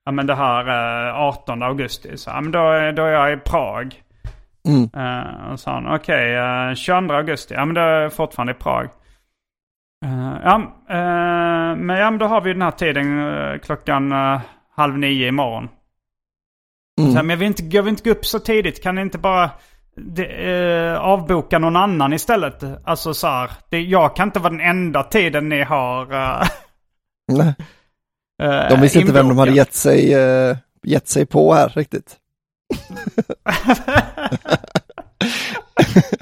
ja 0.05 0.13
men 0.13 0.27
det 0.27 0.35
här 0.35 1.09
eh, 1.09 1.21
18 1.21 1.63
augusti. 1.63 2.17
Så, 2.17 2.31
ja 2.31 2.41
men 2.41 2.53
då, 2.53 2.59
då 2.97 3.03
är 3.05 3.13
jag 3.13 3.33
i 3.33 3.37
Prag. 3.37 4.03
Mm. 4.69 4.91
Uh, 4.97 5.53
och 5.53 5.61
sa 5.61 5.71
han, 5.71 5.95
okej, 5.95 6.35
eh, 6.35 6.75
22 6.75 7.15
augusti. 7.15 7.55
Ja 7.55 7.65
men 7.65 7.75
då 7.75 7.81
är 7.81 8.01
jag 8.01 8.13
fortfarande 8.13 8.53
i 8.53 8.57
Prag. 8.57 8.89
Eh, 10.05 10.37
ja, 10.45 10.55
eh, 10.89 11.77
men, 11.77 11.97
ja, 11.97 12.11
då 12.11 12.27
har 12.27 12.41
vi 12.41 12.53
den 12.53 12.63
här 12.63 12.71
tiden 12.71 13.19
eh, 13.19 13.59
klockan 13.59 14.13
halv 14.77 14.99
nio 14.99 15.29
imorgon. 15.29 15.69
Mm. 17.01 17.13
Så 17.13 17.17
men 17.17 17.31
jag 17.31 17.37
vill, 17.37 17.49
inte, 17.49 17.63
jag 17.63 17.83
vill 17.83 17.91
inte 17.91 18.03
gå 18.03 18.11
upp 18.11 18.27
så 18.27 18.39
tidigt. 18.39 18.83
Kan 18.83 18.95
ni 18.95 19.01
inte 19.01 19.19
bara 19.19 19.51
eh, 20.19 21.01
avboka 21.01 21.59
någon 21.59 21.77
annan 21.77 22.13
istället? 22.13 22.65
Alltså 22.85 23.15
så 23.15 23.27
här, 23.27 23.51
det, 23.69 23.81
jag 23.81 24.17
kan 24.17 24.29
inte 24.29 24.39
vara 24.39 24.51
den 24.51 24.61
enda 24.61 25.03
tiden 25.03 25.49
ni 25.49 25.63
har 25.63 26.13
uh, 26.13 26.43
Nej. 27.33 27.55
De 28.71 28.81
visste 28.81 29.01
inte 29.01 29.13
vem 29.13 29.29
de 29.29 29.39
hade 29.39 29.53
gett 29.53 29.75
sig, 29.75 30.15
gett 30.83 31.09
sig 31.09 31.27
på 31.27 31.55
här 31.55 31.69
riktigt. 31.69 32.15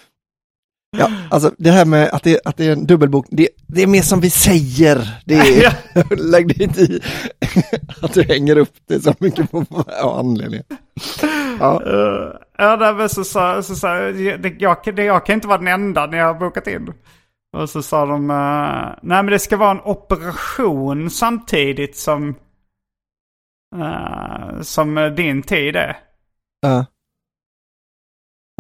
ja, 1.02 1.12
alltså 1.30 1.52
det 1.58 1.72
här 1.72 1.86
med 1.86 2.10
att 2.10 2.24
det, 2.24 2.40
att 2.46 2.58
det 2.58 2.66
är 2.66 2.72
en 2.72 2.86
dubbelbok, 2.86 3.26
det, 3.30 3.50
det 3.68 3.84
är 3.84 3.88
mer 3.88 4.02
som 4.02 4.20
vi 4.20 4.30
säger. 4.30 5.22
Det 5.26 5.34
är, 5.36 5.74
lägg 6.32 6.48
dig 6.48 6.64
inte 6.64 6.82
i 6.82 7.02
att 8.02 8.14
du 8.14 8.24
hänger 8.24 8.58
upp 8.58 8.74
det 8.88 9.00
så 9.00 9.14
mycket 9.20 9.52
på 9.52 9.66
ja, 9.88 10.20
anledningen. 10.20 10.66
Ja, 11.60 11.82
Uh, 11.86 12.34
ja, 12.58 12.94
men 12.98 13.10
så 13.10 13.24
sa 13.24 13.62
så, 13.62 13.76
så, 13.76 13.88
det, 13.88 14.56
jag, 14.60 14.78
det, 14.96 15.04
jag 15.04 15.26
kan 15.26 15.36
inte 15.36 15.48
vara 15.48 15.58
den 15.58 15.68
enda 15.68 16.06
när 16.06 16.18
jag 16.18 16.26
har 16.26 16.40
bokat 16.40 16.68
in. 16.68 16.94
Och 17.58 17.70
så 17.70 17.82
sa 17.82 18.06
de, 18.06 18.30
eh, 18.30 19.00
nej 19.02 19.24
men 19.24 19.26
det 19.26 19.40
ska 19.40 19.58
vara 19.58 19.72
en 19.72 19.82
operation 19.82 21.10
samtidigt 21.10 21.98
som, 21.98 22.36
eh, 23.76 24.62
som 24.62 25.14
din 25.16 25.44
tid 25.44 25.76
är. 25.76 25.98
ja, 26.62 26.86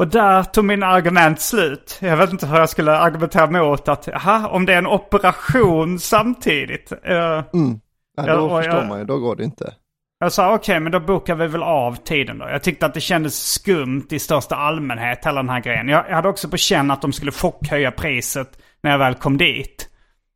Och 0.01 0.07
där 0.07 0.43
tog 0.43 0.65
min 0.65 0.83
argument 0.83 1.39
slut. 1.41 1.97
Jag 2.01 2.17
vet 2.17 2.31
inte 2.31 2.47
hur 2.47 2.57
jag 2.57 2.69
skulle 2.69 2.97
argumentera 2.97 3.47
mot 3.47 3.87
att, 3.87 4.07
aha, 4.07 4.47
om 4.47 4.65
det 4.65 4.73
är 4.73 4.77
en 4.77 4.87
operation 4.87 5.99
samtidigt. 5.99 6.91
eh, 6.91 7.43
mm. 7.53 7.79
ja, 8.17 8.35
då 8.35 8.41
och 8.41 8.57
förstår 8.63 8.79
jag- 8.79 8.87
man 8.87 8.99
ju, 8.99 9.05
då 9.05 9.17
går 9.19 9.35
det 9.35 9.43
inte. 9.43 9.73
Jag 10.19 10.31
sa 10.31 10.53
okej, 10.55 10.79
men 10.79 10.91
då 10.91 10.99
bokar 10.99 11.35
vi 11.35 11.47
väl 11.47 11.63
av 11.63 11.95
tiden 11.95 12.37
då. 12.37 12.45
Jag 12.49 12.63
tyckte 12.63 12.85
att 12.85 12.93
det 12.93 13.01
kändes 13.01 13.51
skumt 13.53 14.07
i 14.09 14.19
största 14.19 14.55
allmänhet, 14.55 15.25
hela 15.25 15.41
den 15.41 15.49
här 15.49 15.59
grejen. 15.59 15.87
Jag, 15.87 16.05
jag 16.09 16.15
hade 16.15 16.27
också 16.29 16.49
på 16.49 16.57
känn 16.57 16.91
att 16.91 17.01
de 17.01 17.13
skulle 17.13 17.31
chockhöja 17.31 17.91
priset 17.91 18.49
när 18.83 18.91
jag 18.91 18.97
väl 18.97 19.15
kom 19.15 19.37
dit. 19.37 19.89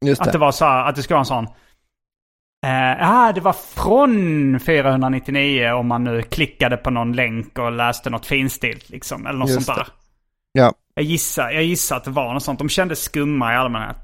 Just 0.06 0.22
Att 0.22 0.26
det 0.28 0.32
det. 0.32 0.38
var 0.38 0.52
så 0.52 0.66
här, 0.66 0.90
att 0.90 0.96
det 0.96 1.04
skulle 1.04 1.16
vara 1.16 1.22
en 1.22 1.26
sån... 1.26 1.48
Eh, 2.66 2.98
Ja, 3.00 3.32
det 3.36 3.42
var 3.42 3.54
från 3.54 4.60
499 4.60 5.72
om 5.72 5.88
man 5.88 6.04
nu 6.04 6.22
klickade 6.22 6.78
på 6.78 6.90
någon 6.90 7.14
länk 7.14 7.60
och 7.60 7.72
läste 7.72 8.10
något 8.10 8.26
finstilt 8.26 8.90
liksom. 8.90 9.26
Eller 9.28 9.40
något 9.40 9.50
Just 9.50 9.66
sånt 9.66 9.78
där. 9.78 9.84
det. 9.86 9.92
Ja, 10.62 10.74
Jag 10.96 11.06
gissar, 11.06 11.50
jag 11.52 11.64
gissar 11.64 11.98
att 11.98 12.04
det 12.04 12.12
var 12.12 12.34
något 12.34 12.44
sånt. 12.44 12.60
De 12.60 12.70
kändes 12.70 13.00
skumma 13.04 13.54
i 13.54 13.56
allmänhet. 13.56 13.98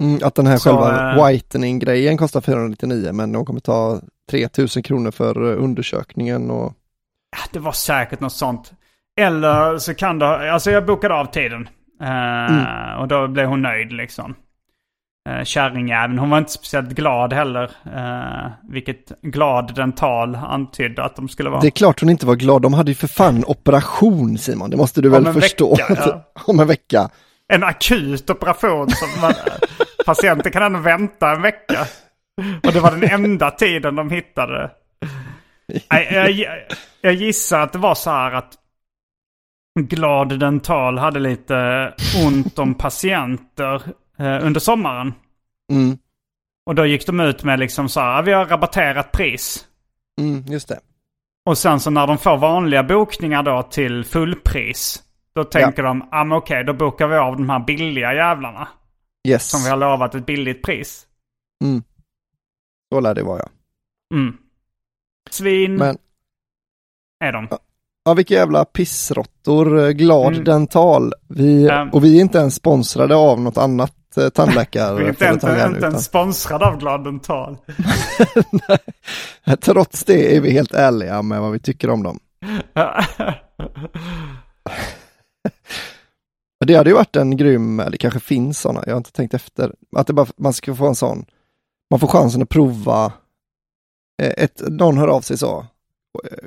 mm, 0.00 0.18
att 0.24 0.34
den 0.34 0.46
här 0.46 0.56
Så, 0.56 0.68
själva 0.70 1.12
eh, 1.16 1.26
whitening-grejen 1.26 2.16
kostar 2.18 2.40
499 2.40 3.12
men 3.12 3.32
de 3.32 3.44
kommer 3.44 3.60
ta 3.60 4.00
3000 4.30 4.82
kronor 4.82 5.10
för 5.10 5.52
eh, 5.52 5.62
undersökningen 5.64 6.50
och 6.50 6.72
Ja, 7.36 7.42
Det 7.52 7.58
var 7.58 7.72
säkert 7.72 8.20
något 8.20 8.32
sånt. 8.32 8.72
Eller 9.20 9.78
så 9.78 9.94
kan 9.94 10.18
det, 10.18 10.52
alltså 10.52 10.70
jag 10.70 10.86
bokade 10.86 11.14
av 11.14 11.24
tiden. 11.26 11.68
Eh, 12.02 13.00
Och 13.00 13.08
då 13.08 13.28
blev 13.28 13.46
hon 13.48 13.62
nöjd 13.62 13.92
liksom. 13.92 14.34
Uh, 15.26 15.44
Kärringjäveln. 15.44 16.18
Hon 16.18 16.30
var 16.30 16.38
inte 16.38 16.52
speciellt 16.52 16.88
glad 16.88 17.32
heller. 17.32 17.70
Uh, 17.86 18.50
vilket 18.68 19.22
glad 19.22 19.74
dental 19.74 20.34
antydde 20.34 21.04
att 21.04 21.16
de 21.16 21.28
skulle 21.28 21.50
vara. 21.50 21.60
Det 21.60 21.66
är 21.66 21.70
klart 21.70 22.00
hon 22.00 22.10
inte 22.10 22.26
var 22.26 22.36
glad, 22.36 22.62
de 22.62 22.74
hade 22.74 22.90
ju 22.90 22.94
för 22.94 23.08
fan 23.08 23.44
operation 23.46 24.38
Simon, 24.38 24.70
det 24.70 24.76
måste 24.76 25.00
du 25.00 25.08
väl 25.08 25.32
förstå. 25.32 25.70
vecka, 25.74 26.02
ja. 26.06 26.32
Om 26.46 26.60
en 26.60 26.66
vecka. 26.66 27.10
En 27.52 27.64
akut 27.64 28.30
operation 28.30 28.90
som 28.90 29.20
man, 29.20 29.32
patienten 30.06 30.52
kan 30.52 30.62
ändå 30.62 30.78
vänta 30.78 31.30
en 31.30 31.42
vecka. 31.42 31.86
Och 32.66 32.72
det 32.72 32.80
var 32.80 32.90
den 32.90 33.10
enda 33.10 33.50
tiden 33.50 33.96
de 33.96 34.10
hittade. 34.10 34.70
Jag, 35.88 36.12
jag, 36.12 36.46
jag 37.00 37.14
gissar 37.14 37.60
att 37.60 37.72
det 37.72 37.78
var 37.78 37.94
så 37.94 38.10
här 38.10 38.32
att 38.32 38.52
Glad 39.80 40.38
Dental 40.38 40.98
hade 40.98 41.20
lite 41.20 41.92
ont 42.26 42.58
om 42.58 42.74
patienter 42.74 43.82
eh, 44.18 44.46
under 44.46 44.60
sommaren. 44.60 45.14
Mm, 45.72 45.98
Och 46.66 46.74
då 46.74 46.86
gick 46.86 47.06
de 47.06 47.20
ut 47.20 47.44
med 47.44 47.58
liksom 47.58 47.88
så 47.88 48.00
här, 48.00 48.22
vi 48.22 48.32
har 48.32 48.44
rabatterat 48.46 49.12
pris. 49.12 49.66
mm, 50.20 50.44
just 50.46 50.68
det. 50.68 50.80
Och 51.46 51.58
sen 51.58 51.80
så 51.80 51.90
när 51.90 52.06
de 52.06 52.18
får 52.18 52.36
vanliga 52.36 52.82
bokningar 52.82 53.42
då 53.42 53.62
till 53.62 54.04
fullpris. 54.04 55.02
Då 55.34 55.44
tänker 55.44 55.82
de, 55.82 56.08
ja 56.10 56.24
men 56.24 56.38
okej, 56.38 56.64
då 56.64 56.72
bokar 56.72 57.06
vi 57.08 57.16
av 57.16 57.36
de 57.36 57.50
här 57.50 57.64
billiga 57.64 58.14
jävlarna. 58.14 58.68
Yes, 59.28 59.50
Som 59.50 59.60
vi 59.64 59.70
har 59.70 59.76
lovat 59.76 60.14
ett 60.14 60.26
billigt 60.26 60.62
pris. 60.62 61.06
mm. 61.64 61.82
så 62.94 63.00
lär 63.00 63.14
det 63.14 63.22
vara 63.22 63.38
ja. 63.38 63.48
Mm. 64.16 64.36
Svin 65.30 65.76
Men, 65.76 65.98
är 67.24 67.32
de. 67.32 67.48
ja 68.04 68.14
vilka 68.14 68.34
jävla 68.34 68.64
pissråttor, 68.64 69.78
eh, 69.78 69.90
glad 69.90 70.32
Mm. 70.32 70.44
dental. 70.44 71.12
Vi, 71.28 71.66
Ja. 71.66 71.88
Och 71.92 72.04
vi 72.04 72.16
är 72.16 72.20
inte 72.20 72.38
ens 72.38 72.54
sponsrade 72.54 73.16
av 73.16 73.40
något 73.40 73.58
annat 73.58 73.94
eh, 74.18 75.06
är 75.26 75.30
inte, 75.32 75.68
inte, 75.74 75.86
ens 75.86 76.04
sponsrade 76.04 76.66
av 76.66 76.78
Glad 76.78 77.04
Dental. 77.04 77.56
Trots 79.60 80.04
det 80.04 80.36
är 80.36 80.40
vi 80.40 80.50
helt 80.50 80.74
ärliga 80.74 81.22
med 81.22 81.40
vad 81.40 81.52
vi 81.52 81.58
tycker 81.58 81.90
om 81.90 82.02
dem. 82.02 82.18
Det 86.66 86.74
hade 86.74 86.90
ju 86.90 86.96
varit 86.96 87.16
en 87.16 87.36
grym, 87.36 87.80
eller 87.80 87.90
det 87.90 87.98
kanske 87.98 88.20
finns 88.20 88.60
sådana, 88.60 88.82
jag 88.86 88.92
har 88.92 88.98
inte 88.98 89.12
tänkt 89.12 89.34
efter, 89.34 89.74
att 89.96 90.06
det 90.06 90.12
bara, 90.12 90.26
man 90.36 90.52
ska 90.52 90.74
få 90.74 90.86
en 90.86 90.94
sån, 90.94 91.24
man 91.90 92.00
får 92.00 92.08
chansen 92.08 92.42
att 92.42 92.48
prova, 92.48 93.12
eh, 94.22 94.32
ett, 94.36 94.62
någon 94.68 94.98
hör 94.98 95.08
av 95.08 95.20
sig 95.20 95.38
så, 95.38 95.66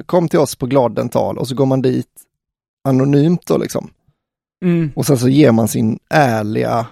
kom 0.06 0.28
till 0.28 0.40
oss 0.40 0.56
på 0.56 0.66
Glad 0.66 0.96
Dental 0.96 1.38
och 1.38 1.48
så 1.48 1.56
går 1.56 1.66
man 1.66 1.82
dit 1.82 2.08
anonymt 2.84 3.46
då 3.46 3.58
liksom. 3.58 3.90
mm. 4.66 4.92
Och 4.96 5.06
sen 5.06 5.18
så 5.18 5.30
ger 5.30 5.52
man 5.52 5.68
sin 5.68 6.00
ärliga 6.10 6.88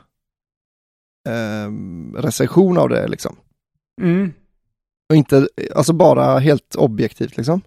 eh, 1.28 1.72
recension 2.22 2.78
av 2.78 2.90
det 2.90 3.08
liksom. 3.08 3.36
Mm. 4.02 4.34
Och 5.10 5.16
inte, 5.16 5.48
alltså 5.76 5.94
bara 5.94 6.40
helt 6.40 6.76
objektivt 6.76 7.38
liksom. 7.38 7.62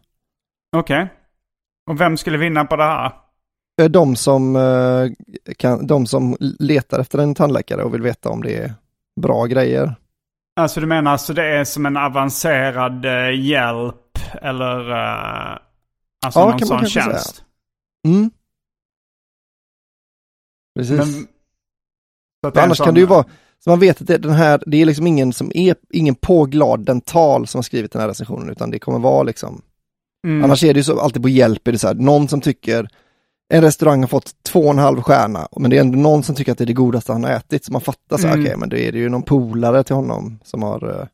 Okej. 0.77 1.09
Och 1.91 2.01
vem 2.01 2.17
skulle 2.17 2.39
vinna 2.39 2.65
på 2.65 2.77
det 2.77 2.85
här? 2.85 3.13
Eh, 3.83 3.89
De 3.89 4.17
som, 4.17 4.57
eh, 4.57 5.07
kan, 5.57 5.87
de 5.87 6.07
som 6.07 6.37
letar 6.41 6.99
efter 7.01 7.19
en 7.19 7.35
tandläkare 7.35 7.83
och 7.85 7.95
vill 7.95 8.03
veta 8.03 8.29
om 8.29 8.43
det 8.43 8.57
är 8.57 8.75
bra 9.21 9.47
grejer. 9.47 9.95
Alltså 10.61 10.81
du 10.81 10.87
menar 10.87 11.13
alltså 11.13 11.33
det 11.35 11.45
är 11.47 11.65
som 11.65 11.87
en 11.87 11.97
avancerad 11.97 13.05
eh, 13.05 13.41
hjälp 13.41 14.19
eller 14.43 14.91
eh, 14.91 15.59
alltså 16.27 16.41
Ja, 16.41 16.49
någon 16.51 16.59
kan 16.59 16.69
man 16.69 16.79
sån 16.79 16.87
säga. 16.91 17.05
tjänst? 17.05 17.45
Mm. 18.09 18.31
Precis. 20.79 21.27
Men, 22.43 22.53
annars 22.59 22.77
sån- 22.77 22.85
kan 22.85 22.95
det 22.95 23.01
ju 23.01 23.07
vara, 23.07 23.25
så 23.65 23.71
man 23.71 23.81
vet 23.81 24.01
att 24.01 24.07
det, 24.07 24.19
den 24.19 24.33
här, 24.33 24.63
det 24.67 24.77
är 24.77 24.85
liksom 24.85 25.07
ingen 25.07 25.33
som 25.33 25.53
är, 25.55 25.77
ingen 25.91 26.15
påglad 26.15 26.85
dental 26.85 27.47
som 27.47 27.59
har 27.59 27.63
skrivit 27.63 27.93
den 27.93 28.01
här 28.01 28.09
recensionen, 28.09 28.51
utan 28.51 28.71
det 28.71 28.79
kommer 28.79 28.99
vara 28.99 29.23
liksom, 29.23 29.63
Mm. 30.27 30.45
annars 30.45 30.65
är 30.65 30.75
det 30.75 30.81
ju 30.81 30.85
så, 30.85 31.01
alltid 31.01 31.23
på 31.23 31.29
hjälp, 31.29 31.69
är 31.69 31.73
det 31.73 31.79
så 31.79 31.87
här, 31.87 31.95
någon 31.95 32.29
som 32.29 32.41
tycker, 32.41 32.89
en 33.53 33.63
restaurang 33.63 34.01
har 34.01 34.09
fått 34.09 34.43
två 34.43 34.61
och 34.61 34.71
en 34.71 34.79
halv 34.79 35.03
stjärna, 35.03 35.49
men 35.57 35.71
det 35.71 35.77
är 35.77 35.81
ändå 35.81 35.99
någon 35.99 36.23
som 36.23 36.35
tycker 36.35 36.53
att 36.53 36.59
det 36.59 36.65
är 36.65 36.67
det 36.67 36.73
godaste 36.73 37.13
han 37.13 37.25
har 37.25 37.31
ätit, 37.31 37.65
så 37.65 37.73
man 37.73 37.81
fattar 37.81 38.17
så 38.17 38.27
här, 38.27 38.35
Mm. 38.35 38.47
okej, 38.47 38.57
men 38.57 38.69
då 38.69 38.77
är 38.77 38.93
det 38.93 38.99
ju 38.99 39.09
någon 39.09 39.23
polare 39.23 39.83
till 39.85 39.95
honom 39.95 40.39
som 40.45 40.63
har, 40.63 40.89
eh, 41.01 41.07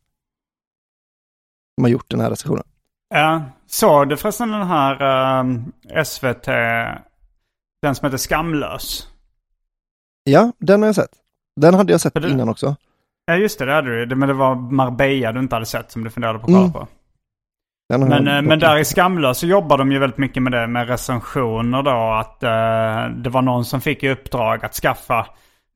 som 1.74 1.84
har 1.84 1.88
gjort 1.88 2.10
den 2.10 2.20
här 2.20 2.30
recensionen. 2.30 2.64
Ja, 3.08 3.42
såg 3.66 4.08
du 4.08 4.16
förresten 4.16 4.50
den 4.50 4.66
här 4.66 4.94
eh, 5.40 6.02
SVT, 6.04 6.46
den 7.82 7.94
som 7.94 8.04
heter 8.06 8.18
Skamlös? 8.18 9.08
Ja, 10.24 10.52
den 10.58 10.82
har 10.82 10.86
jag 10.88 10.94
sett. 10.94 11.10
Den 11.56 11.74
hade 11.74 11.92
jag 11.92 12.00
sett 12.00 12.14
det- 12.14 12.28
innan 12.30 12.48
också. 12.48 12.76
Ja 13.26 13.34
just 13.36 13.58
det, 13.58 13.64
det 13.66 13.72
hade 13.72 14.06
du. 14.06 14.14
Men 14.16 14.28
det 14.28 14.34
var 14.34 14.54
Marbella 14.54 15.32
du 15.32 15.40
inte 15.40 15.54
hade 15.56 15.66
sett 15.66 15.90
som 15.92 16.04
du 16.04 16.10
funderade 16.10 16.38
på 16.38 16.44
att 16.44 16.46
kolla 16.52 16.58
Mm. 16.58 16.72
på. 16.72 16.86
Men, 17.88 18.28
eh, 18.28 18.42
men 18.42 18.58
där 18.58 18.78
i 18.78 18.84
Skamlös 18.84 19.38
så 19.38 19.46
jobbar 19.46 19.78
de 19.78 19.92
ju 19.92 19.98
väldigt 19.98 20.18
mycket 20.18 20.42
med 20.42 20.52
det 20.52 20.66
med 20.66 20.88
recensioner 20.88 21.82
då. 21.82 21.90
Att 22.12 22.42
eh, 22.42 23.14
det 23.22 23.30
var 23.30 23.42
någon 23.42 23.64
som 23.64 23.80
fick 23.80 24.02
i 24.02 24.08
uppdrag 24.10 24.64
att 24.64 24.74
skaffa 24.74 25.26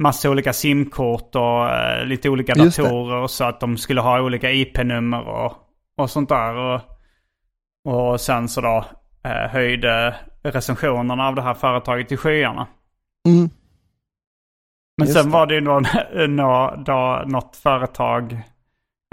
massa 0.02 0.30
olika 0.30 0.52
simkort 0.52 1.34
och 1.36 1.68
eh, 1.68 2.04
lite 2.04 2.28
olika 2.28 2.54
datorer. 2.54 3.26
Så 3.26 3.44
att 3.44 3.60
de 3.60 3.76
skulle 3.76 4.00
ha 4.00 4.20
olika 4.20 4.50
IP-nummer 4.52 5.28
och, 5.28 5.52
och 5.96 6.10
sånt 6.10 6.28
där. 6.28 6.54
Och, 6.54 6.80
och 7.88 8.20
sen 8.20 8.48
så 8.48 8.60
då 8.60 8.84
eh, 9.24 9.50
höjde 9.50 10.14
recensionerna 10.42 11.28
av 11.28 11.34
det 11.34 11.42
här 11.42 11.54
företaget 11.54 12.08
till 12.08 12.18
skyarna. 12.18 12.66
Mm. 13.28 13.50
Men 15.00 15.08
Just 15.08 15.18
sen 15.20 15.26
det. 15.26 15.32
var 15.32 15.46
det 15.46 15.54
ju 15.54 15.60
någon, 15.60 15.86
nå, 16.36 16.82
då, 16.86 17.22
något 17.26 17.56
företag 17.56 18.32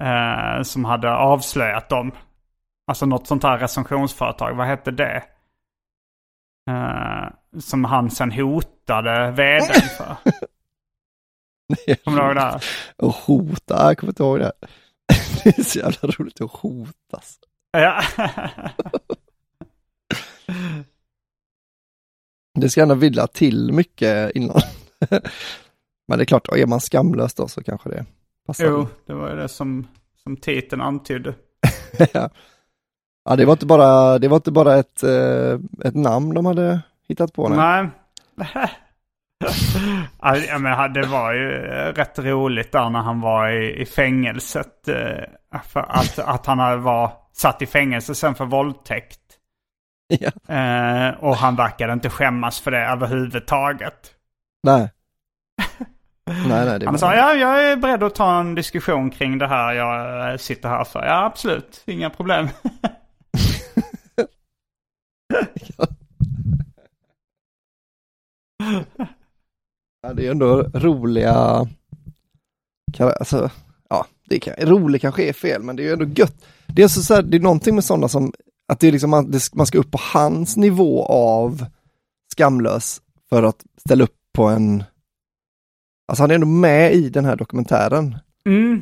eh, 0.02 0.64
som 0.64 0.86
hade 0.86 1.12
avslöjat 1.16 1.90
dem. 1.90 2.12
Alltså 2.88 3.06
något 3.06 3.28
sånt 3.28 3.44
här 3.44 3.58
recensionsföretag. 3.58 4.54
Vad 4.56 4.68
hette 4.68 4.92
det? 4.92 5.24
Eh, 6.70 7.60
som 7.60 7.84
han 7.84 8.10
sen 8.12 8.32
hotade 8.32 9.32
vdn 9.32 9.62
för. 9.98 10.16
Kommer 12.04 12.18
du 12.22 12.26
ihåg 12.26 12.36
det? 12.36 12.42
här? 12.42 12.64
Och 12.98 13.14
hota, 13.14 13.88
jag 13.88 13.98
kommer 13.98 14.12
inte 14.12 14.24
ihåg 14.24 14.40
det. 14.40 14.52
Det 15.44 15.58
är 15.60 15.64
så 15.64 15.80
jävla 15.80 16.10
roligt 16.10 16.42
att 16.42 16.52
hotas. 16.52 17.40
Ja. 17.72 18.02
Det 22.60 22.70
ska 22.70 22.82
ändå 22.82 22.96
vilja 22.96 23.28
till 23.28 23.72
mycket 23.74 24.32
innan. 24.36 24.62
Men 26.08 26.18
det 26.18 26.24
är 26.24 26.26
klart, 26.26 26.48
är 26.48 26.68
man 26.68 26.80
skamlös 26.80 27.34
då 27.34 27.48
så 27.48 27.64
kanske 27.64 27.90
det 27.90 28.06
passar. 28.48 28.66
jo, 28.66 28.88
det 29.06 29.14
var 29.14 29.30
ju 29.30 29.36
det 29.36 29.50
som, 29.50 29.88
som 30.24 30.38
titeln 30.38 30.82
antydde. 30.82 31.36
ja. 32.14 33.36
det 33.36 33.46
var 33.46 33.54
inte 33.54 33.66
bara, 33.66 34.20
det 34.20 34.28
var 34.28 34.36
inte 34.36 34.52
bara 34.52 34.76
ett, 34.76 35.04
eh, 35.04 35.60
ett 35.86 35.96
namn 35.96 36.34
de 36.34 36.46
hade 36.46 36.82
hittat 37.08 37.34
på. 37.34 37.50
Nej. 37.50 37.88
Nej. 38.36 38.72
Ja, 40.22 40.60
menar, 40.60 40.90
det 40.90 41.08
var 41.08 41.34
ju 41.34 41.66
eh, 41.66 41.94
rätt 41.94 42.20
roligt 42.20 42.72
där 42.72 42.90
när 42.90 43.00
han 43.00 43.22
var 43.22 43.50
i, 43.50 43.82
i 43.82 43.86
fängelset. 43.86 44.88
eh, 44.88 45.60
För 45.64 45.80
att, 45.80 46.20
att 46.20 46.46
han 46.46 46.84
var 46.84 47.12
satt 47.34 47.62
i 47.62 47.66
fängelse 47.66 48.16
sen 48.16 48.36
för 48.36 48.46
våldtäkt. 48.46 49.20
Ja. 50.20 50.56
Eh, 50.56 51.14
och 51.24 51.36
han 51.36 51.56
verkade 51.56 51.94
inte 51.94 52.10
skämmas 52.10 52.60
för 52.60 52.72
det 52.72 52.86
överhuvudtaget. 52.86 54.12
Nej. 54.64 54.90
Nej, 56.28 56.66
nej, 56.66 56.86
Han 56.86 57.00
sa 57.00 57.16
ja, 57.16 57.34
jag 57.34 57.72
är 57.72 57.76
beredd 57.76 58.04
att 58.04 58.16
ta 58.16 58.40
en 58.40 58.56
diskussion 58.56 59.10
kring 59.10 59.38
det 59.38 59.48
här 59.48 59.74
jag 59.74 60.32
eh, 60.32 60.38
sitter 60.38 60.70
här 60.70 60.84
för. 60.84 61.06
Ja, 61.06 61.26
absolut. 61.26 61.82
Inga 61.86 62.10
problem. 62.10 62.48
Ja, 70.02 70.14
det 70.14 70.28
är 70.28 70.32
ändå 70.32 70.64
roliga, 70.74 71.68
alltså, 73.00 73.50
ja, 73.90 74.06
det 74.30 74.40
kan, 74.40 74.54
rolig 74.54 75.02
kanske 75.02 75.24
är 75.24 75.34
fel, 75.34 75.64
men 75.64 75.76
det 75.76 75.84
är 75.84 75.86
ju 75.86 75.94
ändå 75.94 76.06
gött. 76.06 76.46
Det 76.68 76.84
är, 76.84 76.88
så, 76.88 77.02
så 77.04 77.14
här, 77.14 77.22
det 77.22 77.38
är 77.38 77.42
någonting 77.42 77.76
med 77.76 77.84
sådana 77.84 78.08
som, 78.08 78.34
att 78.68 78.80
det 78.80 78.88
är 78.88 78.92
liksom, 78.92 79.10
man, 79.10 79.32
det, 79.32 79.54
man 79.54 79.66
ska 79.66 79.78
upp 79.78 79.92
på 79.92 80.00
hans 80.14 80.58
nivå 80.58 81.06
av 81.06 81.66
skamlös 82.34 83.02
för 83.30 83.44
att 83.44 83.64
ställa 83.86 84.04
upp 84.04 84.16
på 84.34 84.44
en, 84.44 84.84
alltså 86.08 86.24
han 86.24 86.32
är 86.32 86.36
ändå 86.36 86.48
med 86.48 86.94
i 86.94 87.10
den 87.10 87.26
här 87.26 87.36
dokumentären. 87.36 88.18
Mm. 88.46 88.82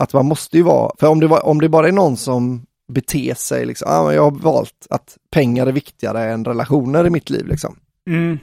Att 0.00 0.12
man 0.12 0.26
måste 0.26 0.56
ju 0.56 0.62
vara, 0.62 0.92
för 0.98 1.06
om 1.06 1.20
det, 1.20 1.26
var, 1.26 1.46
om 1.46 1.60
det 1.60 1.68
bara 1.68 1.88
är 1.88 1.92
någon 1.92 2.16
som 2.16 2.66
beter 2.92 3.34
sig 3.34 3.66
liksom, 3.66 3.88
ah, 3.90 4.12
jag 4.12 4.22
har 4.22 4.30
valt 4.30 4.86
att 4.90 5.16
pengar 5.30 5.66
är 5.66 5.72
viktigare 5.72 6.32
än 6.32 6.44
relationer 6.44 7.06
i 7.06 7.10
mitt 7.10 7.30
liv 7.30 7.46
liksom. 7.46 7.76
Mm. 8.08 8.38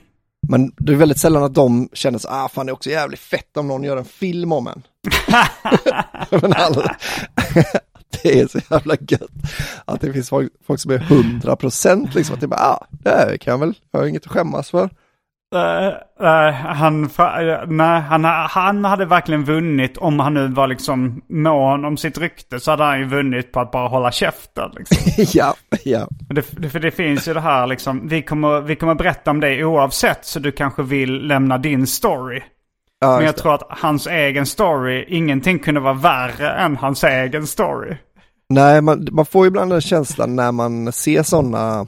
Men 0.48 0.72
det 0.78 0.94
är 0.94 0.98
väldigt 0.98 1.20
sällan 1.20 1.44
att 1.44 1.54
de 1.54 1.90
känner 1.94 2.20
så 2.20 2.28
ah 2.32 2.50
fan 2.50 2.66
det 2.66 2.70
är 2.70 2.74
också 2.74 2.90
jävligt 2.90 3.20
fett 3.20 3.58
om 3.58 3.68
någon 3.68 3.84
gör 3.84 3.98
en 3.98 4.06
film 4.06 4.52
om 4.52 4.68
en. 4.68 4.84
Men 6.42 6.54
alla, 6.54 6.96
det 8.24 8.40
är 8.40 8.48
så 8.48 8.60
jävla 8.70 8.96
gött 9.08 9.32
att 9.86 10.02
det 10.02 10.14
finns 10.14 10.30
folk, 10.30 10.54
folk 10.68 10.80
som 10.80 10.92
är 10.92 10.98
hundra 10.98 11.56
procent 11.56 12.16
liksom, 12.16 12.34
att 12.36 12.42
det 12.42 12.48
bara, 12.48 12.60
ah, 12.60 12.88
det 12.90 13.10
här 13.10 13.38
kan 13.38 13.52
jag 13.52 13.58
väl, 13.58 13.74
jag 13.92 14.00
har 14.00 14.08
inget 14.08 14.26
att 14.26 14.32
skämmas 14.32 14.70
för. 14.70 14.90
Eh, 15.56 15.88
eh, 16.28 16.54
han, 16.54 17.04
eh, 17.04 17.68
nej, 17.68 18.02
han, 18.02 18.26
han 18.26 18.86
hade 18.86 19.06
verkligen 19.06 19.44
vunnit 19.44 19.98
om 19.98 20.20
han 20.20 20.34
nu 20.34 20.48
var 20.48 20.68
liksom 20.68 21.22
mån 21.30 21.86
om 21.86 21.98
sitt 21.98 22.18
rykte 22.18 22.60
så 22.60 22.72
hade 22.72 22.84
han 22.84 23.00
ju 23.00 23.06
vunnit 23.06 23.52
på 23.52 23.60
att 23.60 23.72
bara 23.72 23.88
hålla 23.88 24.12
käften. 24.12 24.72
Liksom. 24.78 24.98
ja, 25.40 25.56
ja, 25.84 26.08
Det, 26.30 26.46
det, 26.58 26.70
för 26.70 26.80
det 26.80 26.92
finns 26.92 27.28
ju 27.28 27.34
det 27.34 27.42
här 27.42 27.68
liksom, 27.68 28.08
vi 28.08 28.22
kommer, 28.22 28.62
vi 28.62 28.76
kommer 28.76 28.96
berätta 28.96 29.32
om 29.32 29.40
det 29.40 29.64
oavsett 29.64 30.26
så 30.26 30.40
du 30.40 30.52
kanske 30.52 30.84
vill 30.84 31.28
lämna 31.28 31.58
din 31.58 31.88
story. 31.88 32.42
ja 33.00 33.16
Men 33.16 33.26
jag 33.26 33.38
tror 33.38 33.54
att 33.56 33.64
hans 33.70 34.08
egen 34.08 34.46
story, 34.46 35.06
ingenting 35.08 35.60
kunde 35.60 35.80
vara 35.80 35.94
värre 35.94 36.52
än 36.52 36.78
hans 36.78 37.04
egen 37.04 37.48
story. 37.48 37.96
Nej, 38.50 38.82
man, 38.82 39.08
man 39.12 39.26
får 39.26 39.46
ju 39.46 39.48
ibland 39.48 39.72
den 39.72 39.82
känslan 39.82 40.36
när 40.36 40.52
man 40.52 40.92
ser 40.92 41.24
sådana 41.24 41.88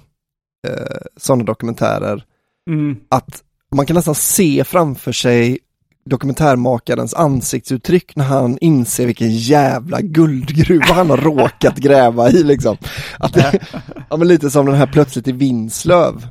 eh, 0.68 0.98
såna 1.18 1.44
dokumentärer 1.44 2.24
Mm. 2.70 2.96
att 3.10 3.44
man 3.74 3.86
kan 3.86 3.96
nästan 3.96 4.16
se 4.16 4.64
framför 4.64 5.12
sig 5.12 5.58
dokumentärmakarens 6.06 7.14
ansiktsuttryck 7.14 8.16
när 8.16 8.26
han 8.26 8.58
inser 8.62 9.06
vilken 9.06 9.32
jävla 9.32 10.02
guldgruva 10.02 10.94
han 10.94 11.10
har 11.10 11.18
råkat 11.18 11.76
gräva 11.78 12.30
i 12.30 12.44
liksom. 12.44 12.78
Att 13.20 13.34
det, 13.34 13.60
ja, 14.10 14.18
men 14.18 14.28
lite 14.28 14.50
som 14.50 14.66
den 14.66 14.76
här 14.76 14.88
plötsligt 14.88 15.28
i 15.28 15.32
Vinslöv. 15.32 16.28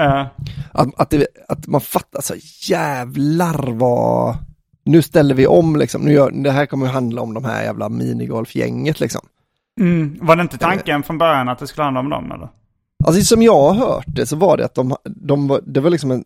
Eh, 0.00 0.26
Att, 0.72 0.88
att, 1.00 1.10
det, 1.10 1.26
att 1.48 1.66
man 1.66 1.80
fattar 1.80 2.20
så 2.20 2.34
jävlar 2.70 3.72
vad, 3.72 4.36
nu 4.84 5.02
ställer 5.02 5.34
vi 5.34 5.46
om 5.46 5.76
liksom, 5.76 6.02
nu 6.02 6.12
gör, 6.12 6.30
det 6.30 6.50
här 6.50 6.66
kommer 6.66 6.86
att 6.86 6.92
handla 6.92 7.22
om 7.22 7.34
de 7.34 7.44
här 7.44 7.62
jävla 7.62 7.88
minigolfgänget 7.88 9.00
liksom. 9.00 9.20
mm. 9.80 10.18
Var 10.22 10.36
det 10.36 10.42
inte 10.42 10.58
tanken 10.58 11.02
från 11.02 11.18
början 11.18 11.48
att 11.48 11.58
det 11.58 11.66
skulle 11.66 11.84
handla 11.84 12.00
om 12.00 12.10
dem 12.10 12.32
eller? 12.32 12.48
Alltså 13.04 13.22
som 13.22 13.42
jag 13.42 13.60
har 13.72 13.74
hört 13.74 14.04
det 14.06 14.26
så 14.26 14.36
var 14.36 14.56
det 14.56 14.64
att 14.64 14.74
de, 14.74 14.96
de 15.04 15.48
var- 15.48 15.60
det 15.66 15.80
var 15.80 15.90
liksom 15.90 16.10
en, 16.10 16.24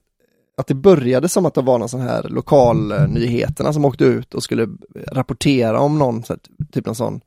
att 0.57 0.67
det 0.67 0.75
började 0.75 1.29
som 1.29 1.47
att 1.47 1.55
det 1.55 1.63
var 1.63 1.79
någon 1.79 1.89
sån 1.89 2.01
här 2.01 2.23
lokalnyheterna 2.29 3.73
som 3.73 3.85
åkte 3.85 4.05
ut 4.05 4.35
och 4.35 4.43
skulle 4.43 4.69
rapportera 5.13 5.81
om 5.81 5.99
någon, 5.99 6.23
typ 6.73 6.87
någon 6.87 6.95
sån 6.95 7.21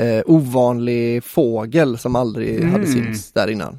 eh, 0.00 0.22
ovanlig 0.26 1.24
fågel 1.24 1.98
som 1.98 2.16
aldrig 2.16 2.56
Mm. 2.56 2.70
hade 2.72 2.86
synts 2.86 3.32
där 3.32 3.48
innan. 3.50 3.78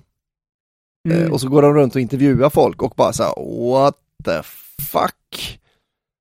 Eh, 1.09 1.17
Mm. 1.17 1.31
och 1.33 1.41
så 1.41 1.49
går 1.49 1.61
de 1.61 1.73
runt 1.73 1.95
och 1.95 2.01
intervjuar 2.01 2.49
folk 2.49 2.81
och 2.81 2.93
bara 2.97 3.13
så 3.13 3.23
här, 3.23 3.33
what 3.71 3.95
the 4.23 4.41
fuck? 4.83 5.59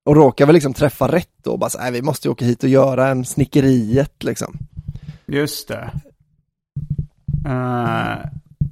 Och 0.06 0.16
råkar 0.16 0.46
väl 0.46 0.54
liksom 0.54 0.74
träffa 0.74 1.12
rätt 1.12 1.30
då 1.42 1.50
och 1.52 1.58
bara 1.58 1.70
så 1.70 1.78
här, 1.78 1.84
"Nej, 1.90 2.00
vi 2.00 2.02
måste 2.06 2.28
ju 2.28 2.32
åka 2.32 2.44
hit 2.44 2.62
och 2.62 2.68
göra 2.68 3.08
en 3.08 3.24
snickeriet 3.24 4.22
liksom. 4.24 4.58
Just 5.26 5.68
det. 5.68 5.90
Uh, 7.46 8.16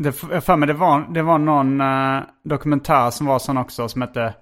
det, 0.03 0.23
jag 0.31 0.45
för 0.45 0.57
mig 0.57 0.67
det 0.67 0.73
var, 0.75 1.07
det 1.15 1.23
var 1.23 1.39
någon 1.39 1.81
eh, 1.81 2.23
dokumentär 2.45 3.11
som 3.11 3.27
var 3.27 3.39
sån 3.39 3.57
också 3.57 3.89
som 3.89 4.03
hette 4.03 4.35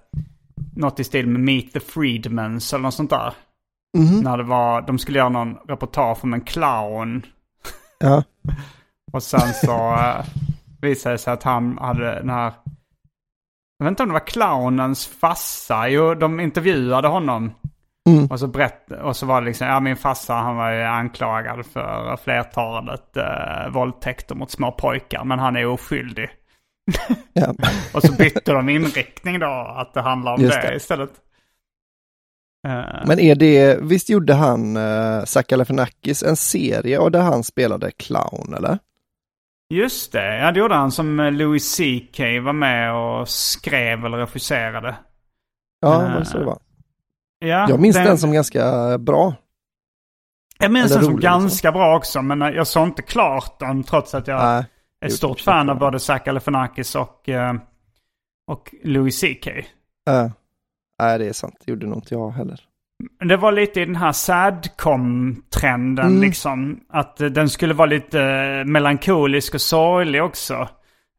något 0.75 0.99
i 0.99 1.03
stil 1.03 1.27
med 1.27 1.41
Meet 1.41 1.73
the 1.73 1.79
Freedmans 1.79 2.73
eller 2.73 2.83
något 2.83 2.93
sånt 2.93 3.09
där. 3.09 3.33
Mhm. 3.97 4.19
När 4.19 4.37
det 4.37 4.43
var, 4.43 4.81
de 4.81 4.99
skulle 4.99 5.17
göra 5.17 5.29
någon 5.29 5.57
reportage 5.67 6.23
om 6.23 6.33
en 6.33 6.41
clown. 6.41 7.25
Ja. 7.99 8.23
Och 9.13 9.23
sen 9.23 9.53
så 9.53 9.91
uh, 9.91 10.25
visade 10.81 11.15
det 11.15 11.19
sig 11.19 11.33
att 11.33 11.43
han 11.43 11.77
hade 11.77 12.15
den 12.15 12.29
här... 12.29 12.53
Jag 13.77 13.85
vet 13.85 13.91
inte 13.91 14.03
om 14.03 14.09
det 14.09 14.13
var 14.13 14.27
clownens 14.27 15.07
farsa. 15.07 15.89
Jo, 15.89 16.15
de 16.15 16.39
intervjuade 16.39 17.07
honom. 17.07 17.51
Mm. 18.09 18.25
Och 18.25 18.39
så, 18.39 18.47
berätt, 18.47 18.91
och 18.91 19.15
så 19.15 19.25
var 19.25 19.41
det 19.41 19.47
liksom, 19.47 19.67
ja 19.67 19.79
min 19.79 19.95
farsa 19.95 20.33
han 20.33 20.55
var 20.55 20.71
ju 20.71 20.83
anklagad 20.83 21.65
för 21.65 22.17
flertalet 22.23 23.17
uh, 23.17 23.73
våldtäkter 23.73 24.35
mot 24.35 24.51
små 24.51 24.71
pojkar. 24.71 25.23
Men 25.23 25.39
han 25.39 25.55
är 25.55 25.65
oskyldig. 25.65 26.29
ja. 27.33 27.55
Och 27.93 28.01
så 28.03 28.13
bytte 28.13 28.53
de 28.53 28.69
inriktning 28.69 29.39
då, 29.39 29.73
att 29.77 29.93
det 29.93 30.01
handlar 30.01 30.33
om 30.33 30.41
det, 30.41 30.47
det. 30.47 30.75
istället. 30.75 31.11
Eh, 32.67 33.05
Men 33.05 33.19
är 33.19 33.35
det, 33.35 33.79
visst 33.81 34.09
gjorde 34.09 34.33
han, 34.33 34.77
uh, 34.77 35.23
Zach 35.23 35.45
Galifianakis, 35.47 36.23
en 36.23 36.35
serie 36.35 36.97
och 36.97 37.11
där 37.11 37.21
han 37.21 37.43
spelade 37.43 37.91
clown 37.91 38.53
eller? 38.57 38.77
Just 39.73 40.11
det, 40.11 40.37
ja 40.37 40.51
det 40.51 40.59
gjorde 40.59 40.75
han 40.75 40.91
som 40.91 41.19
eh, 41.19 41.31
Louis 41.31 41.75
CK 41.75 42.19
var 42.19 42.53
med 42.53 42.95
och 42.95 43.29
skrev 43.29 44.05
eller 44.05 44.17
regisserade. 44.17 44.95
Ja, 45.81 46.05
Eh, 46.05 46.19
det 46.19 46.25
så 46.25 46.37
det 46.37 46.45
var? 46.45 46.59
Ja, 47.43 47.69
Jag 47.69 47.79
minns 47.79 47.95
den 47.95 48.17
som 48.17 48.31
ganska 48.31 48.97
bra. 48.97 49.33
Jag 50.59 50.71
minns 50.71 50.91
den 50.93 51.03
som 51.03 51.15
liksom. 51.15 51.19
ganska 51.31 51.71
bra 51.71 51.95
också, 51.97 52.21
men 52.21 52.41
eh, 52.41 52.49
jag 52.49 52.67
såg 52.67 52.87
inte 52.87 53.01
klart 53.01 53.59
den 53.59 53.83
trots 53.83 54.15
att 54.15 54.27
jag 54.27 54.43
Nej, 54.43 54.65
är 55.01 55.07
ett 55.07 55.13
stort 55.13 55.39
fan 55.41 55.59
av 55.59 55.65
den. 55.75 55.77
både 55.79 55.99
Zach 55.99 56.23
Galifianakis 56.23 56.95
och, 56.95 57.29
eh, 57.29 57.53
och 58.47 58.75
Louis 58.83 59.19
CK. 59.21 59.47
Uh, 59.47 60.31
nej, 60.99 61.19
det 61.19 61.25
är 61.27 61.33
sant. 61.33 61.55
Det 61.65 61.71
gjorde 61.71 61.85
nog 61.85 61.97
inte 61.97 62.13
jag 62.13 62.29
heller. 62.31 62.59
Det 63.25 63.37
var 63.37 63.51
lite 63.51 63.81
i 63.81 63.85
den 63.85 63.95
här 63.95 64.11
sadcom-trenden 64.11 66.05
Mm. 66.07 66.21
liksom. 66.21 66.79
Att 66.89 67.21
eh, 67.21 67.27
den 67.27 67.49
skulle 67.49 67.73
vara 67.73 67.85
lite 67.85 68.19
melankolisk 68.65 69.53
och 69.53 69.61
sorglig 69.61 70.23
också. 70.23 70.69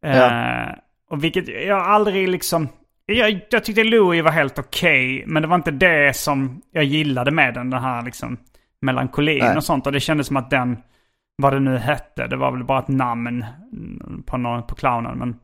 Eh, 0.07 0.69
och 1.11 1.25
vilket 1.25 1.49
jag 1.67 1.79
aldrig 1.79 2.29
liksom... 2.29 2.69
Jag, 3.07 3.41
jag 3.51 3.65
tyckte 3.65 3.85
Louis 3.85 4.25
var 4.25 4.31
helt 4.31 4.59
okej, 4.59 5.25
men 5.27 5.43
det 5.43 5.49
var 5.49 5.57
inte 5.57 5.71
det 5.71 6.17
som 6.17 6.63
jag 6.73 6.85
gillade 6.85 7.31
med 7.31 7.55
den. 7.55 7.71
Den 7.71 7.83
här 7.83 8.03
liksom 8.03 8.37
melankolin 8.81 9.39
Nej. 9.39 9.57
och 9.57 9.65
sånt. 9.65 9.87
Och 9.87 9.93
det 9.93 10.01
kändes 10.01 10.27
som 10.27 10.37
att 10.37 10.51
den, 10.51 10.77
vad 11.37 11.53
det 11.53 11.61
nu 11.61 11.77
hette, 11.79 12.27
det 12.27 12.37
var 12.37 12.53
väl 12.53 12.65
bara 12.65 12.79
ett 12.79 12.89
namn 12.89 13.45
på, 14.27 14.37
någon, 14.37 14.67
på 14.67 14.75
clownen. 14.75 15.19
Men, 15.19 15.37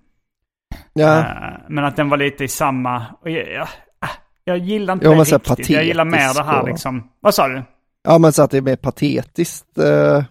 Ja, 0.93 1.19
eh, 1.19 1.25
men 1.69 1.85
att 1.85 1.97
den 1.97 2.09
var 2.09 2.17
lite 2.17 2.45
i 2.45 2.49
samma... 2.49 3.07
Och 3.21 3.31
jag, 3.31 3.49
jag, 3.53 3.69
ah, 4.01 4.09
jag 4.45 4.59
gillar 4.59 4.93
inte 4.95 5.07
Ja, 5.07 5.11
det 5.25 5.33
riktigt. 5.33 5.71
Jag 5.71 5.85
gillar 5.85 6.05
mer 6.05 6.35
det 6.35 6.45
här 6.45 6.63
och- 6.63 6.69
liksom... 6.69 7.09
Vad 7.21 7.35
sa 7.35 7.49
du? 7.49 7.63
ja 8.05 8.19
men 8.19 8.33
så 8.33 8.43
att 8.43 8.51
det 8.51 8.57
är 8.57 8.63
mer 8.63 8.77
patetiskt. 8.77 9.79
eh, 9.79 10.25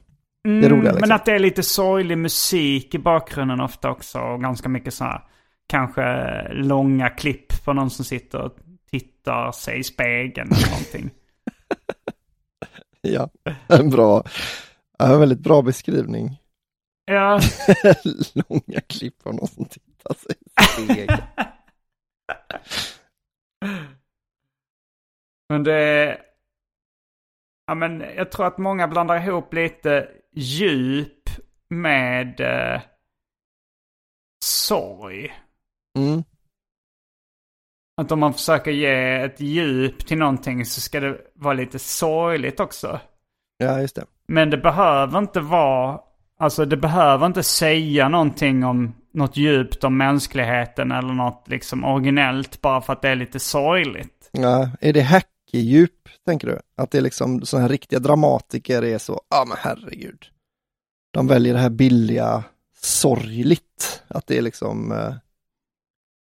Mm, 0.47 0.69
roliga, 0.69 0.91
liksom. 0.91 0.99
Men 1.09 1.11
att 1.11 1.25
det 1.25 1.31
är 1.31 1.39
lite 1.39 1.63
sorglig 1.63 2.17
musik 2.17 2.95
i 2.95 2.99
bakgrunden 2.99 3.61
ofta 3.61 3.89
också. 3.89 4.19
Och 4.19 4.41
ganska 4.41 4.69
mycket 4.69 4.93
så 4.93 5.03
här, 5.03 5.21
kanske 5.67 6.47
långa 6.53 7.09
klipp 7.09 7.65
på 7.65 7.73
någon 7.73 7.89
som 7.89 8.05
sitter 8.05 8.41
och 8.41 8.57
tittar 8.91 9.51
sig 9.51 9.79
i 9.79 9.83
spegeln 9.83 10.51
eller 10.51 10.69
någonting. 10.69 11.09
ja, 13.01 13.29
en 13.67 13.89
bra, 13.89 14.23
en 14.99 15.19
väldigt 15.19 15.39
bra 15.39 15.61
beskrivning. 15.61 16.37
Ja, 17.05 17.39
Långa 18.33 18.81
klipp 18.87 19.27
av 19.27 19.35
någon 19.35 19.47
som 19.47 19.65
tittar 19.65 20.13
sig 20.13 20.35
i 20.41 20.63
spegeln. 20.63 21.21
men 25.49 25.63
det... 25.63 26.21
Ja, 27.65 27.75
men 27.75 27.99
jag 28.01 28.31
tror 28.31 28.47
att 28.47 28.57
många 28.57 28.87
blandar 28.87 29.17
ihop 29.17 29.53
lite 29.53 30.09
djup 30.33 31.29
med 31.69 32.39
eh, 32.39 32.81
sorg. 34.43 35.33
Mm. 35.97 36.23
Att 38.01 38.11
om 38.11 38.19
man 38.19 38.33
försöker 38.33 38.71
ge 38.71 39.15
ett 39.15 39.39
djup 39.39 40.07
till 40.07 40.17
någonting 40.17 40.65
så 40.65 40.81
ska 40.81 40.99
det 40.99 41.17
vara 41.35 41.53
lite 41.53 41.79
sorgligt 41.79 42.59
också. 42.59 42.99
Ja, 43.57 43.81
just 43.81 43.95
det. 43.95 44.05
Men 44.27 44.49
det 44.49 44.57
behöver 44.57 45.19
inte 45.19 45.39
vara, 45.39 45.99
alltså 46.39 46.65
det 46.65 46.77
behöver 46.77 47.25
inte 47.25 47.43
säga 47.43 48.09
någonting 48.09 48.63
om 48.63 48.95
något 49.13 49.37
djupt 49.37 49.83
om 49.83 49.97
mänskligheten 49.97 50.91
eller 50.91 51.13
något 51.13 51.43
liksom 51.47 51.83
originellt 51.83 52.61
bara 52.61 52.81
för 52.81 52.93
att 52.93 53.01
det 53.01 53.09
är 53.09 53.15
lite 53.15 53.39
sorgligt. 53.39 54.29
Ja, 54.31 54.69
är 54.81 54.93
det 54.93 55.01
hackerdjup, 55.01 56.09
tänker 56.25 56.47
du? 56.47 56.59
Att 56.77 56.91
det 56.91 56.97
är 56.97 57.01
liksom 57.01 57.45
sådana 57.45 57.61
här 57.61 57.69
riktiga 57.69 57.99
dramatiker 57.99 58.83
är 58.83 58.97
så, 58.97 59.21
ja 59.29 59.45
men 59.47 59.57
herregud. 59.59 60.25
De 61.13 61.27
väljer 61.27 61.53
det 61.53 61.59
här 61.59 61.69
billiga, 61.69 62.43
sorgligt. 62.81 64.03
Att 64.07 64.27
det 64.27 64.37
är 64.37 64.41
liksom, 64.41 64.91
eh, 64.91 65.13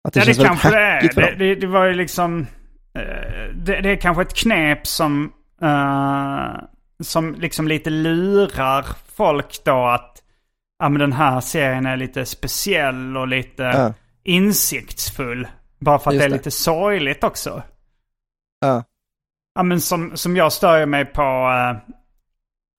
att 0.08 0.14
det 0.14 0.20
ja, 0.20 0.26
det 0.26 0.44
kanske 0.44 0.70
det 0.70 0.78
är. 0.78 1.02
Det, 1.16 1.36
det, 1.38 1.56
det 1.56 1.68
var 1.68 1.86
ju 1.86 1.94
liksom, 1.94 2.48
eh, 2.94 3.54
det, 3.56 3.82
det 3.82 3.90
är 3.90 3.96
kanske 3.96 4.22
ett 4.22 4.34
knep 4.36 4.88
som, 4.88 5.32
eh, 5.62 6.64
som 7.04 7.36
liksom 7.36 7.68
lite 7.68 7.90
lurar 7.90 8.86
folk 9.16 9.64
då 9.66 9.86
att, 9.86 10.24
ja 10.80 10.90
men 10.90 11.00
den 11.00 11.14
här 11.14 11.42
serien 11.42 11.86
är 11.86 11.98
lite 11.98 12.26
speciell 12.26 13.18
och 13.18 13.28
lite 13.28 13.64
Ja. 13.64 13.94
insiktsfull. 14.24 15.48
Bara 15.80 16.00
för 16.00 16.10
att 16.10 16.16
Just 16.16 16.24
det 16.24 16.34
är 16.34 16.38
lite 16.38 16.52
sorgligt 16.52 17.24
också. 17.24 17.64
Ja, 18.60 18.84
Ja 19.56 19.64
men 19.64 19.82
som, 19.82 20.18
som 20.18 20.36
jag 20.36 20.54
stör 20.54 20.86
mig 20.86 21.06
på 21.06 21.22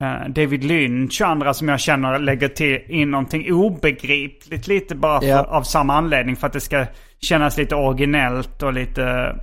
eh, 0.03 0.29
David 0.29 0.65
Lynch 0.65 1.21
och 1.23 1.29
andra 1.29 1.55
som 1.55 1.69
jag 1.69 1.81
känner 1.81 2.19
lägger 2.19 2.49
till 2.49 2.83
in 2.89 3.11
någonting 3.11 3.53
obegripligt 3.53 4.67
lite 4.67 4.95
bara 4.95 5.21
för, 5.21 5.27
Ja. 5.29 5.45
av 5.45 5.63
samma 5.63 5.95
anledning. 5.95 6.37
För 6.37 6.47
att 6.47 6.53
det 6.53 6.61
ska 6.61 6.87
kännas 7.21 7.57
lite 7.57 7.75
originellt 7.75 8.63
och 8.63 8.73
lite 8.73 9.37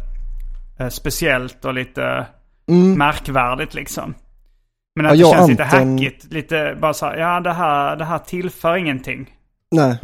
eh, 0.80 0.89
speciellt 0.89 1.65
och 1.65 1.73
lite 1.73 2.26
märkvärdigt 2.97 3.73
liksom. 3.73 4.13
Men 4.95 5.05
att 5.05 5.11
Mm. 5.11 5.21
Ja, 5.21 5.32
det 5.32 5.38
känns 5.38 5.49
lite 5.49 5.63
Anton- 5.63 5.91
hackigt. 5.97 6.34
Lite 6.34 6.78
bara 6.82 6.93
så 6.93 7.05
här, 7.05 7.17
ja 7.17 7.39
det 7.39 7.53
här, 7.53 7.95
det 7.95 8.05
här 8.05 8.19
tillför 8.19 8.76
ingenting. 8.78 9.30
nej. 9.71 9.97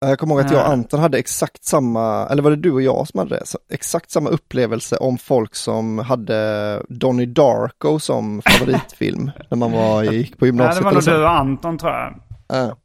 Ja, 0.00 0.08
Jag 0.08 0.18
kommer 0.18 0.34
ihåg 0.34 0.44
att 0.44 0.52
jag 0.52 0.60
och. 0.66 0.72
Anton 0.72 1.00
hade 1.00 1.18
exakt 1.18 1.64
samma, 1.64 2.26
eller 2.26 2.42
var 2.42 2.50
det 2.50 2.56
du 2.56 2.72
och 2.72 2.82
jag 2.82 3.08
som 3.08 3.18
hade 3.18 3.30
det? 3.34 3.44
Exakt 3.74 4.10
samma 4.10 4.30
upplevelse 4.30 4.96
om 4.96 5.18
folk 5.18 5.54
som 5.54 5.98
hade 5.98 6.82
Donnie 6.88 7.26
Darko 7.26 7.98
som 7.98 8.42
favoritfilm 8.46 9.30
när 9.50 9.56
man 9.58 9.72
var, 9.72 10.02
gick 10.02 10.38
på 10.38 10.46
Ja, 10.46 10.48
gymnasiet. 10.48 10.78
det 10.78 10.84
var 10.84 10.92
nog 10.92 11.04
du 11.04 11.22
och 11.22 11.30
Anton 11.30 11.78
tror 11.78 11.92
jag. 11.92 12.20
Ja. 12.48 12.76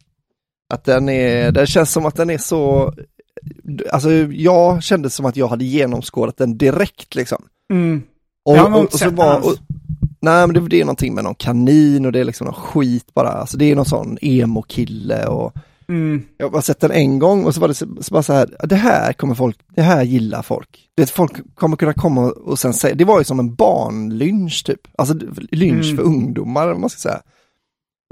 Att 0.73 0.83
den 0.83 1.09
är, 1.09 1.51
det 1.51 1.67
känns 1.67 1.91
som 1.91 2.05
att 2.05 2.15
den 2.15 2.29
är 2.29 2.37
så, 2.37 2.93
alltså 3.91 4.11
jag 4.31 4.83
kände 4.83 5.09
som 5.09 5.25
att 5.25 5.35
jag 5.37 5.47
hade 5.47 5.65
genomskådat 5.65 6.37
den 6.37 6.57
direkt 6.57 7.15
liksom. 7.15 7.43
Mm. 7.73 8.01
Och, 8.45 8.57
Jag 8.57 8.69
har 8.69 8.79
och, 8.79 8.85
och 8.85 8.99
så 8.99 9.09
den 9.09 9.19
och, 9.43 9.53
nej 10.19 10.47
men 10.47 10.53
det, 10.53 10.67
det 10.69 10.81
är 10.81 10.85
någonting 10.85 11.13
med 11.15 11.23
någon 11.23 11.35
kanin 11.35 12.05
och 12.05 12.11
det 12.11 12.19
är 12.19 12.23
liksom 12.25 12.45
någon 12.45 12.53
skit 12.53 13.13
bara, 13.13 13.29
alltså 13.29 13.57
det 13.57 13.71
är 13.71 13.75
någon 13.75 13.85
sån 13.85 14.17
emo-kille 14.21 15.25
och 15.25 15.53
Mm. 15.89 16.23
jag 16.37 16.45
har 16.45 16.51
bara 16.51 16.61
sett 16.61 16.79
den 16.79 16.91
en 16.91 17.19
gång 17.19 17.45
och 17.45 17.53
så 17.55 17.61
var 17.61 17.67
det 17.67 17.73
så, 17.73 17.85
så 18.01 18.13
bara 18.13 18.23
så 18.23 18.33
här, 18.33 18.55
det 18.63 18.75
här 18.75 19.13
kommer 19.13 19.35
folk, 19.35 19.57
det 19.75 19.81
här 19.81 20.03
gillar 20.03 20.41
folk. 20.41 20.79
Det 20.95 21.09
folk 21.09 21.55
kommer 21.55 21.77
kunna 21.77 21.93
komma 21.93 22.21
och 22.31 22.59
sen 22.59 22.73
säga, 22.73 22.95
det 22.95 23.05
var 23.05 23.19
ju 23.19 23.23
som 23.23 23.39
en 23.39 23.55
barnlynch 23.55 24.63
typ, 24.65 24.79
alltså 24.97 25.15
lynch 25.51 25.85
Mm. 25.85 25.95
för 25.97 26.03
ungdomar 26.03 26.67
vad 26.67 26.79
man 26.79 26.89
ska 26.89 26.99
säga. 26.99 27.21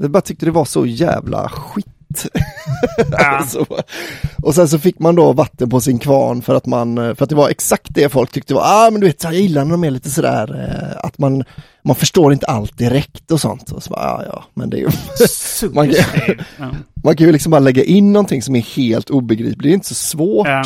Jag 0.02 0.12
bara 0.12 0.22
tyckte 0.22 0.46
det 0.46 0.52
var 0.52 0.66
så 0.66 0.86
jävla 0.86 1.50
skit. 1.50 1.86
Ja. 3.12 3.18
alltså, 3.28 3.66
och 4.44 4.56
sen 4.56 4.68
så 4.68 4.80
fick 4.80 5.00
man 5.00 5.16
då 5.16 5.34
vatten 5.34 5.70
på 5.70 5.82
sin 5.82 6.00
kvarn 6.00 6.42
för 6.42 6.56
att 6.56 6.66
man, 6.66 6.96
för 7.16 7.24
att 7.24 7.30
det 7.30 7.36
var 7.36 7.50
exakt 7.50 7.88
det 7.96 8.10
folk 8.10 8.32
tyckte 8.32 8.54
var, 8.54 8.62
ah 8.66 8.90
men 8.92 9.02
du 9.02 9.08
vet, 9.08 9.24
jag 9.24 9.34
gillar 9.34 9.64
när 9.66 9.72
de 9.72 9.84
är 9.84 9.92
lite 9.92 10.10
sådär, 10.10 10.64
eh, 10.64 11.06
att 11.06 11.18
man, 11.18 11.44
man 11.84 11.96
förstår 11.96 12.34
inte 12.34 12.46
allt 12.46 12.78
direkt 12.78 13.32
och 13.32 13.42
sånt. 13.42 13.72
Och 13.72 13.84
så 13.84 13.90
bara, 13.90 14.02
ja, 14.04 14.24
ja, 14.28 14.44
men 14.54 14.70
det 14.70 14.78
är 14.78 14.82
ju, 14.82 14.90
man, 15.74 15.90
kan. 15.90 16.36
Ja. 16.60 16.72
man 17.04 17.16
kan 17.16 17.28
ju 17.28 17.34
liksom 17.34 17.52
bara 17.52 17.60
lägga 17.60 17.84
in 17.84 18.14
någonting 18.14 18.42
som 18.42 18.56
är 18.56 18.62
helt 18.62 19.10
obegripligt, 19.10 19.64
det 19.64 19.70
är 19.70 19.74
inte 19.74 19.88
så 19.88 19.96
svårt 19.96 20.48
Ja. 20.48 20.60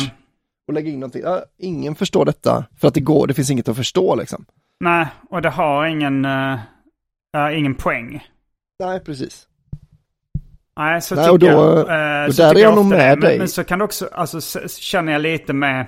att 0.68 0.74
lägga 0.74 0.90
in 0.90 1.00
någonting, 1.00 1.22
ja, 1.24 1.42
ingen 1.58 1.94
förstår 1.94 2.24
detta, 2.24 2.64
för 2.80 2.88
att 2.88 2.94
det 2.94 3.00
går, 3.00 3.26
det 3.26 3.34
finns 3.34 3.50
inget 3.50 3.68
att 3.68 3.76
förstå 3.76 4.14
liksom. 4.14 4.44
Nej, 4.84 5.06
och 5.30 5.42
det 5.42 5.50
har 5.50 5.86
ingen, 5.86 6.24
uh, 6.24 6.58
ingen 7.58 7.74
poäng. 7.74 8.24
Nej, 8.84 9.00
precis. 9.00 9.46
Nej, 10.78 11.02
så 11.02 11.14
Nej, 11.14 11.30
och 11.30 11.38
då- 11.38 11.46
jag. 11.46 11.78
eh, 12.22 12.26
och 12.26 12.34
så 12.34 12.42
där 12.42 12.54
är 12.54 12.60
jag 12.62 12.74
nog 12.74 12.86
med 12.86 12.98
det. 12.98 13.16
Men, 13.16 13.20
dig. 13.20 13.38
men 13.38 13.48
så 13.48 13.64
kan 13.64 13.78
det 13.78 13.84
också, 13.84 14.08
alltså 14.12 14.40
känner 14.68 15.12
jag 15.12 15.22
lite 15.22 15.52
med 15.52 15.86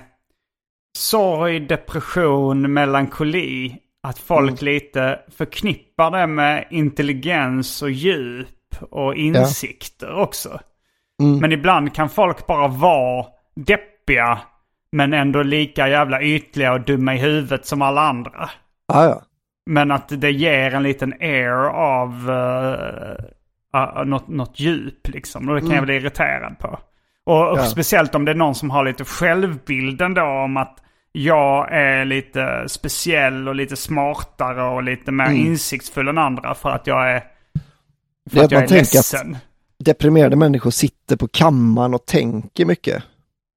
sorg, 0.97 1.59
depression, 1.59 2.73
melankoli. 2.73 3.77
Att 4.07 4.19
folk 4.19 4.61
Mm. 4.61 4.73
lite 4.73 5.19
förknippar 5.37 6.11
det 6.11 6.27
med 6.27 6.65
intelligens 6.69 7.81
och 7.81 7.91
djup 7.91 8.47
och 8.91 9.15
insikter 9.15 10.13
också. 10.15 10.59
Mm. 11.23 11.39
Men 11.39 11.51
ibland 11.51 11.95
kan 11.95 12.09
folk 12.09 12.47
bara 12.47 12.67
vara 12.67 13.25
deppiga. 13.55 14.39
Men 14.91 15.13
ändå 15.13 15.43
lika 15.43 15.87
jävla 15.89 16.21
ytliga 16.21 16.73
och 16.73 16.81
dumma 16.81 17.15
i 17.15 17.17
huvudet 17.17 17.65
som 17.65 17.81
alla 17.81 18.01
andra. 18.01 18.49
Ja, 18.87 19.05
ja. 19.05 19.21
Men 19.65 19.91
att 19.91 20.09
det 20.21 20.31
ger 20.31 20.73
en 20.75 20.83
liten 20.83 21.13
air 21.19 21.69
av 21.69 22.29
uh, 22.29 23.25
uh, 23.77 24.05
något, 24.05 24.27
något 24.27 24.59
djup 24.59 25.07
liksom. 25.07 25.49
Och 25.49 25.55
det 25.55 25.61
kan 25.61 25.71
jag 25.71 25.83
bli 25.83 25.95
irriterad 25.95 26.59
på. 26.59 26.79
Och, 27.25 27.51
och 27.51 27.57
Ja. 27.57 27.65
speciellt 27.65 28.15
om 28.15 28.25
det 28.25 28.31
är 28.31 28.35
någon 28.35 28.55
som 28.55 28.69
har 28.69 28.83
lite 28.85 29.05
självbilden 29.05 30.13
då 30.13 30.21
om 30.23 30.57
att 30.57 30.79
jag 31.11 31.67
är 31.71 32.05
lite 32.05 32.63
speciell 32.67 33.47
och 33.47 33.55
lite 33.55 33.75
smartare 33.75 34.63
och 34.63 34.83
lite 34.83 35.11
mer 35.11 35.29
insiktsfull 35.31 36.07
än 36.07 36.17
andra 36.17 36.53
för 36.55 36.69
att 36.69 36.87
jag 36.87 37.11
är, 37.11 37.19
för 38.29 38.39
Det 38.39 38.45
att 38.45 38.51
jag 38.51 38.57
man 38.57 38.63
är 38.63 38.67
tänker 38.67 38.81
att- 38.83 38.93
ledsen. 38.93 39.37
Deprimerade 39.79 40.35
människor 40.35 40.71
sitter 40.71 41.17
på 41.17 41.27
kammaren 41.27 41.93
och 41.93 42.05
tänker 42.05 42.65
mycket. 42.65 43.03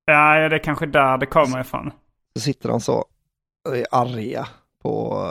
Ja, 0.05 0.49
det 0.49 0.55
är 0.57 0.59
kanske 0.64 0.87
där 0.87 1.19
det 1.19 1.27
kommer 1.27 1.61
ifrån. 1.61 1.91
Så 2.37 2.41
sitter 2.41 2.69
de 2.69 2.81
så 2.81 3.05
är 3.75 3.87
arga 3.93 4.47
på... 4.83 5.23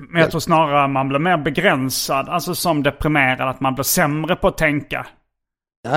Men 0.00 0.22
jag 0.22 0.30
tror 0.30 0.40
snarare 0.40 0.88
man 0.88 1.08
blir 1.08 1.18
mer 1.18 1.36
begränsad, 1.36 2.28
alltså 2.28 2.54
som 2.54 2.82
deprimerad, 2.82 3.48
att 3.48 3.60
man 3.60 3.74
blir 3.74 3.84
sämre 3.84 4.36
på 4.36 4.48
att 4.48 4.58
tänka. 4.58 5.06
Ja. 5.82 5.96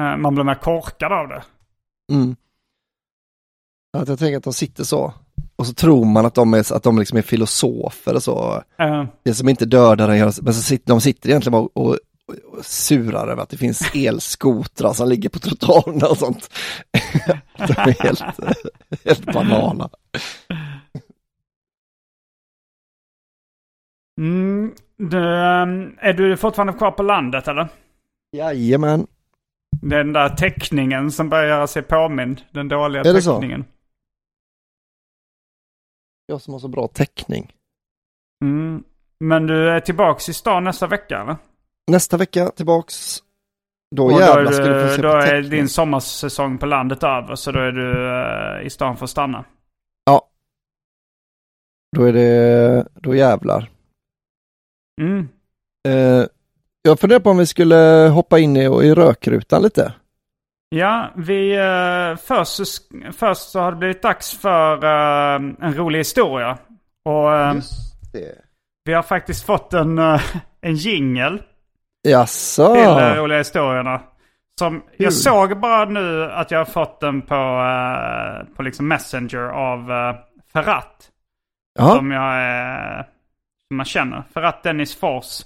Eh, 0.00 0.16
Man 0.16 0.34
blir 0.34 0.44
mer 0.44 0.54
korkad 0.54 1.12
av 1.12 1.28
det. 1.28 1.42
Mm. 2.12 2.36
Att 3.98 4.08
jag 4.08 4.18
tänker 4.18 4.36
att 4.36 4.44
de 4.44 4.52
sitter 4.52 4.84
så. 4.84 5.14
Och 5.56 5.66
så 5.66 5.72
tror 5.74 6.04
man 6.04 6.26
att 6.26 6.34
de 6.34 6.54
är, 6.54 6.72
att 6.76 6.82
de 6.82 6.98
liksom 6.98 7.18
är 7.18 7.22
filosofer 7.22 8.14
och 8.14 8.22
så. 8.22 8.62
Eh, 8.78 9.04
Det 9.22 9.34
som 9.34 9.48
inte 9.48 9.64
dödar 9.66 10.08
en, 10.08 10.18
gör- 10.18 10.42
men 10.42 10.54
så 10.54 10.62
sitter, 10.62 10.86
de 10.92 11.00
sitter 11.00 11.28
egentligen 11.28 11.58
och, 11.58 11.76
och, 11.76 11.98
och 12.52 12.64
surar 12.64 13.28
över 13.28 13.42
att 13.42 13.48
det 13.48 13.56
finns 13.56 13.90
elskotrar 13.94 14.92
som 14.92 15.08
ligger 15.08 15.28
på 15.28 15.38
trottoarerna 15.38 16.06
och 16.08 16.16
sånt. 16.18 16.50
de 17.56 17.72
är 17.72 18.02
helt, 18.02 18.22
helt 19.04 19.24
banala. 19.32 19.88
Mm, 24.20 24.74
du, 24.96 25.18
ehm, 25.36 25.96
är 25.98 26.12
du 26.12 26.36
fortfarande 26.36 26.72
kvar 26.72 26.90
på 26.90 27.02
landet 27.02 27.48
eller? 27.48 27.68
Jajamän. 28.32 29.06
Den 29.82 30.12
där 30.12 30.28
teckningen 30.28 31.10
som 31.10 31.28
börjar 31.28 31.46
göra 31.48 31.66
sig 31.66 31.82
påmind. 31.82 32.42
Den 32.50 32.68
dåliga 32.68 33.00
Är 33.02 33.12
det 33.12 33.22
så? 33.22 33.32
teckningen. 33.34 33.64
Jag 36.26 36.40
som 36.40 36.52
har 36.52 36.60
så 36.60 36.68
bra 36.68 36.88
täckning. 36.88 37.52
Mm. 38.44 38.84
Men 39.20 39.46
du 39.46 39.70
är 39.70 39.80
tillbaks 39.80 40.28
i 40.28 40.34
stan 40.34 40.64
nästa 40.64 40.86
vecka 40.86 41.20
eller? 41.20 41.36
Nästa 41.90 42.16
vecka 42.16 42.50
tillbaks. 42.50 43.22
Då 43.96 44.04
Och 44.04 44.12
jävlar 44.20 44.44
då 44.44 44.50
ska 44.52 44.62
du 44.64 44.80
få 44.80 44.86
är, 44.86 44.96
se 44.96 45.02
då 45.02 45.10
på 45.10 45.16
är 45.16 45.26
täckning. 45.26 45.50
din 45.50 45.68
sommarsäsong 45.68 46.58
på 46.58 46.66
landet 46.66 47.02
över. 47.02 47.34
Så 47.34 47.52
då 47.52 47.60
är 47.60 47.72
du 47.72 48.08
eh, 48.60 48.66
i 48.66 48.70
stan 48.70 48.96
för 48.96 49.04
att 49.04 49.10
stanna. 49.10 49.44
Ja. 50.04 50.28
Då 51.96 52.02
är 52.04 52.12
det, 52.12 52.88
då 52.94 53.14
jävlar. 53.14 53.70
Mm. 55.00 55.28
Eh, 55.88 56.26
jag 56.82 57.00
funderar 57.00 57.20
på 57.20 57.30
om 57.30 57.38
vi 57.38 57.46
skulle 57.46 58.10
hoppa 58.14 58.38
in 58.38 58.56
i, 58.56 58.60
i 58.64 58.94
rökrutan 58.94 59.62
lite. 59.62 59.92
Ja, 60.68 61.10
vi... 61.16 61.56
eh, 61.56 62.16
först, 62.16 62.60
först 63.12 63.50
så 63.50 63.60
har 63.60 63.72
det 63.72 63.78
blivit 63.78 64.02
dags 64.02 64.38
för 64.38 64.84
eh, 64.84 65.34
en 65.60 65.74
rolig 65.74 65.98
historia. 65.98 66.58
Och 67.04 67.36
eh, 67.36 67.54
det. 68.12 68.34
vi 68.84 68.92
har 68.92 69.02
faktiskt 69.02 69.46
fått 69.46 69.72
en, 69.72 69.98
uh, 69.98 70.20
en 70.60 70.74
jingel 70.74 71.42
Jaså? 72.08 72.74
till 72.74 72.84
de 72.84 73.14
roliga 73.14 73.38
historierna. 73.38 74.00
Som, 74.58 74.80
Kul. 74.80 74.90
jag 74.96 75.12
såg 75.12 75.60
bara 75.60 75.84
nu 75.84 76.24
att 76.24 76.50
jag 76.50 76.58
har 76.58 76.64
fått 76.64 77.00
den 77.00 77.22
på, 77.22 77.34
eh, 77.34 78.56
på 78.56 78.62
liksom 78.62 78.88
Messenger 78.88 79.48
av 79.48 79.86
Ferrat. 80.52 81.10
Ja, 81.78 81.94
Som 81.94 82.10
jag 82.10 82.34
är, 82.34 83.06
som 83.68 83.76
man 83.76 83.86
känner. 83.86 84.22
Ferrat 84.34 84.62
Dennis 84.62 84.96
Fors. 84.96 85.40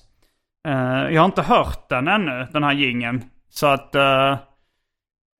Eh, 0.69 1.15
jag 1.15 1.21
har 1.21 1.25
inte 1.27 1.43
hört 1.43 1.89
den 1.89 2.09
ännu, 2.09 2.47
den 2.53 2.63
här 2.65 2.73
gingen 2.73 3.25
Så 3.51 3.67
att 3.67 3.95
eh, 3.95 4.31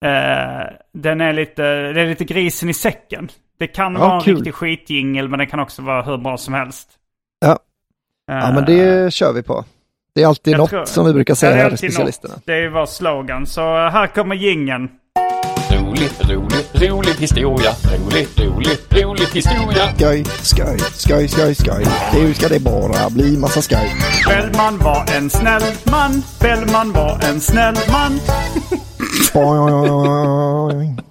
eh, 0.05 0.67
den 0.93 1.21
är 1.21 1.33
lite, 1.33 1.63
det 1.93 2.01
är 2.01 2.07
lite 2.07 2.25
grisen 2.25 2.69
i 2.69 2.75
säcken. 2.75 3.29
Det 3.59 3.67
kan 3.67 3.93
Ja, 3.95 3.99
vara 4.01 4.15
en 4.15 4.21
kul. 4.21 4.37
riktig 4.37 4.55
skitjingel 4.55 5.29
men 5.29 5.39
det 5.39 5.47
kan 5.47 5.61
också 5.61 5.83
vara 5.83 6.03
hur 6.03 6.17
bra 6.17 6.37
som 6.37 6.55
helst. 6.55 6.89
Ja. 7.41 7.59
ja, 8.27 8.53
men 8.53 8.65
det 8.65 9.13
kör 9.15 9.33
vi 9.33 9.43
på. 9.43 9.65
Det 10.15 10.23
är 10.23 10.27
alltid 10.27 10.57
något 10.57 10.71
tror- 10.71 10.85
som 10.85 11.07
vi 11.07 11.13
brukar 11.13 11.35
säga 11.35 11.55
här 11.57 11.77
specialisterna. 11.77 12.35
något. 12.35 12.47
Det 12.47 12.55
är 12.55 12.69
vår 12.69 12.87
slogan. 12.87 13.47
Så 13.47 13.61
här 13.89 14.07
kommer 14.07 14.35
gingen. 14.35 14.91
Rolig, 15.91 16.11
rolig, 16.21 16.91
rolig 16.91 17.15
historia. 17.15 17.71
Rolig, 17.83 18.29
rolig, 18.37 18.79
rolig 18.91 19.27
historia. 19.27 19.95
Skoj, 19.97 20.25
skoj, 20.25 20.79
skoj, 20.79 21.29
skoj, 21.29 21.55
skoj. 21.55 21.85
Nu 22.15 22.35
ska 22.35 22.49
det 22.49 22.61
bara 22.61 23.11
bli 23.11 23.37
massa 23.37 23.63
skoj. 23.63 23.93
Bellman 24.29 24.79
var 24.79 25.05
en 25.17 25.31
snäll 25.31 25.63
man. 25.91 26.23
Bellman 26.41 26.93
var 26.93 27.21
en 27.29 27.41
snäll 27.41 27.77
man. 27.93 28.21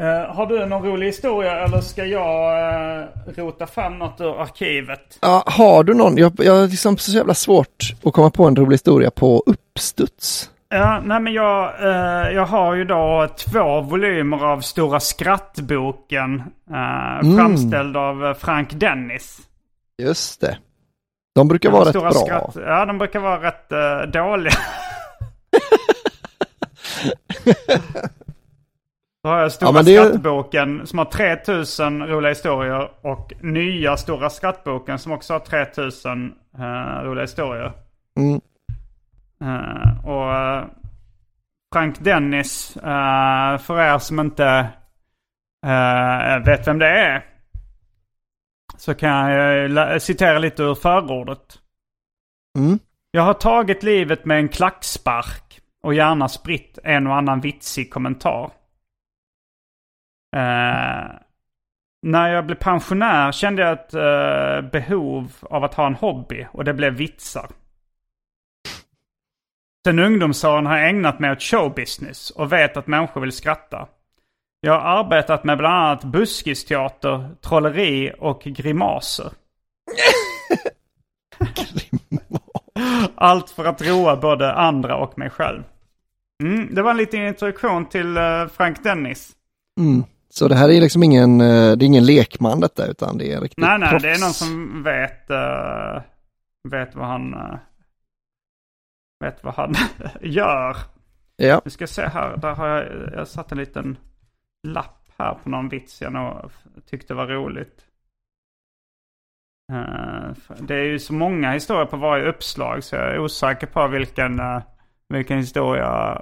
Eh, 0.00 0.34
har 0.34 0.46
du 0.46 0.66
någon 0.66 0.82
rolig 0.82 1.06
historia 1.06 1.64
eller 1.64 1.80
ska 1.80 2.04
jag 2.04 2.58
uh, 3.02 3.34
rota 3.36 3.66
fram 3.66 3.98
något 3.98 4.20
ur 4.20 4.40
arkivet? 4.40 5.18
Ja, 5.20 5.42
har 5.46 5.84
du 5.84 5.94
någon? 5.94 6.16
Jag, 6.16 6.32
jag 6.36 6.54
har 6.54 6.68
liksom 6.68 6.96
så 6.96 7.12
jävla 7.12 7.34
svårt 7.34 7.94
att 8.04 8.12
komma 8.12 8.30
på 8.30 8.44
en 8.44 8.56
rolig 8.56 8.74
historia 8.74 9.10
på 9.10 9.42
uppstuds. 9.46 10.50
Ja, 10.72 11.00
nej 11.04 11.20
men 11.20 11.32
jag, 11.32 11.82
eh, 11.82 12.30
jag 12.34 12.46
har 12.46 12.74
ju 12.74 12.84
då 12.84 13.28
två 13.38 13.80
volymer 13.80 14.44
av 14.44 14.60
Stora 14.60 15.00
skrattboken. 15.00 16.42
Uh, 16.70 17.36
Framställd 17.36 17.96
av 17.96 18.26
eh, 18.26 18.34
Frank 18.34 18.70
Dennis. 18.72 19.38
Just 20.02 20.40
det. 20.40 20.58
De 21.34 21.48
brukar 21.48 21.70
vara 21.70 21.82
rätt 21.82 21.88
Stora 21.88 22.10
bra. 22.10 22.20
Skratt, 22.20 22.56
ja, 22.66 22.86
de 22.86 22.98
brukar 22.98 23.20
vara 23.20 23.42
rätt 23.42 23.72
eh, 23.72 24.02
dåliga. 24.12 24.52
Då 29.22 29.30
har 29.30 29.38
jag 29.38 29.52
Stora 29.52 29.72
Ja, 29.74 29.82
det- 29.82 30.06
skrattboken 30.08 30.86
som 30.86 30.98
har 30.98 31.04
3000 31.06 32.06
roliga 32.06 32.28
historier. 32.28 32.90
Och 33.02 33.32
nya 33.40 33.96
Stora 33.96 34.30
skrattboken 34.30 34.98
som 34.98 35.12
också 35.12 35.32
har 35.32 35.40
3000 35.40 36.32
uh, 36.58 36.64
roliga 37.04 37.22
historier. 37.22 37.72
Mm. 38.16 38.40
Eh, 39.44 40.06
och 40.06 40.34
eh, 40.34 40.66
Frank 41.72 41.98
Dennis, 41.98 42.76
eh, 42.76 43.58
för 43.58 43.80
er 43.80 43.98
som 43.98 44.20
inte 44.20 44.68
eh, 45.66 46.44
vet 46.44 46.66
vem 46.66 46.78
det 46.78 46.88
är. 46.88 47.24
Så 48.76 48.94
kan 48.94 49.30
jag 49.30 50.02
citera 50.02 50.38
lite 50.38 50.62
ur 50.62 50.74
förordet. 50.74 51.58
Mm. 52.58 52.78
Jag 53.10 53.22
har 53.22 53.34
tagit 53.34 53.82
livet 53.82 54.24
med 54.24 54.38
en 54.38 54.48
klackspark 54.48 55.60
och 55.82 55.94
gärna 55.94 56.28
spritt 56.28 56.78
en 56.84 57.06
och 57.06 57.16
annan 57.16 57.40
vitsig 57.40 57.92
kommentar. 57.92 58.50
När 62.02 62.28
jag 62.28 62.46
blev 62.46 62.56
pensionär 62.56 63.32
kände 63.32 63.62
jag 63.62 63.72
ett 63.72 63.94
eh, 63.94 64.70
behov 64.70 65.32
av 65.42 65.64
att 65.64 65.74
ha 65.74 65.86
en 65.86 65.94
hobby 65.94 66.46
och 66.52 66.64
det 66.64 66.74
blev 66.74 66.92
vitsar. 66.92 67.46
Sen 69.84 69.98
ungdomsåren 69.98 70.66
har 70.66 70.78
jag 70.78 70.88
ägnat 70.88 71.18
mig 71.18 71.30
åt 71.32 71.42
showbusiness 71.42 72.30
och 72.30 72.52
vet 72.52 72.76
att 72.76 72.86
människor 72.86 73.20
vill 73.20 73.32
skratta. 73.32 73.88
Jag 74.60 74.72
har 74.72 74.98
arbetat 74.98 75.44
med 75.44 75.58
bland 75.58 75.74
annat 75.74 76.04
buskisteater, 76.04 77.30
trolleri 77.40 78.12
och 78.18 78.42
grimaser. 78.42 79.32
Allt 83.14 83.50
för 83.50 83.64
att 83.64 83.82
roa 83.82 84.16
både 84.16 84.52
andra 84.52 84.96
och 84.96 85.18
mig 85.18 85.30
själv. 85.30 85.62
Mm, 86.42 86.74
det 86.74 86.82
var 86.82 86.90
en 86.90 86.96
liten 86.96 87.26
introduktion 87.26 87.86
till 87.86 88.16
eh, 88.16 88.46
Frank 88.46 88.82
Dennis. 88.82 89.32
Mm. 89.80 90.04
Så 90.30 90.48
det 90.48 90.54
här 90.54 90.68
är 90.68 90.80
liksom 90.80 91.02
ingen, 91.02 91.40
eh, 91.40 91.76
det 91.76 91.84
är 91.84 91.86
ingen 91.86 92.06
lekman 92.06 92.60
detta 92.60 92.86
utan 92.86 93.18
det 93.18 93.32
är 93.32 93.40
riktigt 93.40 93.58
Nej, 93.58 93.78
nej, 93.78 93.90
proffs. 93.90 94.02
det 94.02 94.10
är 94.10 94.20
någon 94.20 94.32
som 94.32 94.82
vet, 94.82 95.30
eh, 95.30 96.02
vet 96.70 96.94
vad 96.94 97.06
han, 97.06 97.34
vet 99.20 99.44
vad 99.44 99.54
han 99.54 99.74
gör. 100.20 100.76
Ja, 101.36 101.60
Vi 101.64 101.70
ska 101.70 101.86
se 101.86 102.06
här, 102.06 102.36
där 102.36 102.54
har 102.54 102.68
jag, 102.68 103.12
jag 103.12 103.28
satt 103.28 103.52
en 103.52 103.58
liten 103.58 103.98
lapp 104.66 105.08
här 105.18 105.34
på 105.34 105.48
någon 105.48 105.68
vits 105.68 106.02
jag 106.02 106.12
nog 106.12 106.50
tyckte 106.86 107.14
var 107.14 107.26
roligt. 107.26 107.86
Eh, 109.72 110.30
det 110.60 110.74
är 110.74 110.84
ju 110.84 110.98
så 110.98 111.12
många 111.14 111.52
historier 111.52 111.86
på 111.86 111.96
varje 111.96 112.24
uppslag 112.24 112.84
så 112.84 112.96
jag 112.96 113.14
är 113.14 113.18
osäker 113.18 113.66
på 113.66 113.88
vilken, 113.88 114.40
eh, 114.40 114.62
vilken 115.08 115.38
historia 115.38 116.20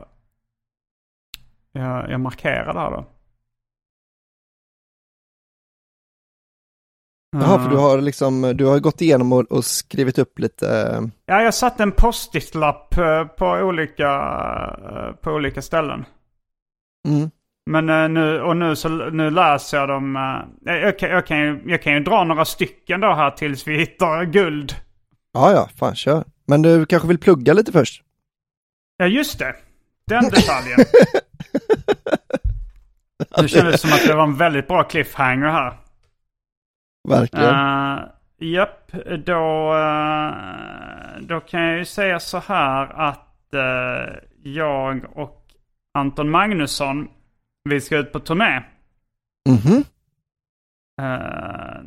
jag, 1.73 2.11
jag 2.11 2.21
markerar 2.21 2.75
där 2.75 2.91
då. 2.91 3.05
Jaha, 7.31 7.59
för 7.59 7.70
du 7.70 7.76
Eh, 7.76 7.83
har 7.83 8.01
liksom, 8.01 8.53
du 8.57 8.64
har 8.64 8.79
gått 8.79 9.01
igenom 9.01 9.33
och, 9.33 9.53
och 9.53 9.64
skrivit 9.64 10.18
upp 10.18 10.39
lite, 10.39 10.68
eh, 10.81 11.03
Ja, 11.26 11.43
jag 11.43 11.55
satte 11.55 11.83
en 11.83 11.93
post-it-lapp 11.93 12.99
eh, 12.99 13.24
på 13.24 13.47
olika, 13.47 14.11
eh, 14.91 15.12
på 15.22 15.31
olika 15.33 15.62
ställen. 15.62 16.05
mm. 17.09 17.31
Men 17.70 18.14
nu, 18.14 18.41
och 18.41 18.57
nu, 18.57 18.76
så, 18.76 18.89
nu 18.89 19.31
läser 19.31 19.79
jag 19.79 19.89
dem. 19.89 20.14
jag, 20.64 20.99
kan, 20.99 21.11
jag, 21.11 21.26
kan 21.26 21.39
ju, 21.39 21.62
jag 21.66 21.83
kan 21.83 21.93
ju 21.93 22.01
dra 22.01 22.24
några 22.24 22.45
stycken 22.45 23.01
då 23.01 23.14
här 23.14 23.31
tills 23.31 23.66
vi 23.66 23.79
hittar 23.79 24.24
guld. 24.24 24.74
Ja, 25.33 25.53
ja, 25.53 25.68
fan 25.79 25.95
kör. 25.95 26.24
Men 26.47 26.62
du 26.62 26.87
kanske 26.87 27.09
vill 27.09 27.18
plugga 27.18 27.53
lite 27.53 27.72
först? 27.72 28.03
Ja, 28.97 29.07
just 29.07 29.39
det. 29.39 29.55
Den 30.07 30.24
detaljen. 30.31 30.79
Det 33.43 33.49
kändes 33.49 33.81
som 33.81 33.93
att 33.93 34.07
det 34.07 34.14
var 34.14 34.22
en 34.24 34.37
väldigt 34.37 34.68
bra 34.68 34.83
cliffhanger 34.85 35.47
här. 35.49 35.79
Verkligen. 37.09 37.55
Uh, 37.55 38.01
Japp, 38.41 38.93
då, 39.25 39.75
eh, 39.77 41.21
då 41.21 41.41
kan 41.41 41.63
jag 41.63 41.79
ju 41.79 41.85
säga 41.85 42.21
så 42.21 42.39
här 42.39 42.87
att 42.87 43.55
eh, 43.55 44.15
jag 44.43 45.05
och 45.15 45.45
Anton 45.95 46.31
Magnusson, 46.31 47.09
vi 47.65 47.81
ska 47.81 47.97
ut 47.97 48.13
på 48.13 48.21
turné. 48.21 48.63
Mhm. 49.49 49.85
Eh, 51.03 51.81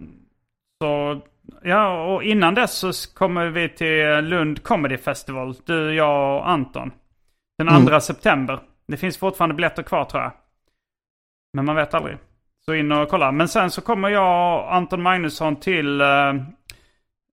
så, 0.82 1.22
ja, 1.64 2.14
och 2.14 2.24
innan 2.24 2.56
dess 2.56 2.74
så 2.74 3.14
kommer 3.14 3.48
vi 3.48 3.70
till 3.70 4.26
Lund 4.30 4.64
Comedy 4.64 4.98
Festival. 4.98 5.56
Du, 5.66 5.94
jag 5.94 6.40
och 6.40 6.50
Anton. 6.50 6.92
Den 7.58 7.88
2 7.88 8.00
september. 8.00 8.60
Det 8.88 8.98
finns 8.98 9.18
fortfarande 9.18 9.56
biljetter 9.56 9.84
kvar 9.84 10.06
tror 10.06 10.24
jag. 10.24 10.32
Men 11.54 11.66
man 11.66 11.76
vet 11.76 11.94
aldrig. 11.94 12.18
Så 12.72 12.76
in 12.76 12.92
och 12.92 13.10
kolla. 13.10 13.32
Men 13.32 13.48
sen 13.48 13.72
så 13.72 13.82
kommer 13.82 14.10
jag 14.10 14.60
och 14.60 14.76
Anton 14.76 15.02
Magnusson 15.02 15.56
till 15.56 16.02
eh, 16.02 16.34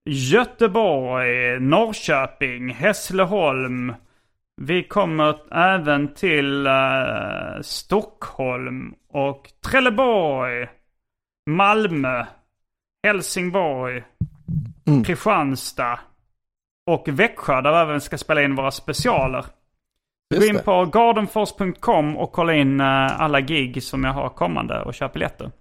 Göteborg, 0.05 1.59
Norrköping, 1.59 2.69
Hässleholm. 2.69 3.93
Vi 4.61 4.83
kommer 4.83 5.35
även 5.53 6.13
till 6.13 6.67
eh, 6.67 7.61
Stockholm 7.61 8.93
och 9.09 9.49
Trelleborg, 9.69 10.67
Malmö, 11.49 12.25
Helsingborg, 13.03 14.03
Kristianstad 15.05 15.99
och 16.85 17.07
Växjö 17.07 17.61
där 17.61 17.71
vi 17.71 17.77
även 17.77 18.01
ska 18.01 18.17
spela 18.17 18.41
in 18.41 18.55
våra 18.55 18.71
specialer. 18.71 19.45
Gå 20.35 20.43
in 20.45 20.55
det. 20.55 20.63
på 20.63 20.85
gardenfors.com 20.85 22.17
och 22.17 22.31
kolla 22.31 22.53
in 22.55 22.79
eh, 22.79 23.21
alla 23.21 23.41
gig 23.41 23.83
som 23.83 24.03
jag 24.03 24.13
har 24.13 24.29
kommande 24.29 24.81
och 24.81 24.93
köp 24.93 25.13
biljetter. 25.13 25.51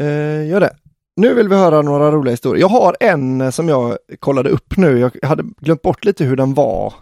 Eh, 0.00 0.46
gör 0.48 0.60
det. 0.60 0.76
Nu 1.16 1.34
vill 1.34 1.48
vi 1.48 1.56
höra 1.56 1.82
några 1.82 2.10
roliga 2.12 2.30
historier. 2.30 2.60
Jag 2.60 2.68
har 2.68 2.96
en 3.00 3.40
eh, 3.40 3.50
som 3.50 3.68
jag 3.68 3.98
kollade 4.18 4.50
upp 4.50 4.76
nu. 4.76 4.98
Jag 4.98 5.16
hade 5.28 5.42
glömt 5.58 5.82
bort 5.82 6.04
lite 6.04 6.24
hur 6.24 6.36
den 6.36 6.54
var. 6.54 6.94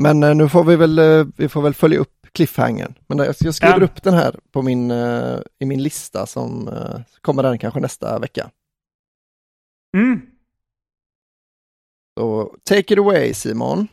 Men 0.00 0.22
eh, 0.22 0.34
nu 0.34 0.48
får 0.48 0.64
vi 0.64 0.76
väl, 0.76 1.00
vi 1.36 1.48
får 1.48 1.62
väl 1.62 1.74
följa 1.74 1.98
upp 1.98 2.26
cliffhangern. 2.32 2.94
Men 3.06 3.18
jag, 3.18 3.54
skriver 3.54 3.78
Ja. 3.80 3.84
upp 3.84 4.02
den 4.02 4.14
här 4.14 4.34
på 4.52 4.62
min, 4.62 4.90
i 5.58 5.66
min 5.66 5.82
lista 5.82 6.26
som 6.26 6.70
kommer 7.20 7.42
den 7.42 7.58
kanske 7.58 7.80
nästa 7.80 8.18
vecka. 8.18 8.50
Mm. 9.96 10.20
Så 12.18 12.50
take 12.64 12.94
it 12.94 12.98
away 12.98 13.34
Simon. 13.34 13.88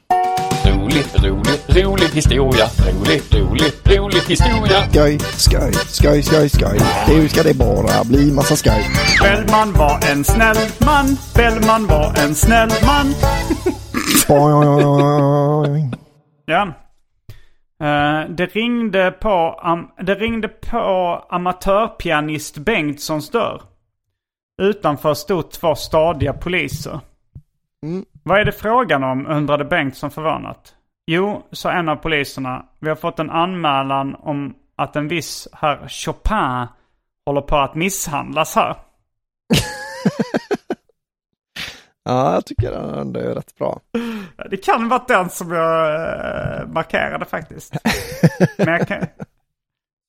Rolig, 0.65 1.05
rolig, 1.23 1.85
rolig 1.85 2.07
historia. 2.07 2.65
Rolig, 2.77 3.21
rolig, 3.31 3.71
rolig 3.85 4.21
historia. 4.27 4.89
Skoj, 4.89 5.19
skoj, 5.19 5.73
skoj, 5.73 6.21
skoj, 6.21 6.49
skoj. 6.49 6.79
Nu 7.07 7.27
ska 7.29 7.43
det 7.43 7.53
bara 7.57 8.03
bli 8.03 8.31
massa 8.31 8.55
skoj. 8.55 8.85
Bellman 9.21 9.73
var 9.73 10.11
en 10.11 10.23
snäll 10.23 10.57
man. 10.85 11.17
Bellman 11.35 11.87
var 11.87 12.13
en 12.23 12.35
snäll 12.35 12.69
man. 12.85 13.13
Ja. 16.45 16.61
Eh, 17.81 18.29
det, 18.29 18.45
ringde 18.45 19.11
på, 19.11 19.59
am, 19.61 19.87
det 20.05 20.15
ringde 20.15 20.47
på 20.47 21.25
amatörpianist 21.29 22.57
Bengtssons 22.57 23.29
dörr. 23.29 23.61
Utanför 24.61 25.13
stod 25.13 25.51
två 25.51 25.75
stadiga 25.75 26.33
poliser. 26.33 26.99
Mm. 27.83 28.05
Vad 28.23 28.39
är 28.39 28.45
det 28.45 28.51
frågan 28.51 29.03
om? 29.03 29.27
undrade 29.27 29.65
Bengtsson 29.65 30.11
förvånat. 30.11 30.73
Jo, 31.07 31.43
sa 31.51 31.71
en 31.71 31.89
av 31.89 31.95
poliserna. 31.95 32.65
Vi 32.79 32.89
har 32.89 32.95
fått 32.95 33.19
en 33.19 33.29
anmälan 33.29 34.15
om 34.15 34.53
att 34.75 34.95
en 34.95 35.07
viss 35.07 35.47
herr 35.53 35.87
Chopin 35.87 36.67
håller 37.25 37.41
på 37.41 37.57
att 37.57 37.75
misshandlas 37.75 38.55
här. 38.55 38.75
Ja, 42.05 42.33
jag 42.33 42.45
tycker 42.45 42.71
den 42.71 43.15
är 43.15 43.35
rätt 43.35 43.55
bra. 43.57 43.79
Det 44.49 44.57
kan 44.57 44.89
vara 44.89 45.03
den 45.07 45.29
som 45.29 45.51
jag 45.51 45.95
eh, 45.95 46.67
markerade 46.67 47.25
faktiskt. 47.25 47.73
Men 48.57 48.67
jag 48.67 48.87
kan... 48.87 49.05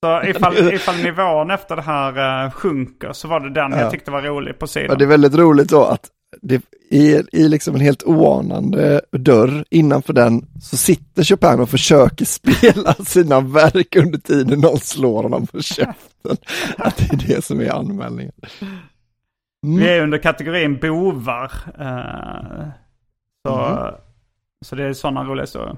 Så 0.05 0.23
ifall, 0.29 0.57
ifall 0.73 0.97
nivån 0.97 1.51
efter 1.51 1.77
det 1.77 1.83
här 1.83 2.45
eh, 2.45 2.51
sjunker 2.51 3.13
så 3.13 3.29
var 3.29 3.41
det 3.41 3.51
den 3.51 3.73
jag 3.73 3.91
tyckte 3.91 4.11
var 4.11 4.23
rolig 4.23 4.59
på 4.59 4.63
Ja, 4.63 4.67
sidan. 4.67 4.99
det 4.99 5.05
är 5.05 5.09
väldigt 5.09 5.35
roligt 5.35 5.69
då 5.71 5.85
att 5.85 6.09
det, 6.43 6.63
i, 6.91 7.23
i 7.33 7.49
liksom 7.49 7.75
en 7.75 7.81
helt 7.81 8.03
oanande 8.03 9.01
dörr 9.11 9.65
innanför 9.71 10.13
den 10.13 10.47
så 10.61 10.77
sitter 10.77 11.25
Chopin 11.25 11.61
och 11.61 11.71
försöker 11.71 12.25
spela 12.25 12.95
sina 12.95 13.41
verk 13.41 13.97
under 13.97 14.19
tiden 14.19 14.61
någon 14.61 14.79
slår 14.79 15.23
honom 15.23 15.47
på 15.47 15.63
käften. 15.63 15.97
Att 16.79 16.97
det 16.97 17.13
är 17.13 17.37
det 17.37 17.45
som 17.45 17.61
är 17.61 17.71
anmälningen. 17.71 18.33
Vi 19.61 19.89
är 19.89 20.03
under 20.03 20.19
kategorin 20.19 20.79
bovar. 20.79 21.53
eh, 21.79 22.69
så, 23.47 23.91
så 24.65 24.77
det 24.77 24.85
är 24.85 24.93
sådana 24.93 25.25
roliga 25.25 25.43
historier. 25.43 25.77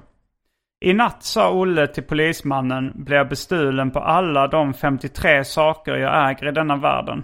I 0.79 0.93
natt 0.93 1.23
sa 1.23 1.51
Olle 1.51 1.87
till 1.87 2.03
polismannen 2.03 2.91
blev 2.95 3.17
jag 3.17 3.29
bestulen 3.29 3.91
på 3.91 3.99
alla 3.99 4.47
de 4.47 4.73
53 4.73 5.43
saker 5.43 5.95
jag 5.95 6.29
äger 6.29 6.47
i 6.47 6.51
denna 6.51 6.75
världen. 6.75 7.23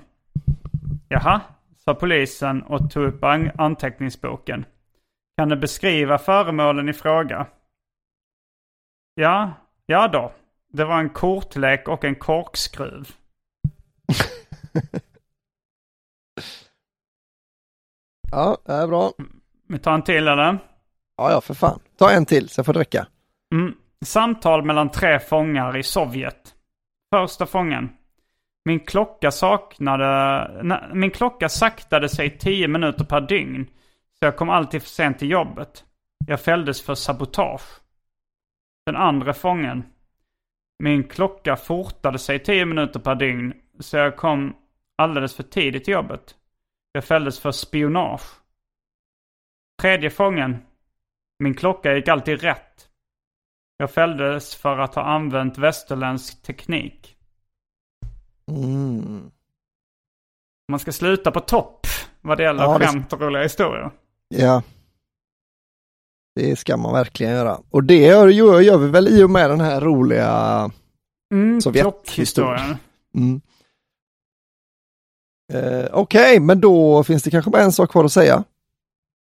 Jaha, 1.07 1.41
sa 1.83 1.93
polisen 1.93 2.63
och 2.63 2.91
tog 2.91 3.03
upp 3.03 3.23
an- 3.23 3.51
anteckningsboken. 3.57 4.65
Kan 5.37 5.49
du 5.49 5.55
beskriva 5.55 6.17
föremålen 6.17 6.89
i 6.89 6.93
fråga? 6.93 7.47
Ja, 9.15 9.51
ja 9.85 10.07
då. 10.07 10.31
Det 10.69 10.85
var 10.85 10.99
en 10.99 11.09
kortlek 11.09 11.87
och 11.87 12.03
en 12.03 12.15
korkskruv. 12.15 13.09
Ja, 18.31 18.57
det 18.65 18.73
är 18.73 18.87
bra. 18.87 19.11
Vi 19.67 19.79
tar 19.79 19.93
en 19.93 20.01
till 20.03 20.27
eller? 20.27 20.57
Ja, 21.17 21.31
ja, 21.31 21.41
för 21.41 21.53
fan. 21.53 21.79
Ta 21.97 22.11
en 22.11 22.25
till 22.25 22.49
så 22.49 22.63
får 22.63 22.73
det 22.73 22.79
räcka. 22.79 23.07
Mm. 23.55 23.73
Samtal 24.05 24.65
mellan 24.65 24.89
tre 24.91 25.19
fångar 25.19 25.77
i 25.77 25.83
Sovjet. 25.83 26.55
Första 27.15 27.45
fången. 27.45 27.89
Min 28.65 28.79
klocka 28.79 29.31
saknade... 29.31 30.07
Nej, 30.63 30.89
min 30.93 31.11
klocka 31.11 31.49
saktade 31.49 32.09
sig 32.09 32.37
10 32.37 32.67
minuter 32.67 33.05
per 33.05 33.21
dygn. 33.21 33.67
Så 34.19 34.25
jag 34.25 34.37
kom 34.37 34.49
alltid 34.49 34.81
för 34.81 34.89
sent 34.89 35.19
till 35.19 35.29
jobbet. 35.29 35.85
Jag 36.27 36.41
fälldes 36.41 36.85
för 36.85 36.95
sabotage. 36.95 37.81
Den 38.85 38.95
andra 38.95 39.33
fången. 39.33 39.83
Min 40.79 41.03
klocka 41.03 41.55
fortade 41.55 42.19
sig 42.19 42.39
10 42.39 42.65
minuter 42.65 42.99
per 42.99 43.15
dygn. 43.15 43.53
Så 43.79 43.97
jag 43.97 44.17
kom 44.17 44.55
alldeles 44.95 45.35
för 45.35 45.43
tidigt 45.43 45.83
till 45.83 45.93
jobbet. 45.93 46.35
Jag 46.91 47.05
fälldes 47.05 47.39
för 47.39 47.51
spionage. 47.51 48.41
Tredje 49.81 50.09
fången. 50.09 50.57
Min 51.39 51.53
klocka 51.53 51.93
gick 51.93 52.07
alltid 52.07 52.41
rätt. 52.41 52.89
Jag 53.77 53.91
fälldes 53.91 54.55
för 54.55 54.77
att 54.77 54.95
ha 54.95 55.03
använt 55.03 55.57
västerländsk 55.57 56.43
teknik. 56.43 57.17
Mm. 58.51 59.31
Man 60.71 60.79
ska 60.79 60.91
sluta 60.91 61.31
på 61.31 61.39
topp 61.39 61.87
vad 62.21 62.37
det 62.37 62.43
gäller 62.43 62.63
Ja, 62.63 62.77
det- 62.77 62.87
skämt 62.87 63.13
och 63.13 63.21
roliga 63.21 63.43
historier. 63.43 63.91
Ja. 64.27 64.63
Det 66.35 66.55
ska 66.55 66.77
man 66.77 66.93
verkligen 66.93 67.31
göra. 67.33 67.59
Och 67.69 67.83
det 67.83 67.95
gör, 67.97 68.27
gör, 68.27 68.59
gör 68.59 68.77
vi 68.77 68.87
väl 68.87 69.07
i 69.07 69.23
och 69.23 69.29
med 69.29 69.49
den 69.49 69.61
här 69.61 69.81
roliga 69.81 70.71
Mm, 71.33 71.61
Sovjethistorien. 71.61 72.77
Mm. 73.15 73.41
Eh, 75.53 75.85
Okej, 75.91 76.39
men 76.39 76.61
då 76.61 77.03
finns 77.03 77.23
det 77.23 77.31
kanske 77.31 77.51
bara 77.51 77.61
en 77.61 77.71
sak 77.71 77.91
kvar 77.91 78.03
att 78.05 78.11
säga. 78.11 78.43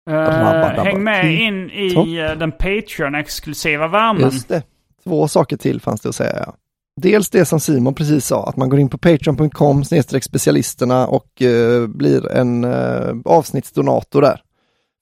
Eh, 0.10 0.84
häng 0.84 1.04
med 1.04 1.34
in 1.42 1.70
i 1.72 1.90
Så. 1.90 2.00
eh, 2.02 2.38
den 2.38 2.52
Patreon-exklusiva 2.52 3.88
värmen. 3.88 4.22
Just 4.22 4.48
det. 4.48 4.64
Två 5.04 5.28
saker 5.28 5.58
till 5.58 5.82
fanns 5.82 6.02
det 6.02 6.10
att 6.10 6.16
säga. 6.16 6.44
Ja. 6.46 6.54
Dels 7.02 7.30
det 7.30 7.46
som 7.46 7.60
Simon 7.60 7.94
precis 7.94 8.26
sa, 8.26 8.46
att 8.46 8.58
man 8.58 8.70
går 8.70 8.80
in 8.80 8.90
på 8.90 8.98
patreon.com 8.98 9.84
specialisterna 10.22 11.08
och 11.08 11.42
eh, 11.42 11.88
blir 11.88 12.32
en 12.32 12.64
eh, 12.64 13.16
avsnittsdonator 13.26 14.22
där. 14.22 14.42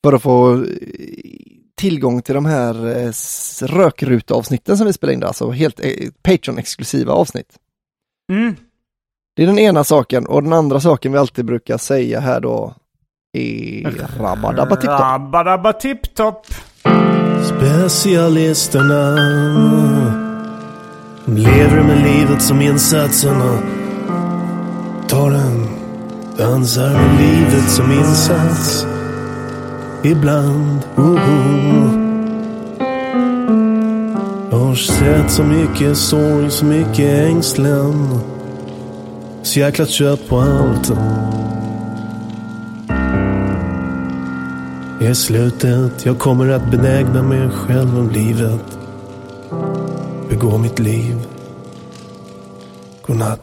För 0.04 0.14
att 0.14 0.22
få 0.22 0.54
eh, 0.54 0.62
tillgång 1.78 2.22
till 2.22 2.36
de 2.36 2.46
här 2.46 2.88
eh, 2.88 3.12
rökruteavsnitten 3.62 4.78
som 4.78 4.88
vi 4.88 4.94
spelar 4.94 5.14
in 5.14 5.20
där, 5.20 5.28
alltså 5.28 5.52
helt 5.52 5.80
eh, 5.80 5.92
Patreon-exklusiva 6.24 7.12
avsnitt. 7.12 7.58
Mm. 8.32 8.56
Det 9.36 9.44
är 9.44 9.48
den 9.48 9.60
ena 9.60 9.84
saken 9.84 10.26
och 10.26 10.44
den 10.44 10.54
andra 10.54 10.80
saken 10.80 11.12
vi 11.12 11.18
alltid 11.18 11.46
brukar 11.46 11.78
säga 11.78 12.20
här 12.20 12.40
då 12.40 12.76
är 13.38 13.84
rabba-dabba-tipp-topp. 14.20 15.00
Rabba-dabba-tipp-topp. 15.00 16.48
Specialisterna 17.44 20.23
de 21.26 21.36
lever 21.36 21.84
med 21.84 22.04
livet 22.04 22.42
som 22.42 22.62
insatsen 22.62 23.42
och 23.42 23.60
Tar 25.10 25.32
den, 25.32 25.68
dansar 26.38 26.90
med 26.90 27.22
livet 27.22 27.70
som 27.70 27.92
insats. 27.92 28.86
Ibland, 30.04 30.80
oh. 30.96 32.04
Jag 34.52 34.58
har 34.58 34.76
sett 34.76 35.32
så 35.32 35.44
mycket 35.44 35.98
sorg, 35.98 36.52
så 36.52 36.66
mycket 36.66 37.28
ängslan. 37.30 38.20
Så 39.44 39.60
jäkla 39.60 39.86
trött 39.86 40.30
på 40.30 40.40
allt. 40.40 40.92
I 45.02 45.16
slutet, 45.16 46.06
jag 46.06 46.20
kommer 46.20 46.50
att 46.50 46.72
benägna 46.72 47.24
mig 47.24 47.50
själv 47.50 47.98
om 48.00 48.10
livet. 48.10 48.78
Begå 50.30 50.58
mitt 50.58 50.80
liv. 50.80 51.16
Godnatt. 53.02 53.43